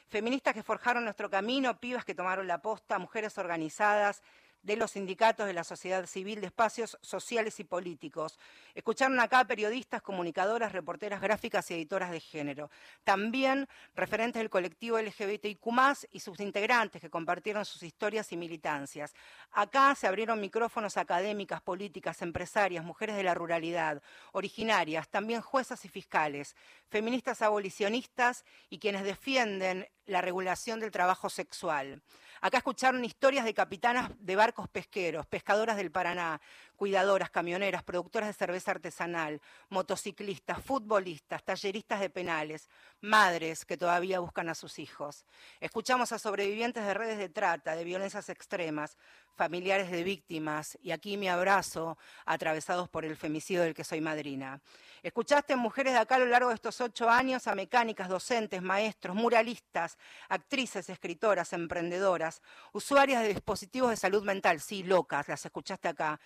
feministas 0.10 0.54
que 0.54 0.64
forjaron 0.64 1.04
nuestro 1.04 1.30
camino, 1.30 1.80
pibas 1.80 2.06
que 2.06 2.16
tomaron 2.16 2.48
la 2.48 2.62
posta, 2.62 3.00
mujeres 3.00 3.38
organizadas, 3.38 4.22
de 4.62 4.76
los 4.76 4.92
sindicatos 4.92 5.46
de 5.46 5.54
la 5.54 5.64
sociedad 5.64 6.06
civil, 6.06 6.42
de 6.42 6.48
espacios 6.48 6.98
sociales 7.02 7.60
y 7.60 7.64
políticos. 7.64 8.40
Escucharon 8.76 9.20
acá 9.20 9.46
periodistas, 9.46 10.02
comunicadoras, 10.02 10.72
reporteras 10.72 11.22
gráficas 11.22 11.70
y 11.72 11.76
editoras 11.76 12.12
de 12.12 12.20
género. 12.20 12.70
También 13.04 13.68
referentes 13.96 14.40
del 14.40 14.50
colectivo 14.50 15.00
LGBTIQ 15.00 15.68
y 16.12 16.20
sus 16.20 16.40
integrantes 16.40 17.02
que 17.02 17.10
compartieron 17.10 17.66
sus 17.66 17.84
historias 17.84 18.32
y 18.32 18.38
militancias. 18.38 19.14
Acá 19.52 19.96
se 19.96 20.08
abrieron 20.08 20.42
micrófonos 20.42 20.98
académicas, 20.98 21.62
políticas, 21.62 22.22
empresarias, 22.22 22.84
mujeres 22.84 23.16
de 23.16 23.24
la 23.24 23.34
ruralidad, 23.34 24.02
originarias, 24.32 25.10
también 25.10 25.42
juezas 25.42 25.86
y 25.86 25.90
fiscales, 25.90 26.56
feministas 26.90 27.42
abolicionistas 27.42 28.46
y 28.70 28.80
quienes 28.80 29.04
defienden 29.04 29.88
la 30.06 30.22
regulación 30.22 30.80
del 30.80 30.92
trabajo 30.92 31.30
sexual. 31.30 32.02
Acá 32.48 32.60
escucharon 32.60 33.04
historias 33.04 33.44
de 33.44 33.54
capitanas 33.54 34.10
de 34.20 34.38
barcos 34.38 34.70
pesqueros, 34.70 35.26
pescadoras 35.26 35.76
del 35.76 35.92
Paraná, 35.92 36.40
cuidadoras, 36.78 37.30
camioneras, 37.30 37.84
productoras 37.84 38.30
de 38.30 38.34
cerveza 38.34 38.72
artesanal, 38.72 39.42
motociclistas, 39.70 40.64
futbolistas, 40.64 41.44
talleristas 41.44 42.00
de 42.00 42.10
penales, 42.10 42.70
madres 43.02 43.66
que 43.66 43.76
todavía 43.76 44.20
buscan 44.20 44.48
a 44.48 44.56
sus 44.56 44.80
hijos. 44.80 45.26
Escuchamos 45.60 46.12
a 46.14 46.20
sobrevivientes 46.20 46.86
de 46.86 46.94
redes 46.94 47.18
de 47.18 47.30
trata, 47.30 47.76
de 47.76 47.84
violencias 47.84 48.30
extremas, 48.30 48.96
familiares 49.36 49.92
de 49.92 50.04
víctimas, 50.04 50.78
y 50.82 50.92
aquí 50.92 51.18
mi 51.18 51.28
abrazo, 51.28 51.98
atravesados 52.26 52.90
por 52.90 53.06
el 53.06 53.16
femicidio 53.16 53.64
del 53.64 53.74
que 53.74 53.84
soy 53.84 54.02
madrina. 54.02 54.62
Escuchaste 55.04 55.56
mujeres 55.56 55.94
de 55.94 56.00
acá 56.00 56.16
a 56.16 56.20
lo 56.20 56.26
largo 56.26 56.50
de 56.50 56.56
estos 56.56 56.82
ocho 56.82 57.10
años 57.10 57.48
a 57.48 57.56
mecánicas, 57.56 58.10
docentes, 58.10 58.62
maestros, 58.62 59.16
muralistas, 59.16 59.98
actrices, 60.28 60.90
escritoras, 60.90 61.54
emprendedoras, 61.54 62.42
usuarias 62.74 63.22
de 63.22 63.30
dispositivos 63.30 63.92
de 63.92 63.96
salud 63.96 64.24
mental, 64.24 64.60
sí, 64.60 64.84
locas, 64.84 65.28
las 65.28 65.46
escuchaste 65.46 65.88
acá. 65.88 66.20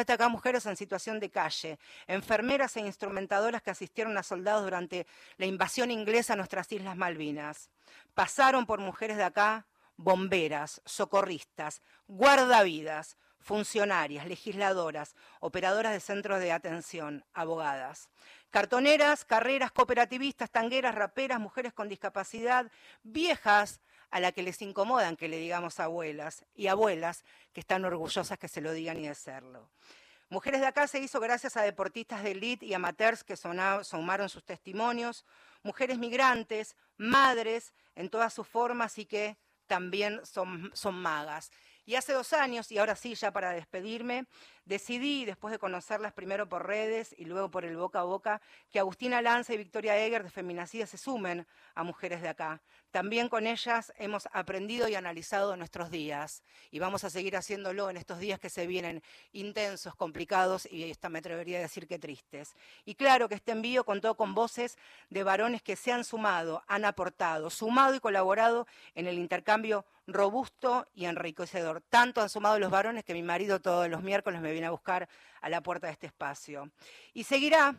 Acá 0.00 0.28
mujeres 0.28 0.64
en 0.66 0.76
situación 0.76 1.20
de 1.20 1.30
calle, 1.30 1.78
enfermeras 2.06 2.76
e 2.76 2.80
instrumentadoras 2.80 3.62
que 3.62 3.70
asistieron 3.70 4.16
a 4.16 4.22
soldados 4.22 4.64
durante 4.64 5.06
la 5.36 5.46
invasión 5.46 5.90
inglesa 5.90 6.32
a 6.32 6.36
nuestras 6.36 6.72
Islas 6.72 6.96
Malvinas. 6.96 7.70
Pasaron 8.14 8.64
por 8.66 8.80
mujeres 8.80 9.18
de 9.18 9.24
acá 9.24 9.66
bomberas, 9.96 10.80
socorristas, 10.84 11.82
guardavidas, 12.08 13.16
funcionarias, 13.38 14.26
legisladoras, 14.26 15.14
operadoras 15.40 15.92
de 15.92 16.00
centros 16.00 16.40
de 16.40 16.52
atención, 16.52 17.24
abogadas. 17.34 18.08
Cartoneras, 18.50 19.24
carreras, 19.24 19.72
cooperativistas, 19.72 20.50
tangueras, 20.50 20.94
raperas, 20.94 21.40
mujeres 21.40 21.72
con 21.72 21.88
discapacidad, 21.88 22.70
viejas 23.02 23.80
a 24.12 24.20
las 24.20 24.32
que 24.34 24.42
les 24.42 24.60
incomodan 24.62 25.16
que 25.16 25.26
le 25.26 25.38
digamos 25.38 25.80
abuelas 25.80 26.44
y 26.54 26.68
abuelas 26.68 27.24
que 27.52 27.60
están 27.60 27.84
orgullosas 27.84 28.38
que 28.38 28.46
se 28.46 28.60
lo 28.60 28.72
digan 28.72 28.98
y 28.98 29.08
de 29.08 29.14
serlo. 29.14 29.70
Mujeres 30.28 30.60
de 30.60 30.66
acá 30.66 30.86
se 30.86 30.98
hizo 30.98 31.18
gracias 31.18 31.56
a 31.56 31.62
deportistas 31.62 32.22
de 32.22 32.32
elite 32.32 32.66
y 32.66 32.74
amateurs 32.74 33.24
que 33.24 33.36
sumaron 33.36 34.28
sus 34.28 34.44
testimonios, 34.44 35.24
mujeres 35.62 35.98
migrantes, 35.98 36.76
madres 36.98 37.72
en 37.94 38.10
todas 38.10 38.32
sus 38.34 38.46
formas 38.46 38.98
y 38.98 39.06
que 39.06 39.38
también 39.66 40.20
son, 40.24 40.70
son 40.74 40.94
magas. 40.94 41.50
Y 41.84 41.96
hace 41.96 42.12
dos 42.12 42.32
años, 42.32 42.70
y 42.70 42.78
ahora 42.78 42.94
sí, 42.94 43.14
ya 43.14 43.32
para 43.32 43.52
despedirme, 43.52 44.26
decidí, 44.64 45.24
después 45.24 45.50
de 45.50 45.58
conocerlas 45.58 46.12
primero 46.12 46.48
por 46.48 46.66
redes 46.66 47.14
y 47.18 47.24
luego 47.24 47.50
por 47.50 47.64
el 47.64 47.76
boca 47.76 48.00
a 48.00 48.04
boca, 48.04 48.40
que 48.70 48.78
Agustina 48.78 49.20
Lanza 49.20 49.54
y 49.54 49.56
Victoria 49.56 49.98
Eger 49.98 50.22
de 50.22 50.30
Feminacida 50.30 50.86
se 50.86 50.96
sumen 50.96 51.46
a 51.74 51.82
Mujeres 51.82 52.22
de 52.22 52.28
Acá. 52.28 52.62
También 52.92 53.28
con 53.28 53.46
ellas 53.46 53.92
hemos 53.96 54.28
aprendido 54.32 54.86
y 54.86 54.94
analizado 54.94 55.56
nuestros 55.56 55.90
días 55.90 56.42
y 56.70 56.78
vamos 56.78 57.04
a 57.04 57.10
seguir 57.10 57.36
haciéndolo 57.36 57.90
en 57.90 57.96
estos 57.96 58.18
días 58.18 58.38
que 58.38 58.50
se 58.50 58.66
vienen 58.66 59.02
intensos, 59.32 59.96
complicados 59.96 60.68
y 60.70 60.90
esta 60.90 61.08
me 61.08 61.18
atrevería 61.18 61.58
a 61.58 61.62
decir 61.62 61.88
que 61.88 61.98
tristes. 61.98 62.54
Y 62.84 62.94
claro 62.94 63.28
que 63.28 63.34
este 63.34 63.52
envío 63.52 63.84
contó 63.84 64.14
con 64.14 64.34
voces 64.34 64.76
de 65.10 65.24
varones 65.24 65.62
que 65.62 65.74
se 65.74 65.90
han 65.90 66.04
sumado, 66.04 66.62
han 66.68 66.84
aportado, 66.84 67.50
sumado 67.50 67.94
y 67.94 68.00
colaborado 68.00 68.66
en 68.94 69.06
el 69.06 69.18
intercambio 69.18 69.84
robusto 70.06 70.86
y 70.94 71.04
enriquecedor. 71.06 71.82
Tanto 71.88 72.20
han 72.20 72.28
sumado 72.28 72.58
los 72.58 72.70
varones 72.70 73.04
que 73.04 73.14
mi 73.14 73.22
marido 73.22 73.60
todos 73.60 73.88
los 73.88 74.02
miércoles 74.02 74.40
me 74.40 74.52
viene 74.52 74.66
a 74.66 74.70
buscar 74.70 75.08
a 75.40 75.48
la 75.48 75.62
puerta 75.62 75.86
de 75.86 75.92
este 75.94 76.06
espacio. 76.06 76.70
Y 77.12 77.24
seguirá, 77.24 77.74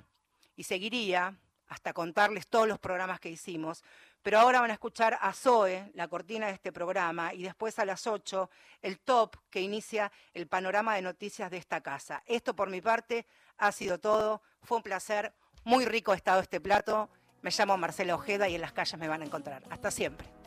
y 0.55 0.63
seguiría, 0.63 1.35
hasta 1.67 1.93
contarles 1.93 2.47
todos 2.47 2.67
los 2.67 2.77
programas 2.77 3.19
que 3.19 3.29
hicimos, 3.29 3.83
pero 4.21 4.39
ahora 4.39 4.61
van 4.61 4.69
a 4.69 4.73
escuchar 4.73 5.17
a 5.19 5.33
Zoe, 5.33 5.91
la 5.95 6.07
cortina 6.07 6.47
de 6.47 6.53
este 6.53 6.71
programa, 6.71 7.33
y 7.33 7.43
después 7.43 7.77
a 7.79 7.85
las 7.85 8.05
8, 8.07 8.49
el 8.81 8.99
top 8.99 9.35
que 9.49 9.59
inicia 9.59 10.11
el 10.33 10.47
panorama 10.47 10.95
de 10.95 11.01
noticias 11.01 11.49
de 11.49 11.57
esta 11.57 11.81
casa. 11.81 12.23
Esto 12.25 12.55
por 12.55 12.69
mi 12.69 12.79
parte 12.79 13.25
ha 13.57 13.71
sido 13.71 13.99
todo. 13.99 14.41
Fue 14.61 14.77
un 14.77 14.83
placer. 14.83 15.33
Muy 15.65 15.85
rico 15.85 16.11
ha 16.11 16.15
estado 16.15 16.41
este 16.41 16.61
plato. 16.61 17.09
Me 17.41 17.51
llamo 17.51 17.77
Marcela 17.77 18.15
Ojeda 18.15 18.47
y 18.47 18.55
en 18.55 18.61
las 18.61 18.71
calles 18.71 18.97
me 18.97 19.07
van 19.07 19.21
a 19.21 19.25
encontrar. 19.25 19.63
Hasta 19.69 19.91
siempre. 19.91 20.42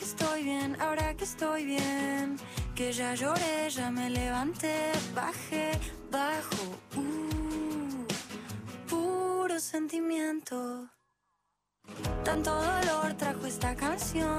Que 0.00 0.06
estoy 0.06 0.42
bien, 0.44 0.80
ahora 0.80 1.14
que 1.14 1.24
estoy 1.24 1.66
bien, 1.66 2.36
que 2.74 2.90
ya 2.90 3.14
lloré, 3.14 3.68
ya 3.68 3.90
me 3.90 4.08
levanté, 4.08 4.74
bajé, 5.14 5.72
bajo, 6.10 6.64
uh, 6.96 8.06
puro 8.88 9.60
sentimiento. 9.60 10.88
Tanto 12.24 12.50
dolor 12.54 13.12
trajo 13.18 13.44
esta 13.44 13.74
canción. 13.74 14.30